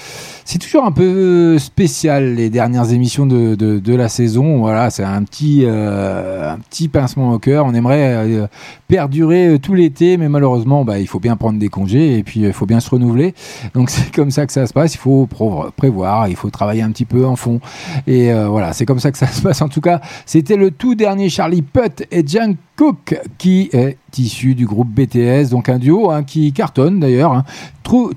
c'est 0.45 0.59
toujours 0.59 0.85
un 0.85 0.93
peu 0.93 1.59
spécial 1.59 2.35
les 2.35 2.49
dernières 2.49 2.93
émissions 2.93 3.25
de, 3.25 3.81
la 3.93 4.07
saison. 4.07 4.59
Voilà, 4.59 4.89
c'est 4.89 5.03
un 5.03 5.23
petit, 5.23 5.63
euh, 5.65 6.53
un 6.53 6.59
petit 6.59 6.87
pincement 6.87 7.33
au 7.33 7.39
cœur. 7.39 7.65
On 7.65 7.73
aimerait 7.73 8.13
euh, 8.13 8.47
perdurer 8.93 9.47
euh, 9.47 9.57
tout 9.57 9.73
l'été, 9.73 10.17
mais 10.17 10.29
malheureusement, 10.29 10.85
bah, 10.85 10.99
il 10.99 11.07
faut 11.07 11.19
bien 11.19 11.35
prendre 11.35 11.57
des 11.57 11.67
congés 11.67 12.19
et 12.19 12.21
puis 12.21 12.41
il 12.41 12.53
faut 12.53 12.67
bien 12.67 12.79
se 12.79 12.91
renouveler. 12.91 13.33
Donc 13.73 13.89
c'est 13.89 14.13
comme 14.13 14.29
ça 14.29 14.45
que 14.45 14.53
ça 14.53 14.67
se 14.67 14.73
passe. 14.73 14.93
Il 14.93 14.99
faut 14.99 15.27
prévoir, 15.75 16.27
il 16.27 16.35
faut 16.35 16.51
travailler 16.51 16.83
un 16.83 16.91
petit 16.91 17.05
peu 17.05 17.25
en 17.25 17.35
fond. 17.35 17.59
Et 18.05 18.31
euh, 18.31 18.47
voilà, 18.47 18.71
c'est 18.71 18.85
comme 18.85 18.99
ça 18.99 19.11
que 19.11 19.17
ça 19.17 19.25
se 19.25 19.41
passe. 19.41 19.63
En 19.63 19.67
tout 19.67 19.81
cas, 19.81 19.99
c'était 20.27 20.52
le 20.55 20.71
tout 20.71 20.95
dernier 20.95 21.29
Charlie 21.29 21.61
Putt 21.61 22.05
et 22.11 22.25
Jan 22.25 22.55
Cook 22.75 23.19
qui 23.37 23.69
est 23.73 23.97
issu 24.17 24.53
du 24.55 24.65
groupe 24.65 24.89
BTS, 24.89 25.49
donc 25.49 25.69
un 25.69 25.79
duo 25.79 26.11
hein, 26.11 26.23
qui 26.23 26.53
cartonne 26.53 26.99
d'ailleurs. 26.99 27.33
hein. 27.33 27.43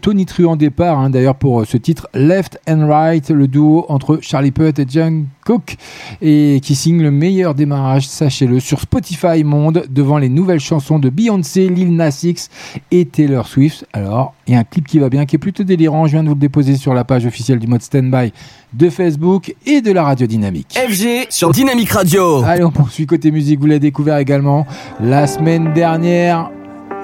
Tony 0.01 0.27
Truant 0.27 0.55
départ 0.57 0.99
hein, 1.01 1.11
d'ailleurs 1.11 1.35
pour 1.35 1.67
ce 1.67 1.77
titre 1.77 2.09
Left 2.15 2.59
and 2.69 2.87
Right, 2.87 3.29
le 3.31 3.49
duo 3.49 3.85
entre 3.89 4.19
Charlie 4.23 4.53
Putt 4.53 4.79
et 4.79 4.87
Jan 4.89 5.25
Cook 5.45 5.77
et 6.23 6.61
qui 6.63 6.75
signe 6.75 7.03
le 7.03 7.11
meilleur 7.11 7.55
démarrage, 7.55 8.07
sachez-le, 8.07 8.61
sur 8.61 8.81
Spotify 8.81 9.43
Monde 9.45 9.85
devant 9.91 10.19
les 10.19 10.29
nouvelles 10.29 10.61
chansons 10.61 10.99
de 10.99 11.11
Beyoncé, 11.11 11.69
Lil 11.69 11.95
Nas 11.95 12.21
X 12.23 12.49
et 12.91 13.05
Taylor 13.07 13.47
Swift. 13.47 13.87
Alors, 13.93 14.35
il 14.47 14.55
y 14.55 14.57
a 14.57 14.61
un 14.61 14.65
clip 14.65 14.87
qui 14.87 14.99
va 14.99 15.09
bien, 15.11 15.27
qui 15.27 15.37
est 15.37 15.41
plutôt 15.41 15.65
délirant. 15.65 16.07
Je 16.07 16.13
viens 16.13 16.23
de 16.23 16.29
vous 16.29 16.35
le 16.35 16.41
déposer 16.41 16.77
sur 16.77 16.95
la 16.95 17.05
page 17.05 17.27
officielle 17.27 17.59
du 17.59 17.67
mode 17.67 17.83
Standby 17.83 18.33
de 18.73 18.89
Facebook 18.91 19.55
et 19.67 19.81
de 19.81 19.91
la 19.93 20.05
radio 20.05 20.27
Dynamique. 20.27 20.79
FG 20.79 21.27
sur 21.31 21.51
Dynamique 21.51 21.91
Radio. 21.91 22.43
Allez, 22.45 22.65
on 22.65 22.71
poursuit 22.71 23.07
côté 23.07 23.31
musique. 23.31 23.59
Vous 23.61 23.67
l'avez 23.67 23.81
découvert 23.81 24.19
également 24.19 24.56
la 25.01 25.27
semaine 25.27 25.73
dernière. 25.73 26.51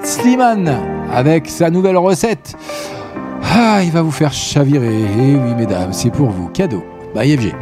Slimane 0.03 0.75
avec 1.11 1.47
sa 1.49 1.69
nouvelle 1.69 1.97
recette. 1.97 2.55
Ah, 3.55 3.83
il 3.83 3.91
va 3.91 4.01
vous 4.01 4.11
faire 4.11 4.33
chavirer. 4.33 5.01
Et 5.01 5.35
oui, 5.35 5.55
mesdames, 5.55 5.93
c'est 5.93 6.09
pour 6.09 6.29
vous. 6.29 6.47
Cadeau. 6.49 6.83
Bye 7.13 7.37
FG. 7.37 7.53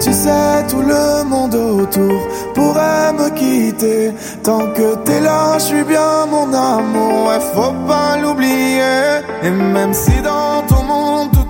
Tu 0.00 0.12
sais, 0.12 0.66
tout 0.68 0.82
le 0.82 1.24
monde 1.24 1.54
autour 1.54 2.26
pourrait 2.54 3.12
me 3.12 3.30
quitter. 3.30 4.12
Tant 4.42 4.72
que 4.72 4.96
t'es 5.04 5.20
là, 5.20 5.54
je 5.58 5.64
suis 5.64 5.84
bien 5.84 6.26
mon 6.30 6.52
amour. 6.52 7.28
Ouais, 7.28 7.40
faut 7.54 7.72
pas 7.86 8.16
l'oublier. 8.20 9.20
Et 9.42 9.50
même 9.50 9.92
si 9.92 10.20
dans 10.22 10.62
ton 10.66 10.82
monde 10.82 11.43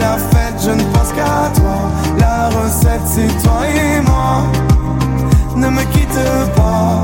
La 0.00 0.16
fête 0.18 0.60
je 0.64 0.70
ne 0.70 0.82
pense 0.92 1.12
qu'à 1.12 1.50
toi 1.54 1.78
La 2.18 2.48
recette 2.48 3.06
c'est 3.06 3.42
toi 3.42 3.60
et 3.68 4.00
moi. 4.00 4.42
Ne 5.56 5.68
me 5.68 5.82
quitte 5.92 6.18
pas, 6.56 7.00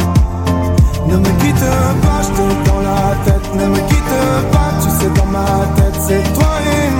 ne 1.06 1.16
me 1.16 1.30
quitte 1.40 1.66
pas, 2.02 2.20
je 2.22 2.28
t'ai 2.36 2.70
dans 2.70 2.80
la 2.80 3.14
tête. 3.24 3.54
Ne 3.54 3.66
me 3.66 3.76
quitte 3.76 4.50
pas, 4.52 4.70
tu 4.82 4.90
sais, 4.90 5.10
dans 5.16 5.26
ma 5.26 5.46
tête, 5.76 5.96
c'est 6.00 6.22
toi 6.34 6.52
et 6.66 6.90
moi. 6.90 6.99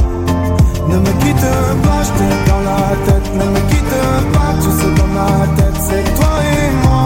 Ne 0.91 0.97
me 0.97 1.11
quitte 1.21 1.49
pas, 1.83 2.01
je 2.03 2.11
t'ai 2.17 2.31
dans 2.49 2.63
la 2.69 2.81
tête. 3.05 3.27
Ne 3.39 3.45
me 3.45 3.61
quitte 3.69 3.97
pas, 4.33 4.51
tu 4.61 4.69
sais 4.79 4.93
dans 4.99 5.11
ma 5.17 5.47
tête, 5.55 5.79
c'est 5.87 6.05
toi 6.17 6.33
et 6.51 6.69
moi. 6.83 7.03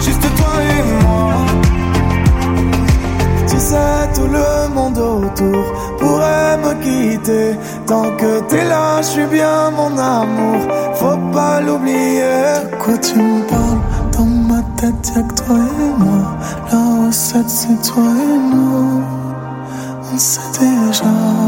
Juste 0.00 0.26
toi 0.36 0.54
et 0.74 0.82
moi. 1.04 1.26
Tu 3.46 3.58
sais, 3.58 4.02
tout 4.14 4.30
le 4.38 4.74
monde 4.74 4.98
autour 4.98 5.64
pourrait 5.98 6.56
me 6.64 6.72
quitter. 6.82 7.56
Tant 7.86 8.10
que 8.16 8.40
t'es 8.48 8.64
là, 8.64 9.00
je 9.02 9.06
suis 9.06 9.26
bien 9.26 9.70
mon 9.70 9.96
amour. 9.96 10.60
Faut 10.94 11.18
pas 11.32 11.60
l'oublier. 11.60 12.66
De 12.70 12.76
quoi 12.82 12.98
tu 12.98 13.16
me 13.18 13.42
parles? 13.48 13.80
Dans 14.16 14.24
ma 14.24 14.62
tête, 14.76 15.12
y'a 15.14 15.22
que 15.22 15.34
toi 15.34 15.56
et 15.56 16.02
moi. 16.02 16.36
La 16.72 17.06
recette, 17.06 17.48
c'est 17.48 17.80
toi 17.82 18.02
et 18.02 18.38
nous. 18.52 19.02
On 20.12 20.18
sait 20.18 20.40
déjà. 20.58 21.47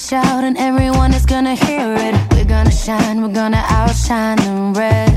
Shout 0.00 0.44
and 0.44 0.56
everyone 0.56 1.12
is 1.12 1.26
gonna 1.26 1.54
hear 1.54 1.94
it. 1.94 2.14
We're 2.32 2.44
gonna 2.44 2.70
shine, 2.70 3.20
we're 3.20 3.34
gonna 3.34 3.62
outshine 3.68 4.36
the 4.38 4.72
rest. 4.78 5.09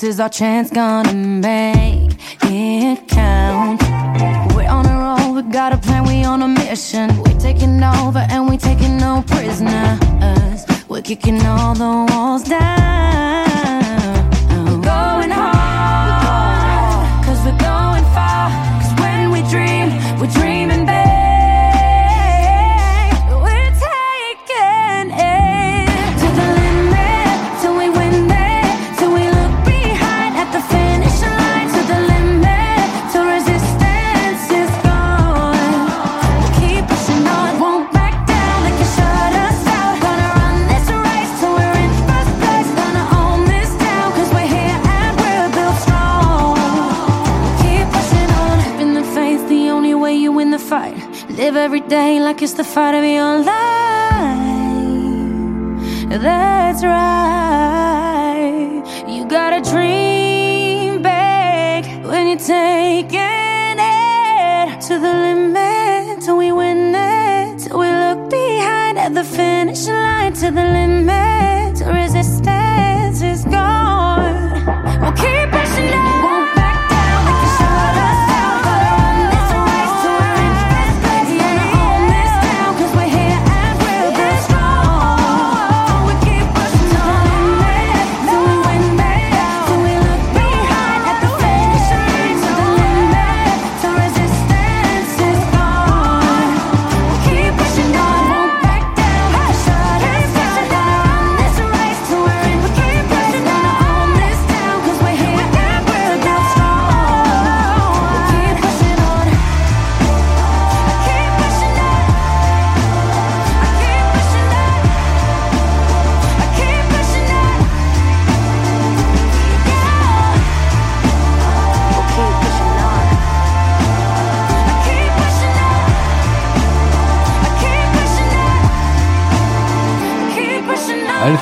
This 0.00 0.14
is 0.14 0.20
our 0.20 0.28
chance, 0.28 0.70
gonna 0.70 1.12
make 1.12 1.67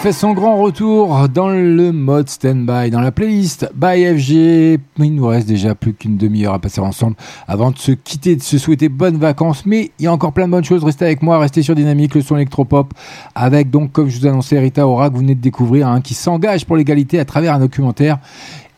fait 0.07 0.13
son 0.13 0.35
grand 0.35 0.63
retour 0.63 1.29
dans 1.29 1.49
le 1.49 1.91
mode 1.91 2.29
stand-by, 2.29 2.91
dans 2.91 3.01
la 3.01 3.11
playlist 3.11 3.69
by 3.75 4.05
FG. 4.05 4.79
Il 4.99 5.15
nous 5.17 5.27
reste 5.27 5.49
déjà 5.49 5.75
plus 5.75 5.95
qu'une 5.95 6.17
demi-heure 6.17 6.55
à 6.55 6.61
passer 6.61 6.81
ensemble 6.81 7.17
avant 7.49 7.73
de 7.73 7.79
se 7.79 7.91
quitter, 7.91 8.37
de 8.37 8.43
se 8.43 8.57
souhaiter 8.57 8.89
bonnes 8.89 9.17
vacances. 9.17 9.67
Mais 9.67 9.91
il 9.99 10.05
y 10.05 10.07
a 10.07 10.13
encore 10.13 10.33
plein 10.33 10.47
de 10.47 10.53
bonnes 10.53 10.63
choses. 10.63 10.85
Restez 10.85 11.07
avec 11.07 11.23
moi, 11.23 11.41
restez 11.41 11.63
sur 11.63 11.75
Dynamique, 11.75 12.15
le 12.15 12.23
son 12.23 12.37
électropop. 12.37 12.95
Avec 13.35 13.71
donc, 13.71 13.91
comme 13.91 14.09
je 14.09 14.21
vous 14.21 14.29
annonçais, 14.29 14.61
Rita 14.61 14.87
Ora, 14.87 15.09
que 15.09 15.15
vous 15.15 15.23
venez 15.23 15.35
de 15.35 15.41
découvrir, 15.41 15.89
hein, 15.89 16.01
qui 16.01 16.15
s'engage 16.15 16.67
pour 16.67 16.77
l'égalité 16.77 17.19
à 17.19 17.25
travers 17.25 17.55
un 17.55 17.59
documentaire. 17.59 18.19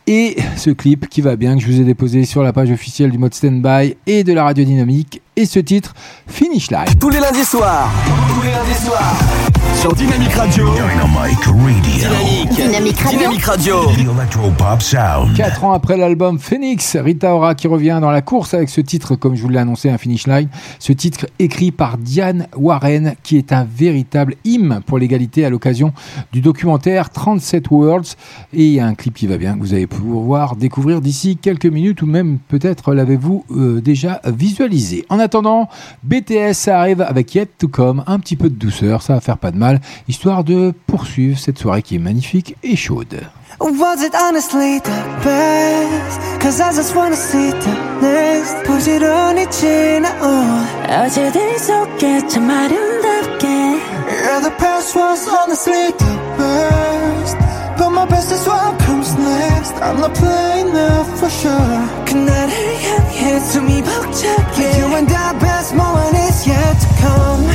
Et 0.06 0.38
ce 0.56 0.70
clip 0.70 1.10
qui 1.10 1.20
va 1.20 1.36
bien, 1.36 1.56
que 1.56 1.60
je 1.60 1.66
vous 1.66 1.78
ai 1.78 1.84
déposé 1.84 2.24
sur 2.24 2.42
la 2.42 2.54
page 2.54 2.70
officielle 2.70 3.10
du 3.10 3.18
mode 3.18 3.34
stand-by 3.34 3.96
et 4.06 4.24
de 4.24 4.32
la 4.32 4.44
radio 4.44 4.64
dynamique. 4.64 5.20
Et 5.36 5.44
ce 5.44 5.58
titre, 5.58 5.92
Finish 6.26 6.70
Line. 6.70 6.86
Tous 6.98 7.10
les 7.10 7.20
lundis 7.20 7.44
soirs. 7.44 7.90
Tous 8.34 8.40
les 8.40 8.50
lundis 8.50 8.82
soirs. 8.82 9.67
Sur 9.80 9.94
Dynamique 9.94 10.32
Radio. 10.32 10.66
Dynamic 10.74 11.38
Radio. 11.44 12.52
Dynamique. 12.66 13.06
Dynamique 13.08 13.44
Radio. 13.44 13.86
Dynamique 13.92 14.18
Electropop 14.38 14.82
Sound. 14.82 15.36
Quatre 15.36 15.64
ans 15.64 15.72
après 15.72 15.96
l'album 15.96 16.38
Phoenix, 16.38 16.96
Rita 16.96 17.34
Ora 17.34 17.54
qui 17.54 17.68
revient 17.68 17.98
dans 18.00 18.10
la 18.10 18.20
course 18.20 18.54
avec 18.54 18.68
ce 18.68 18.80
titre, 18.80 19.14
comme 19.14 19.36
je 19.36 19.42
vous 19.42 19.48
l'ai 19.48 19.58
annoncé, 19.58 19.88
un 19.88 19.96
finish 19.96 20.26
line. 20.26 20.48
Ce 20.80 20.92
titre 20.92 21.26
écrit 21.38 21.70
par 21.70 21.96
Diane 21.96 22.48
Warren, 22.56 23.14
qui 23.22 23.36
est 23.36 23.52
un 23.52 23.64
véritable 23.64 24.34
hymne 24.44 24.80
pour 24.84 24.98
l'égalité 24.98 25.44
à 25.44 25.50
l'occasion 25.50 25.92
du 26.32 26.40
documentaire 26.40 27.10
37 27.10 27.70
Worlds. 27.70 28.16
Et 28.52 28.64
il 28.64 28.72
y 28.72 28.80
a 28.80 28.86
un 28.86 28.94
clip 28.94 29.14
qui 29.14 29.26
va 29.26 29.38
bien, 29.38 29.54
que 29.54 29.60
vous 29.60 29.74
allez 29.74 29.86
pouvoir 29.86 30.56
découvrir 30.56 31.00
d'ici 31.00 31.36
quelques 31.36 31.66
minutes, 31.66 32.02
ou 32.02 32.06
même 32.06 32.38
peut-être 32.48 32.94
l'avez-vous 32.94 33.44
euh, 33.52 33.80
déjà 33.80 34.20
visualisé. 34.26 35.06
En 35.08 35.20
attendant, 35.20 35.68
BTS 36.02 36.68
arrive 36.68 37.00
avec 37.00 37.34
Yet 37.34 37.50
to 37.58 37.68
Come, 37.68 38.02
un 38.08 38.18
petit 38.18 38.36
peu 38.36 38.50
de 38.50 38.56
douceur, 38.56 39.02
ça 39.02 39.14
va 39.14 39.20
faire 39.20 39.38
pas 39.38 39.52
de 39.52 39.56
mal, 39.56 39.67
histoire 40.07 40.43
de 40.43 40.73
poursuivre 40.87 41.37
cette 41.37 41.57
soirée 41.57 41.81
qui 41.81 41.95
est 41.95 41.99
magnifique 41.99 42.55
et 42.63 42.75
chaude. 42.75 43.21
Was 43.59 44.01
it 44.03 44.13
honestly 44.15 44.79
the 44.79 45.03
best? 45.23 46.19
Cause 46.41 46.59
I 46.59 46.73
just 46.73 46.95
wanna 46.95 47.15
see 47.15 47.51
the 47.51 48.01
next 48.01 48.63
부지런히 48.65 49.49
지나온 49.49 50.65
어제들 50.89 51.59
속에 51.59 52.27
참 52.27 52.49
아름답게 52.49 53.47
Yeah, 53.47 54.39
the 54.41 54.51
past 54.57 54.95
was 54.95 55.27
honestly 55.29 55.91
the 55.97 56.13
best 56.37 57.37
But 57.77 57.89
my 57.91 58.05
best 58.05 58.31
is 58.33 58.45
what 58.45 58.77
comes 58.79 59.13
next 59.17 59.73
I'm 59.81 59.99
not 60.01 60.13
playing 60.15 60.73
now 60.73 61.03
for 61.15 61.29
sure 61.29 62.03
그날을 62.05 62.51
향해 62.83 63.39
숨이 63.39 63.83
벅차게 63.83 64.79
You 64.79 64.95
and 64.95 65.07
the 65.07 65.39
best 65.39 65.73
moment 65.73 66.17
is 66.17 66.47
yet 66.47 66.79
to 66.81 66.87
come 66.99 67.47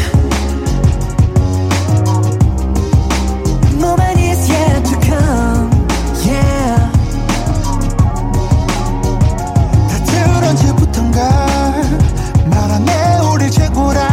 amargura 13.74 14.12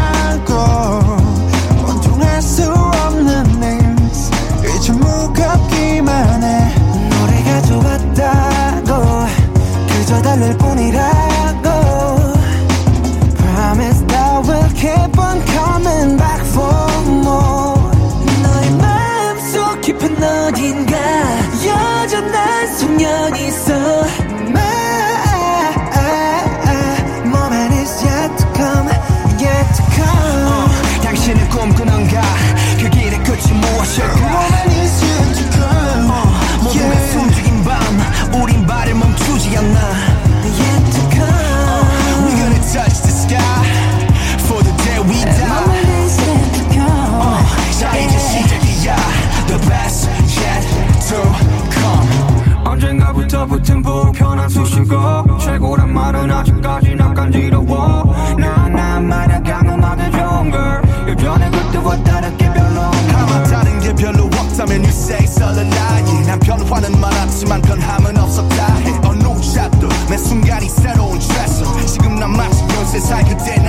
수식어 54.90 55.38
최고란 55.38 55.92
말은 55.94 56.30
아직까지 56.30 56.96
난 56.96 57.14
간지러워. 57.14 58.14
나나 58.36 59.00
마냥 59.00 59.42
강음하게 59.42 60.10
좋은 60.10 60.50
걸. 60.50 60.82
예전에 61.08 61.50
그때와 61.50 61.96
다르게 62.02 62.52
별로 62.52 62.80
아마 62.82 63.42
다른 63.44 63.78
게 63.78 63.94
별로 63.94 64.24
없다면 64.24 64.82
you 64.82 64.88
say 64.88 65.24
lie. 65.46 66.26
난 66.26 66.38
변화는 66.40 67.00
많았지만 67.00 67.62
변함은 67.62 68.18
없었다. 68.18 68.66
해 68.78 69.00
어느 69.04 69.20
샷도 69.42 69.88
매 70.08 70.16
순간이 70.16 70.68
새로운 70.68 71.18
트레서 71.18 71.86
지금 71.86 72.16
난 72.16 72.30
마치 72.32 72.62
연세 72.74 73.00
살 73.00 73.24
그때 73.24 73.59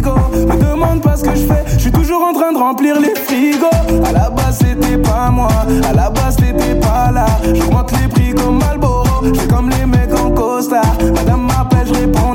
Me 0.00 0.56
demande 0.56 1.02
pas 1.02 1.16
ce 1.16 1.24
que 1.24 1.34
je 1.34 1.46
fais, 1.46 1.64
je 1.74 1.78
suis 1.78 1.92
toujours 1.92 2.22
en 2.24 2.32
train 2.32 2.52
de 2.52 2.58
remplir 2.58 2.98
les 3.00 3.14
frigos. 3.14 3.66
À 4.04 4.12
la 4.12 4.30
base 4.30 4.58
c'était 4.58 4.96
pas 4.96 5.30
moi, 5.30 5.48
à 5.88 5.92
la 5.92 6.10
base 6.10 6.36
t'étais 6.36 6.74
pas 6.74 7.10
là. 7.12 7.26
J'augmente 7.54 7.92
les 7.92 8.08
prix 8.08 8.32
comme 8.34 8.58
Malboro, 8.58 9.04
j'fais 9.34 9.48
comme 9.48 9.70
les 9.70 9.86
mecs 9.86 10.14
en 10.18 10.30
costard. 10.30 10.96
Madame 11.14 11.42
m'appelle, 11.46 11.86
je 11.86 11.94
réponds. 11.94 12.32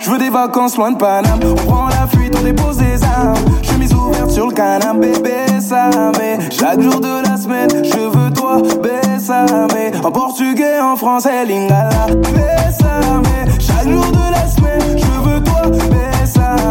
Je 0.00 0.10
veux 0.10 0.18
des 0.18 0.30
vacances 0.30 0.76
loin 0.76 0.92
de 0.92 0.96
Paname. 0.96 1.40
On 1.44 1.54
prend 1.54 1.88
la 1.88 2.06
fuite, 2.06 2.34
on 2.38 2.42
dépose 2.42 2.78
des 2.78 3.02
armes. 3.04 3.34
Chemise 3.62 3.92
ouverte 3.92 4.30
sur 4.30 4.46
le 4.46 4.54
canapé, 4.54 5.12
bébé, 5.12 5.60
ça 5.60 5.90
mais 6.18 6.38
chaque 6.50 6.80
jour 6.80 7.00
de 7.00 7.28
la 7.28 7.36
semaine, 7.36 7.68
je 7.84 7.98
veux 7.98 8.30
toi, 8.32 8.62
bésame. 8.82 9.68
En 10.02 10.10
portugais, 10.10 10.80
en 10.80 10.96
français, 10.96 11.44
lingala, 11.44 12.06
bésame. 12.22 13.22
Chaque 13.58 13.90
jour 13.90 14.06
de 14.06 14.32
la 14.32 14.46
semaine, 14.46 14.96
je 14.96 15.07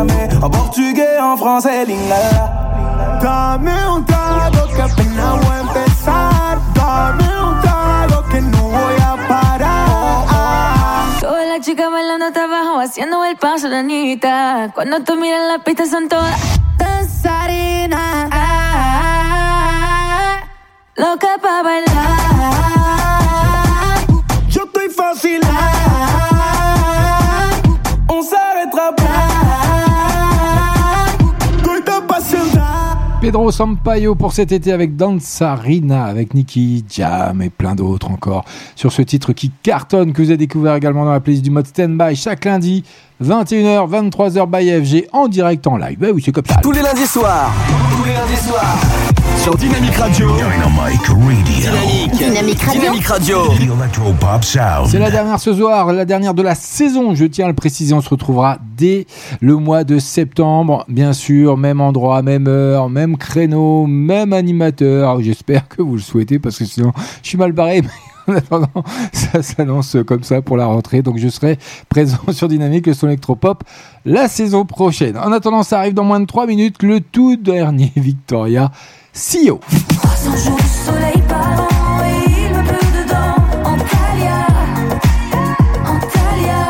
bésame. 0.06 0.30
En 0.44 0.50
portugais, 0.50 1.20
en 1.20 1.38
français, 1.38 1.86
lingala. 1.86 3.20
Dame 3.22 3.88
un 3.88 4.06
trago 4.06 4.68
que 4.76 4.82
apenas 4.82 5.46
voy 5.46 5.56
a 5.56 5.60
empezar. 5.62 6.60
Dame 6.74 7.28
un 7.44 7.62
trago 7.62 8.24
que 8.30 8.42
no 8.42 8.64
voy 8.64 8.96
a 9.02 9.16
parar. 9.28 11.20
Todas 11.20 11.48
las 11.48 11.62
chicas 11.62 11.92
bailando 11.92 12.26
hasta 12.26 12.44
abajo, 12.44 12.80
haciendo 12.80 13.24
el 13.26 13.38
paso 13.38 13.70
de 13.70 13.78
Anita. 13.78 14.72
Cuando 14.74 15.04
tú 15.04 15.16
miras 15.16 15.42
la 15.48 15.64
pista 15.64 15.86
son 15.86 16.08
todas 16.08 16.40
danzarinas. 16.78 18.30
Loca 20.96 21.38
pa' 21.42 21.64
bailar. 21.64 21.98
Yo 24.50 24.64
estoy 24.64 24.90
fácil. 24.90 25.42
Pedro 33.28 33.52
Sampaio 33.52 34.16
pour 34.16 34.32
cet 34.32 34.54
été 34.54 34.72
avec 34.72 34.96
Danzarina, 34.96 36.06
avec 36.06 36.34
Nicky 36.34 36.86
Jam 36.90 37.42
et 37.42 37.50
plein 37.50 37.76
d'autres 37.76 38.10
encore. 38.10 38.46
Sur 38.74 38.94
ce 38.94 39.02
titre 39.02 39.34
qui 39.34 39.52
cartonne, 39.64 40.14
que 40.14 40.22
vous 40.22 40.30
avez 40.30 40.38
découvert 40.38 40.76
également 40.76 41.04
dans 41.04 41.12
la 41.12 41.20
playlist 41.20 41.44
du 41.44 41.52
mode 41.52 41.68
Standby 41.68 42.16
chaque 42.16 42.46
lundi, 42.46 42.86
21h, 43.22 43.90
23h 43.90 44.50
by 44.50 44.86
FG 44.86 45.10
en 45.12 45.28
direct 45.28 45.68
en 45.68 45.76
live. 45.76 45.98
Bah 46.00 46.08
oui, 46.14 46.22
c'est 46.24 46.32
comme 46.32 46.46
ça. 46.46 46.56
Tous 46.64 46.72
les 46.72 46.82
lundis 46.82 47.06
soirs. 47.06 47.52
Tous 47.98 48.06
les 48.06 48.14
lundis 48.14 48.48
soirs. 48.48 49.17
Sur 49.48 49.56
Dynamic 49.56 49.96
Radio. 49.96 50.28
Dynamic 50.36 51.06
Radio. 51.06 51.16
Dynamique. 51.46 52.12
Dynamic 52.18 52.60
Radio. 52.60 52.82
Dynamic 52.82 53.06
Radio. 53.06 53.38
The 53.48 53.62
Electropop 53.62 54.44
Sound. 54.44 54.88
C'est 54.90 55.00
la 55.00 55.10
dernière 55.10 55.40
ce 55.40 55.54
soir, 55.54 55.94
la 55.94 56.04
dernière 56.04 56.34
de 56.34 56.42
la 56.42 56.54
saison, 56.54 57.16
je 57.16 57.24
tiens 57.24 57.46
à 57.46 57.48
le 57.48 57.54
préciser. 57.54 57.94
On 57.94 58.02
se 58.02 58.10
retrouvera 58.10 58.58
dès 58.76 59.08
le 59.40 59.56
mois 59.56 59.86
de 59.86 60.00
septembre, 60.00 60.84
bien 60.90 61.14
sûr, 61.14 61.56
même 61.56 61.80
endroit, 61.80 62.22
même 62.24 62.50
heure, 62.50 62.90
même 62.90 63.16
créneau, 63.16 63.88
même 63.88 64.34
animateur. 64.34 65.22
J'espère 65.22 65.70
que 65.70 65.82
vous 65.82 65.96
le 65.96 66.02
souhaitez 66.02 66.40
parce 66.40 66.58
que 66.58 66.66
sinon 66.66 66.92
je 67.24 67.30
suis 67.30 67.38
mal 67.38 67.54
barré. 67.54 67.84
mais 68.28 68.34
En 68.34 68.38
attendant, 68.40 68.84
ça 69.14 69.42
s'annonce 69.42 69.96
comme 70.06 70.24
ça 70.24 70.42
pour 70.42 70.58
la 70.58 70.66
rentrée. 70.66 71.02
Donc 71.02 71.20
je 71.20 71.30
serai 71.30 71.58
présent 71.88 72.18
sur 72.34 72.50
Dynamique, 72.50 72.86
le 72.86 72.94
son 72.94 73.08
électropop, 73.08 73.64
la 74.04 74.28
saison 74.28 74.66
prochaine. 74.66 75.18
En 75.18 75.32
attendant, 75.32 75.64
ça 75.64 75.80
arrive 75.80 75.94
dans 75.94 76.04
moins 76.04 76.20
de 76.20 76.26
3 76.26 76.48
minutes, 76.48 76.84
le 76.84 77.00
tout 77.00 77.38
dernier 77.38 77.94
Victoria 77.96 78.72
CEO. 79.18 79.60
300 80.04 80.38
jours 80.46 80.58
de 80.58 80.62
soleil 80.62 81.24
par 81.28 81.40
an 81.40 82.04
et 82.06 82.30
il 82.30 82.50
me 82.56 82.64
pleut 82.64 83.02
dedans. 83.02 83.34
Antalya, 83.66 84.46
Antalya. 85.88 86.70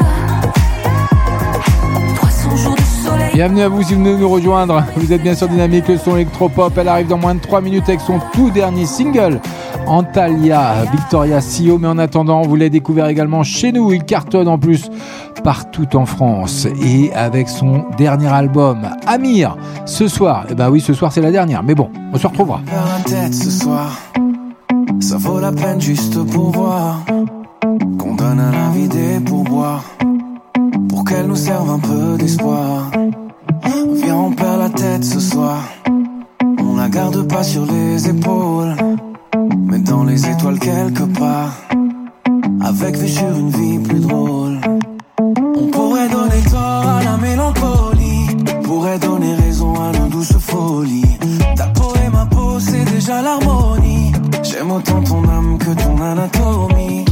300 2.16 2.56
jours 2.56 2.76
de 2.76 2.82
soleil. 2.82 3.34
Bienvenue 3.34 3.64
à 3.64 3.68
vous 3.68 3.84
si 3.84 3.96
vous 3.96 4.00
venez 4.02 4.16
nous 4.16 4.30
rejoindre. 4.30 4.82
Vous 4.96 5.12
êtes 5.12 5.22
bien 5.22 5.36
sur 5.36 5.50
Dynamique, 5.50 5.90
le 5.90 5.98
son 5.98 6.16
électropop. 6.16 6.72
Elle 6.78 6.88
arrive 6.88 7.08
dans 7.08 7.18
moins 7.18 7.36
de 7.36 7.42
3 7.42 7.60
minutes 7.60 7.90
avec 7.90 8.00
son 8.00 8.22
tout 8.32 8.50
dernier 8.50 8.86
single, 8.86 9.42
Antalya, 9.88 10.84
Victoria 10.92 11.40
CEO. 11.40 11.78
Mais 11.78 11.88
en 11.88 11.98
attendant, 11.98 12.42
vous 12.42 12.56
l'avez 12.56 12.70
découvert 12.70 13.08
également 13.08 13.44
chez 13.44 13.72
nous. 13.72 13.92
Il 13.92 14.04
cartonne 14.04 14.48
en 14.48 14.58
plus 14.58 14.90
partout 15.44 15.96
en 15.96 16.06
France. 16.06 16.68
Et 16.84 17.14
avec 17.14 17.50
son 17.50 17.86
dernier 17.98 18.28
album, 18.28 18.88
Amir, 19.06 19.58
ce 19.86 20.08
soir. 20.08 20.46
Eh 20.50 20.56
ben 20.56 20.70
oui, 20.70 20.82
ce 20.82 20.94
soir 20.94 21.12
c'est 21.12 21.22
la 21.22 21.32
dernière. 21.32 21.64
Mais 21.64 21.76
bon, 21.76 21.90
on 22.14 22.18
se 22.18 22.28
retrouvera. 22.28 22.62
Tête 23.06 23.34
ce 23.34 23.50
soir, 23.50 23.98
ça 25.00 25.18
vaut 25.18 25.40
la 25.40 25.52
peine 25.52 25.80
juste 25.80 26.22
pour 26.26 26.52
voir 26.52 27.00
qu'on 27.98 28.16
donne 28.16 28.40
à 28.40 28.52
la 28.52 28.70
vie 28.70 28.88
des 28.88 29.20
pourboires 29.24 29.84
pour 30.90 31.06
qu'elle 31.06 31.28
nous 31.28 31.36
serve 31.36 31.70
un 31.70 31.80
peu 31.80 32.18
d'espoir. 32.18 32.92
Viens, 33.94 34.16
on 34.16 34.32
perd 34.32 34.60
la 34.60 34.70
tête 34.70 35.04
ce 35.04 35.20
soir, 35.20 35.64
on 36.60 36.76
la 36.76 36.90
garde 36.90 37.28
pas 37.28 37.44
sur 37.44 37.66
les 37.66 38.10
épaules, 38.10 38.76
mais 39.58 39.80
dans 39.80 40.04
les 40.04 40.28
étoiles 40.30 40.60
quelque 40.60 41.04
part, 41.20 41.54
avec 42.62 42.98
vue 42.98 43.10
sur 43.10 43.30
une 43.30 43.50
vie 43.50 43.80
plus 43.80 44.00
drôle. 44.00 44.60
On 45.20 45.68
pourrait 45.68 46.10
donner 46.10 46.42
tort 46.50 46.88
à 46.88 47.04
la 47.04 47.18
mélancolie, 47.18 48.28
pourrait 48.64 49.00
donner 49.00 49.36
raison 49.36 49.74
à 49.82 49.92
nos 49.98 50.08
douces 50.08 50.38
folies. 50.38 51.18
Ta 51.56 51.68
peau 51.68 51.94
et 52.06 52.10
ma 52.10 52.26
peau, 52.26 52.60
c'est 52.60 52.86
déjà 52.86 53.22
l'harmonie. 53.22 54.12
J'aime 54.44 54.72
autant 54.72 55.02
ton 55.02 55.24
âme 55.30 55.58
que 55.58 55.72
ton 55.72 56.02
anatomie. 56.02 57.06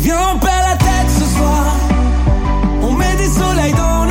Viens, 0.00 0.16
on 0.34 0.38
perd 0.38 0.62
la 0.68 0.76
tête 0.76 1.10
ce 1.18 1.24
soir. 1.36 1.76
On 2.82 2.92
met 2.92 3.16
des 3.16 3.28
soleils 3.28 3.72
dans 3.72 4.03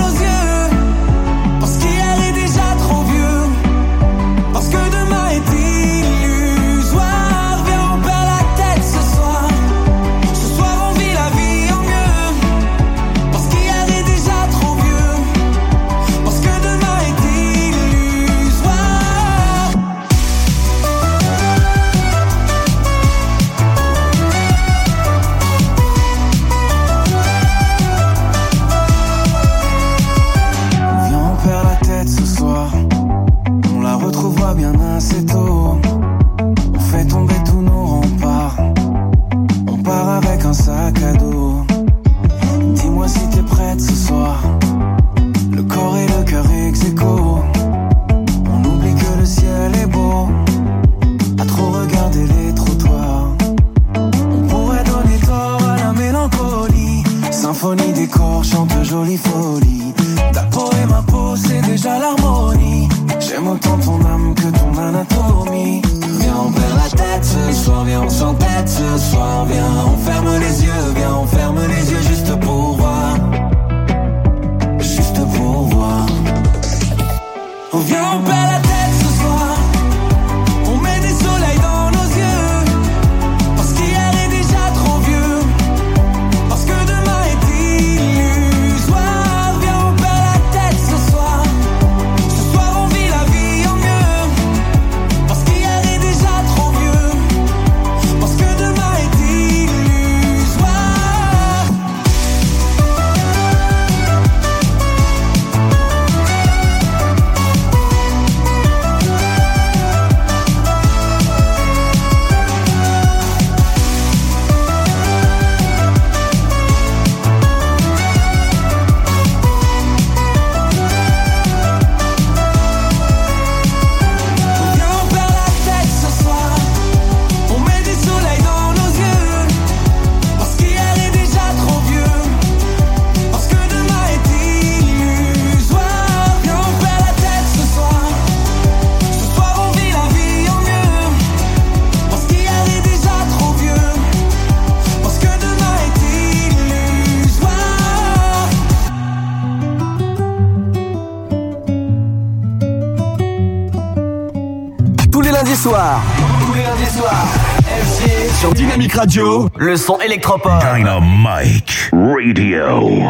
Dynamic 158.73 158.93
Radio, 158.93 159.49
le 159.55 159.77
son 159.77 159.99
électropop. 159.99 160.51
Dynamite 160.73 161.91
Radio. 161.91 163.03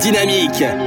Dynamique. 0.00 0.83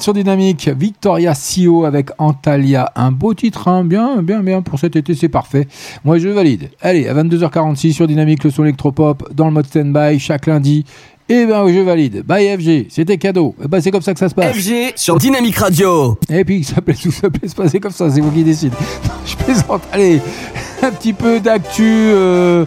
Sur 0.00 0.12
Dynamique. 0.12 0.68
Victoria 0.68 1.34
Sio 1.34 1.84
avec 1.84 2.10
Antalya. 2.18 2.92
Un 2.96 3.12
beau 3.12 3.32
titre, 3.32 3.68
hein. 3.68 3.84
bien, 3.84 4.22
bien, 4.22 4.40
bien. 4.40 4.60
Pour 4.60 4.78
cet 4.78 4.96
été, 4.96 5.14
c'est 5.14 5.28
parfait. 5.28 5.68
Moi, 6.04 6.18
je 6.18 6.28
valide. 6.28 6.70
Allez, 6.80 7.06
à 7.06 7.14
22h46 7.14 7.92
sur 7.92 8.06
Dynamique, 8.06 8.42
le 8.44 8.50
son 8.50 8.64
électropop 8.64 9.32
dans 9.34 9.46
le 9.46 9.52
mode 9.52 9.66
stand-by 9.66 10.18
chaque 10.18 10.46
lundi. 10.46 10.84
Eh 11.28 11.46
ben, 11.46 11.66
je 11.68 11.80
valide. 11.80 12.22
Bye 12.26 12.56
FG, 12.58 12.86
c'était 12.90 13.16
cadeau. 13.16 13.54
Eh 13.64 13.68
ben, 13.68 13.80
c'est 13.80 13.90
comme 13.90 14.02
ça 14.02 14.12
que 14.12 14.18
ça 14.18 14.28
se 14.28 14.34
passe. 14.34 14.54
FG 14.56 14.92
sur 14.96 15.16
Dynamique 15.16 15.56
Radio. 15.56 16.18
Et 16.28 16.44
puis, 16.44 16.64
ça 16.64 16.82
plaît 16.82 16.94
tout, 16.94 17.10
ça 17.10 17.30
plaît 17.30 17.48
se 17.48 17.54
passer 17.54 17.80
comme 17.80 17.92
ça, 17.92 18.10
c'est 18.10 18.20
vous 18.20 18.30
qui 18.30 18.44
décidez. 18.44 18.76
Je 19.26 19.36
plaisante. 19.36 19.82
Allez, 19.92 20.20
un 20.84 20.90
petit 20.90 21.14
peu 21.14 21.40
d'actu, 21.40 21.82
euh, 21.86 22.66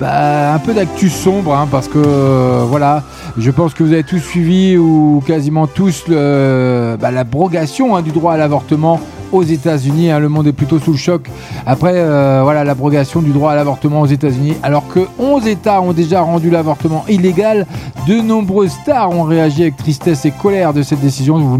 bah, 0.00 0.52
un 0.52 0.58
peu 0.58 0.74
d'actu 0.74 1.08
sombre, 1.08 1.54
hein, 1.54 1.68
parce 1.70 1.86
que 1.86 1.98
euh, 1.98 2.64
voilà, 2.66 3.04
je 3.38 3.50
pense 3.52 3.72
que 3.72 3.84
vous 3.84 3.92
avez 3.92 4.02
tous 4.02 4.18
suivi 4.18 4.76
ou 4.76 5.22
quasiment 5.26 5.68
tous 5.68 6.04
bah, 6.08 7.10
l'abrogation 7.12 7.94
hein, 7.94 8.02
du 8.02 8.10
droit 8.10 8.32
à 8.32 8.36
l'avortement 8.36 9.00
aux 9.30 9.44
États-Unis. 9.44 10.10
hein. 10.10 10.18
le 10.18 10.28
monde 10.28 10.48
est 10.48 10.52
plutôt 10.52 10.78
sous 10.78 10.92
le 10.92 10.98
choc 10.98 11.30
après 11.66 11.94
euh, 11.94 12.40
voilà 12.42 12.64
l'abrogation 12.64 13.22
du 13.22 13.30
droit 13.30 13.52
à 13.52 13.54
l'avortement 13.54 14.00
aux 14.00 14.06
États-Unis, 14.06 14.54
alors 14.62 14.86
que 14.88 15.00
11 15.18 15.46
États 15.46 15.80
ont 15.80 15.92
déjà 15.92 16.20
rendu 16.20 16.50
l'avortement 16.50 17.04
illégal. 17.08 17.66
De 18.08 18.16
nombreuses 18.16 18.72
stars 18.72 19.10
ont 19.10 19.22
réagi 19.22 19.62
avec 19.62 19.76
tristesse 19.76 20.24
et 20.24 20.32
colère 20.32 20.74
de 20.74 20.82
cette 20.82 21.00
décision. 21.00 21.38
Vous 21.38 21.58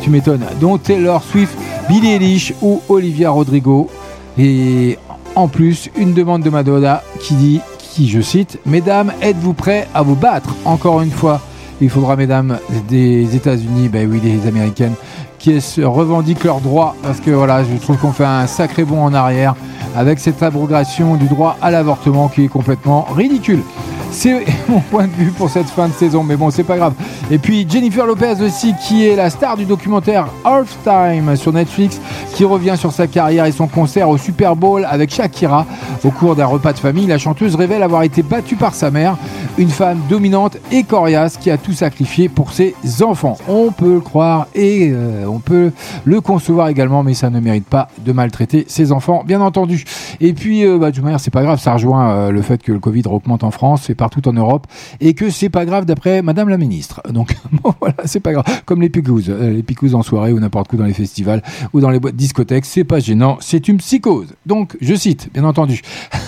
tu 0.00 0.10
m'étonnes. 0.10 0.44
Dont 0.60 0.78
Taylor 0.78 1.22
Swift, 1.22 1.56
Billie 1.88 2.12
Eilish 2.12 2.54
ou 2.62 2.80
Olivia 2.88 3.30
Rodrigo. 3.30 3.90
Et 4.38 4.96
en 5.40 5.48
plus, 5.48 5.88
une 5.96 6.12
demande 6.12 6.42
de 6.42 6.50
Madonna 6.50 7.02
qui 7.18 7.34
dit, 7.34 7.60
qui 7.78 8.08
je 8.08 8.20
cite, 8.20 8.58
Mesdames, 8.66 9.12
êtes-vous 9.22 9.54
prêts 9.54 9.88
à 9.94 10.02
vous 10.02 10.14
battre 10.14 10.54
Encore 10.66 11.00
une 11.00 11.10
fois, 11.10 11.40
il 11.80 11.88
faudra, 11.88 12.14
mesdames 12.14 12.58
des 12.88 13.34
États-Unis, 13.34 13.88
ben 13.88 14.08
oui, 14.10 14.20
des 14.20 14.46
Américaines, 14.46 14.92
qui 15.38 15.58
revendiquent 15.82 16.44
leurs 16.44 16.60
droits, 16.60 16.94
parce 17.02 17.20
que 17.20 17.30
voilà, 17.30 17.64
je 17.64 17.74
trouve 17.80 17.96
qu'on 17.96 18.12
fait 18.12 18.26
un 18.26 18.46
sacré 18.46 18.84
bond 18.84 19.02
en 19.02 19.14
arrière 19.14 19.54
avec 19.96 20.18
cette 20.18 20.42
abrogation 20.42 21.16
du 21.16 21.26
droit 21.26 21.56
à 21.62 21.70
l'avortement 21.70 22.28
qui 22.28 22.44
est 22.44 22.48
complètement 22.48 23.06
ridicule. 23.16 23.62
C'est 24.10 24.44
mon 24.68 24.80
point 24.80 25.06
de 25.06 25.12
vue 25.12 25.30
pour 25.30 25.48
cette 25.48 25.68
fin 25.68 25.88
de 25.88 25.94
saison, 25.94 26.22
mais 26.22 26.36
bon, 26.36 26.50
c'est 26.50 26.64
pas 26.64 26.76
grave. 26.76 26.92
Et 27.30 27.38
puis 27.38 27.66
Jennifer 27.68 28.04
Lopez 28.04 28.42
aussi, 28.42 28.74
qui 28.86 29.06
est 29.06 29.16
la 29.16 29.30
star 29.30 29.56
du 29.56 29.64
documentaire 29.64 30.26
Halftime 30.44 31.34
sur 31.36 31.52
Netflix, 31.52 31.98
qui 32.40 32.46
revient 32.46 32.76
sur 32.78 32.90
sa 32.90 33.06
carrière 33.06 33.44
et 33.44 33.52
son 33.52 33.66
concert 33.66 34.08
au 34.08 34.16
Super 34.16 34.56
Bowl 34.56 34.86
avec 34.88 35.12
Shakira. 35.12 35.66
Au 36.04 36.10
cours 36.10 36.36
d'un 36.36 36.46
repas 36.46 36.72
de 36.72 36.78
famille, 36.78 37.06
la 37.06 37.18
chanteuse 37.18 37.54
révèle 37.54 37.82
avoir 37.82 38.02
été 38.02 38.22
battue 38.22 38.56
par 38.56 38.74
sa 38.74 38.90
mère, 38.90 39.18
une 39.58 39.68
femme 39.68 40.00
dominante 40.08 40.56
et 40.72 40.84
coriace 40.84 41.36
qui 41.36 41.50
a 41.50 41.58
tout 41.58 41.74
sacrifié 41.74 42.30
pour 42.30 42.54
ses 42.54 42.74
enfants. 43.02 43.36
On 43.46 43.72
peut 43.72 43.92
le 43.92 44.00
croire 44.00 44.46
et 44.54 44.88
euh, 44.90 45.26
on 45.26 45.38
peut 45.38 45.70
le 46.06 46.22
concevoir 46.22 46.68
également, 46.68 47.02
mais 47.02 47.12
ça 47.12 47.28
ne 47.28 47.40
mérite 47.40 47.66
pas 47.66 47.88
de 47.98 48.10
maltraiter 48.10 48.64
ses 48.68 48.90
enfants, 48.90 49.22
bien 49.26 49.42
entendu. 49.42 49.84
Et 50.20 50.32
puis, 50.32 50.64
euh, 50.64 50.78
bah, 50.78 50.92
de 50.92 50.94
toute 50.94 51.04
manière, 51.04 51.20
c'est 51.20 51.30
pas 51.30 51.42
grave, 51.42 51.60
ça 51.60 51.74
rejoint 51.74 52.10
euh, 52.10 52.30
le 52.30 52.40
fait 52.40 52.62
que 52.62 52.72
le 52.72 52.78
Covid 52.78 53.02
augmente 53.04 53.44
en 53.44 53.50
France 53.50 53.90
et 53.90 53.94
partout 53.94 54.26
en 54.26 54.32
Europe, 54.32 54.66
et 55.00 55.12
que 55.12 55.28
c'est 55.28 55.50
pas 55.50 55.66
grave 55.66 55.84
d'après 55.84 56.22
Madame 56.22 56.48
la 56.48 56.56
Ministre. 56.56 57.02
Donc 57.10 57.36
bon, 57.62 57.74
voilà, 57.80 57.96
c'est 58.06 58.20
pas 58.20 58.32
grave. 58.32 58.46
Comme 58.64 58.80
les 58.80 58.88
picouzes, 58.88 59.28
euh, 59.28 59.50
les 59.50 59.62
picouzes 59.62 59.94
en 59.94 60.02
soirée 60.02 60.32
ou 60.32 60.40
n'importe 60.40 60.72
où 60.72 60.78
dans 60.78 60.86
les 60.86 60.94
festivals 60.94 61.42
ou 61.74 61.80
dans 61.80 61.90
les 61.90 62.00
boîtes 62.00 62.16
c'est 62.64 62.84
pas 62.84 63.00
gênant, 63.00 63.38
c'est 63.40 63.68
une 63.68 63.76
psychose. 63.78 64.28
Donc, 64.46 64.76
je 64.80 64.94
cite, 64.94 65.30
bien 65.32 65.44
entendu. 65.44 65.82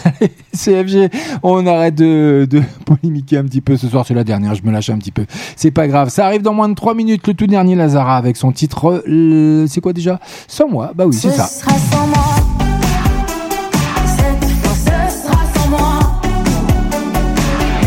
CFG, 0.55 1.11
on 1.43 1.67
arrête 1.67 1.95
de, 1.95 2.47
de 2.51 2.63
polémiquer 2.87 3.39
un 3.39 3.45
petit 3.45 3.61
peu 3.61 3.77
ce 3.77 3.89
soir, 3.89 4.05
c'est 4.07 4.15
la 4.15 4.25
dernière, 4.25 4.55
je 4.55 4.63
me 4.63 4.71
lâche 4.71 4.91
un 4.91 4.99
petit 4.99 5.11
peu. 5.13 5.25
C'est 5.57 5.71
pas 5.71 5.89
grave, 5.89 6.09
ça 6.09 6.27
arrive 6.27 6.43
dans 6.43 6.55
moins 6.55 6.69
de 6.69 6.75
3 6.75 6.95
minutes, 6.95 7.27
le 7.27 7.35
tout 7.35 7.47
dernier 7.47 7.75
Lazara 7.75 8.17
avec 8.17 8.37
son 8.37 8.53
titre, 8.53 9.03
euh, 9.09 9.67
c'est 9.69 9.81
quoi 9.81 9.93
déjà? 9.93 10.21
Sans 10.49 10.69
moi, 10.69 10.93
bah 10.95 11.07
oui, 11.07 11.15
c'est 11.15 11.31
Ce 11.31 11.37
ça. 11.37 11.47
sera 11.47 11.73
sans 11.79 12.07
moi. 12.07 12.19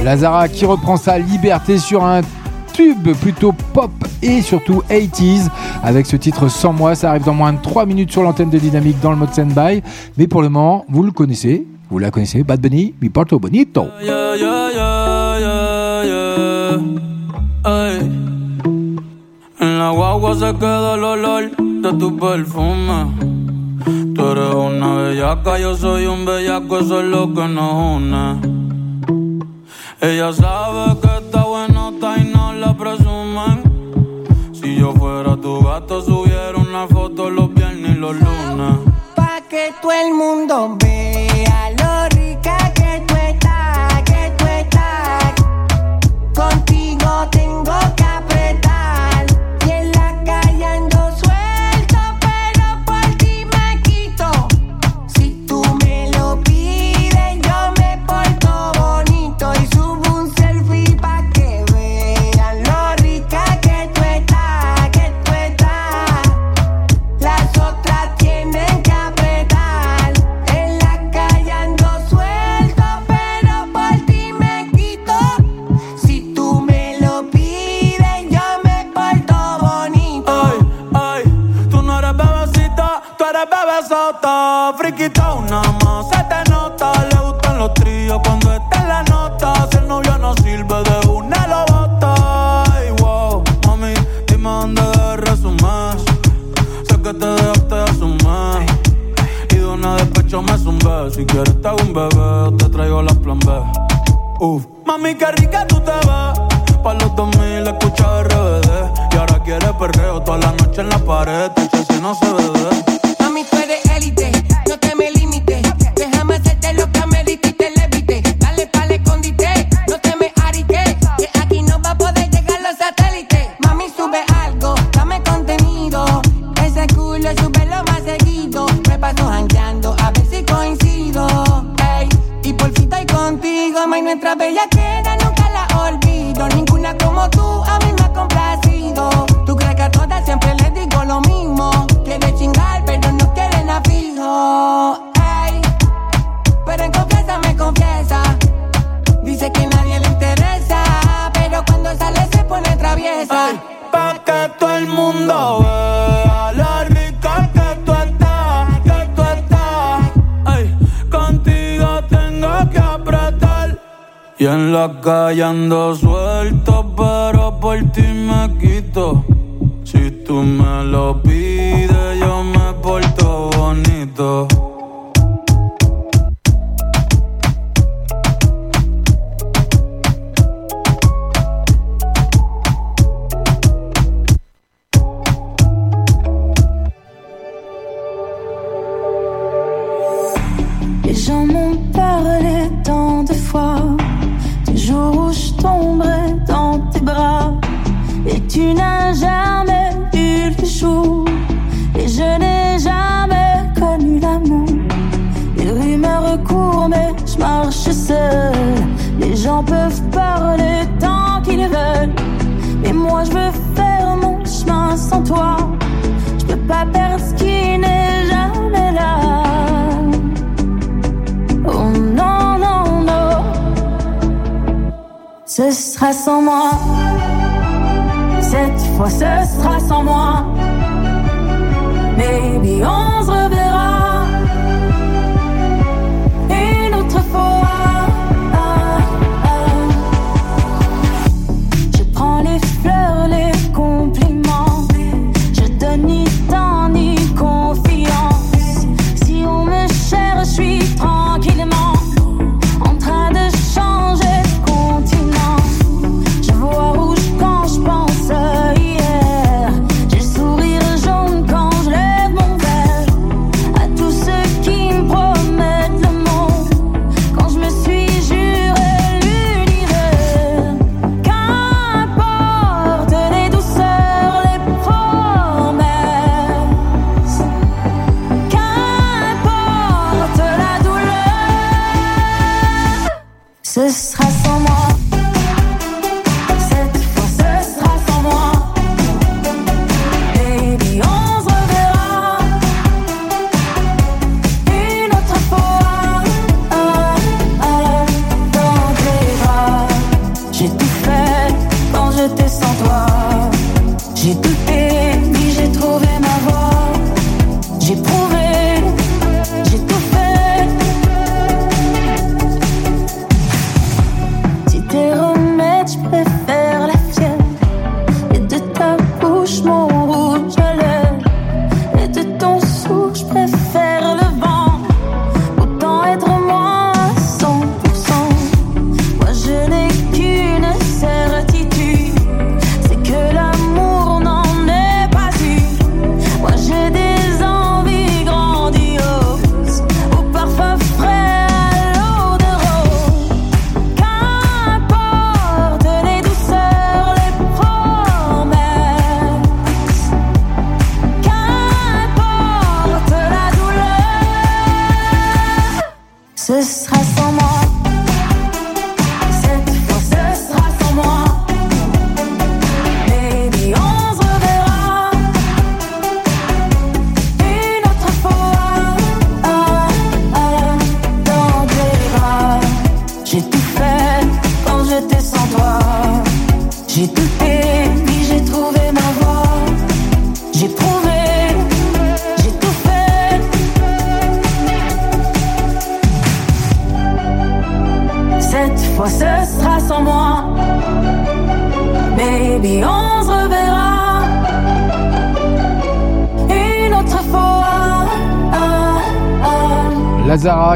Lazara 0.04 0.48
qui 0.48 0.66
reprend 0.66 0.98
sa 0.98 1.18
liberté 1.18 1.80
sur 1.80 2.04
un 2.06 2.22
tube 2.76 3.14
plutôt 3.22 3.54
pop 3.74 3.92
et 4.22 4.42
surtout 4.42 4.84
80s 4.90 5.50
avec 5.84 6.06
ce 6.06 6.18
titre 6.18 6.50
sans 6.50 6.74
moi. 6.74 6.94
Ça 6.96 7.12
arrive 7.12 7.24
dans 7.24 7.34
moins 7.34 7.54
de 7.54 7.62
3 7.62 7.86
minutes 7.86 8.12
sur 8.12 8.22
l'antenne 8.22 8.50
de 8.50 8.58
Dynamique 8.58 9.00
dans 9.02 9.12
le 9.12 9.18
mode 9.18 9.32
stand-by. 9.32 9.82
Mais 10.18 10.28
pour 10.28 10.42
le 10.42 10.50
moment, 10.50 10.86
vous 10.90 11.04
le 11.04 11.12
connaissez. 11.12 11.66
Vous 11.90 12.00
la 12.00 12.12
connaissez, 12.12 12.44
Bad 12.44 12.60
Bunny, 12.60 12.94
Mi 13.02 13.10
Porto 13.10 13.40
Bonito. 13.40 13.88
Fuera 35.86 36.02
tu 36.02 36.02
gato, 36.02 36.02
subiera 36.02 36.58
una 36.58 36.88
foto 36.88 37.30
los 37.30 37.54
viernes 37.54 37.96
y 37.96 38.00
los 38.00 38.16
lunes. 38.16 38.78
Pa' 39.16 39.42
que 39.50 39.74
todo 39.82 39.92
el 39.92 40.14
mundo 40.14 40.78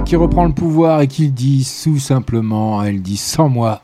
qui 0.09 0.15
reprend 0.15 0.45
le 0.45 0.53
pouvoir 0.53 1.01
et 1.01 1.07
qui 1.07 1.29
dit 1.29 1.71
tout 1.83 1.99
simplement, 1.99 2.81
elle 2.81 2.99
dit 2.99 3.15
sans 3.15 3.47
moi. 3.47 3.83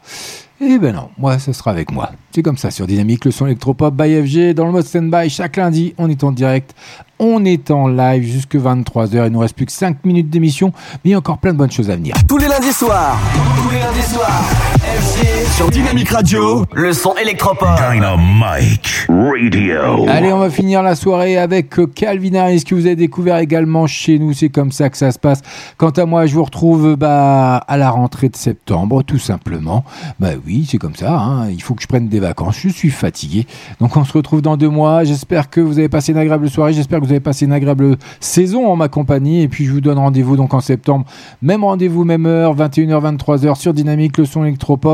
Eh 0.60 0.80
ben 0.80 0.96
non, 0.96 1.10
moi, 1.20 1.38
ce 1.38 1.54
sera 1.54 1.70
avec 1.70 1.92
moi. 1.92 2.14
C'est 2.32 2.42
comme 2.42 2.58
ça 2.58 2.72
sur 2.72 2.88
Dynamique, 2.88 3.26
le 3.26 3.32
son 3.32 3.46
électropop 3.46 3.94
by 3.94 4.24
FG, 4.24 4.56
dans 4.56 4.66
le 4.66 4.72
mode 4.72 4.86
stand-by. 4.86 5.30
Chaque 5.30 5.58
lundi, 5.58 5.94
on 6.00 6.10
est 6.10 6.24
en 6.24 6.32
direct, 6.32 6.74
on 7.20 7.46
est 7.46 7.70
en 7.70 7.88
live 7.88 8.24
jusque 8.24 8.56
23h. 8.56 9.28
Il 9.28 9.34
nous 9.34 9.40
reste 9.40 9.56
plus 9.56 9.68
que 9.68 9.72
5 9.72 10.04
minutes 10.04 10.32
d'émission, 10.32 10.74
mais 10.96 11.10
il 11.10 11.12
y 11.12 11.14
a 11.14 11.20
encore 11.20 11.38
plein 11.38 11.54
de 11.54 11.60
bonnes 11.60 11.70
choses 11.70 11.92
à 11.92 11.96
venir. 11.96 12.16
Tous 12.28 12.40
les 12.40 12.48
lundis 12.48 12.74
soirs. 12.74 13.20
Tous 13.62 13.70
les 13.70 13.78
lundis 13.78 14.02
soirs. 14.02 14.75
Sur 15.00 15.70
Dynamique 15.72 16.10
Radio. 16.10 16.64
Le 16.74 16.94
son 16.94 17.14
électropop. 17.22 17.68
Dynamite 17.92 19.06
Radio. 19.10 20.06
Allez, 20.08 20.32
on 20.32 20.40
va 20.40 20.50
finir 20.50 20.82
la 20.84 20.96
soirée 20.96 21.38
avec 21.38 21.78
euh, 21.80 21.86
Calvin 21.88 22.34
Harris 22.36 22.64
que 22.64 22.76
vous 22.76 22.86
avez 22.86 22.96
découvert 22.96 23.38
également 23.40 23.88
chez 23.88 24.20
nous. 24.20 24.32
C'est 24.32 24.48
comme 24.48 24.72
ça 24.72 24.90
que 24.90 24.96
ça 24.98 25.12
se 25.12 25.20
passe. 25.20 25.42
Quant 25.78 25.90
à 25.90 26.06
moi, 26.06 26.28
je 26.28 26.36
vous 26.36 26.44
retrouve 26.46 26.96
bah, 26.96 27.58
à 27.58 27.76
la 27.78 27.90
rentrée 27.90 28.30
de 28.30 28.38
septembre, 28.38 29.04
tout 29.04 29.18
simplement. 29.18 29.84
Bah 30.20 30.30
oui, 30.46 30.66
c'est 30.70 30.78
comme 30.78 30.96
ça. 30.96 31.14
hein. 31.18 31.50
Il 31.50 31.62
faut 31.62 31.74
que 31.74 31.82
je 31.82 31.88
prenne 31.88 32.08
des 32.08 32.22
vacances. 32.22 32.58
Je 32.60 32.70
suis 32.70 32.90
fatigué. 32.90 33.48
Donc 33.82 33.98
on 33.98 34.06
se 34.06 34.14
retrouve 34.14 34.42
dans 34.42 34.56
deux 34.56 34.70
mois. 34.70 35.04
J'espère 35.04 35.50
que 35.50 35.60
vous 35.60 35.78
avez 35.78 35.90
passé 35.90 36.14
une 36.14 36.18
agréable 36.20 36.50
soirée. 36.50 36.72
J'espère 36.72 37.00
que 37.02 37.06
vous 37.06 37.12
avez 37.12 37.20
passé 37.20 37.44
une 37.46 37.54
agréable 37.54 37.98
saison 38.22 38.66
en 38.68 38.78
ma 38.78 38.88
compagnie. 38.88 39.42
Et 39.42 39.50
puis 39.50 39.66
je 39.66 39.74
vous 39.74 39.82
donne 39.82 39.98
rendez-vous 39.98 40.38
donc 40.38 40.54
en 40.54 40.62
septembre. 40.62 41.06
Même 41.42 41.66
rendez-vous, 41.66 42.06
même 42.06 42.26
heure, 42.26 42.56
21h, 42.56 43.18
23h 43.18 43.56
sur 43.56 43.74
Dynamique, 43.74 44.18
le 44.18 44.26
son 44.26 44.46
électropop. 44.46 44.85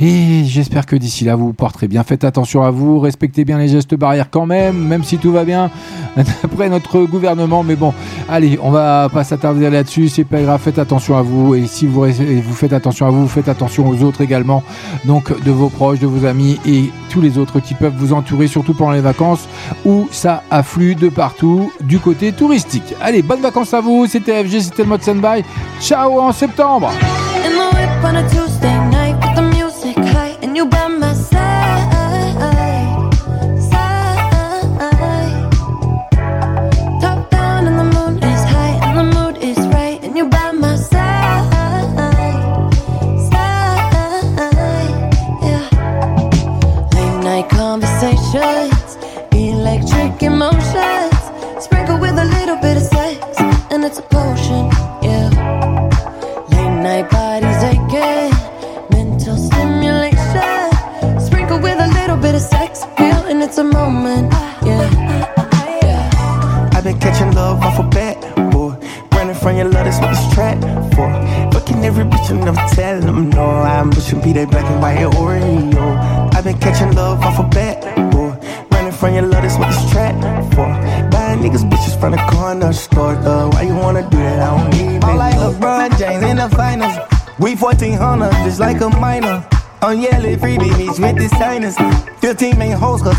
Et 0.00 0.42
j'espère 0.44 0.86
que 0.86 0.96
d'ici 0.96 1.24
là, 1.24 1.36
vous 1.36 1.46
vous 1.46 1.52
porterez 1.52 1.86
bien. 1.86 2.02
Faites 2.02 2.24
attention 2.24 2.64
à 2.64 2.72
vous, 2.72 2.98
respectez 2.98 3.44
bien 3.44 3.58
les 3.58 3.68
gestes 3.68 3.94
barrières 3.94 4.28
quand 4.28 4.44
même, 4.44 4.76
même 4.76 5.04
si 5.04 5.18
tout 5.18 5.30
va 5.30 5.44
bien 5.44 5.70
d'après 6.16 6.68
notre 6.68 7.04
gouvernement. 7.04 7.62
Mais 7.62 7.76
bon, 7.76 7.94
allez, 8.28 8.58
on 8.60 8.72
va 8.72 9.08
pas 9.08 9.22
s'attarder 9.22 9.70
là-dessus, 9.70 10.08
c'est 10.08 10.24
pas 10.24 10.42
grave. 10.42 10.60
Faites 10.60 10.80
attention 10.80 11.16
à 11.16 11.22
vous. 11.22 11.54
Et 11.54 11.68
si 11.68 11.86
vous, 11.86 12.02
vous 12.02 12.54
faites 12.54 12.72
attention 12.72 13.06
à 13.06 13.10
vous, 13.10 13.28
faites 13.28 13.48
attention 13.48 13.88
aux 13.88 14.02
autres 14.02 14.20
également. 14.20 14.64
Donc, 15.04 15.30
de 15.44 15.52
vos 15.52 15.68
proches, 15.68 16.00
de 16.00 16.08
vos 16.08 16.26
amis 16.26 16.58
et 16.66 16.90
tous 17.10 17.20
les 17.20 17.38
autres 17.38 17.60
qui 17.60 17.74
peuvent 17.74 17.94
vous 17.96 18.12
entourer, 18.12 18.48
surtout 18.48 18.74
pendant 18.74 18.92
les 18.92 19.00
vacances 19.00 19.46
où 19.84 20.08
ça 20.10 20.42
afflue 20.50 20.96
de 20.96 21.08
partout 21.08 21.70
du 21.80 22.00
côté 22.00 22.32
touristique. 22.32 22.96
Allez, 23.00 23.22
bonnes 23.22 23.42
vacances 23.42 23.72
à 23.72 23.80
vous. 23.80 24.08
C'était 24.08 24.42
FG, 24.42 24.60
c'était 24.60 24.82
le 24.82 24.88
mode 24.88 25.02
standby. 25.02 25.44
Ciao 25.80 26.18
en 26.18 26.32
septembre. 26.32 26.90
on 28.04 28.16
a 28.16 28.28
Tuesday 28.28 28.76
night 28.90 29.43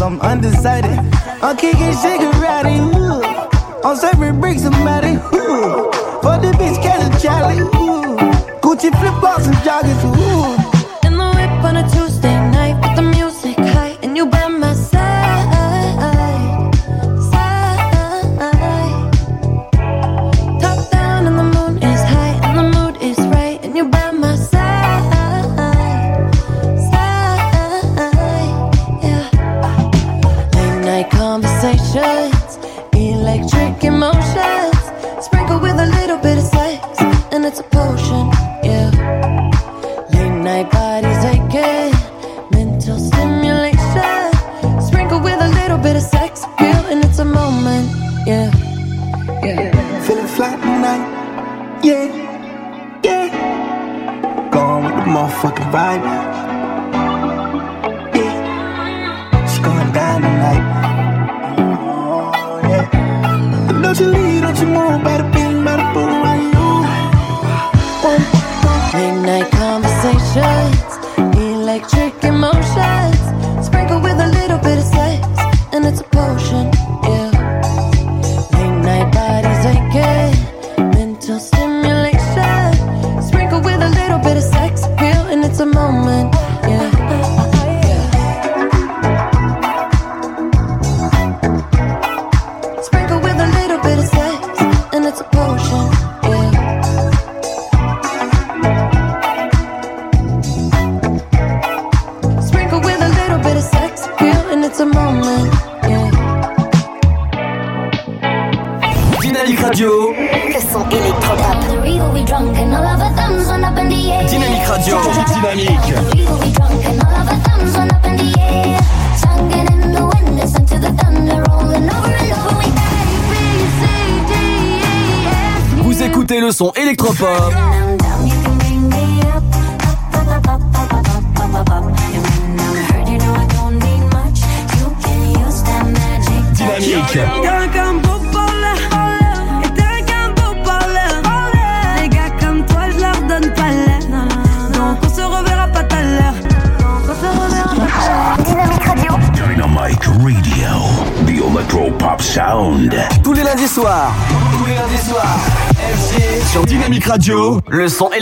I'm 0.06 0.22
undecided. 0.22 1.00
I'm 1.42 1.58
kicking 1.58 1.92
shit. 1.94 2.95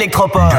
électropole. 0.03 0.49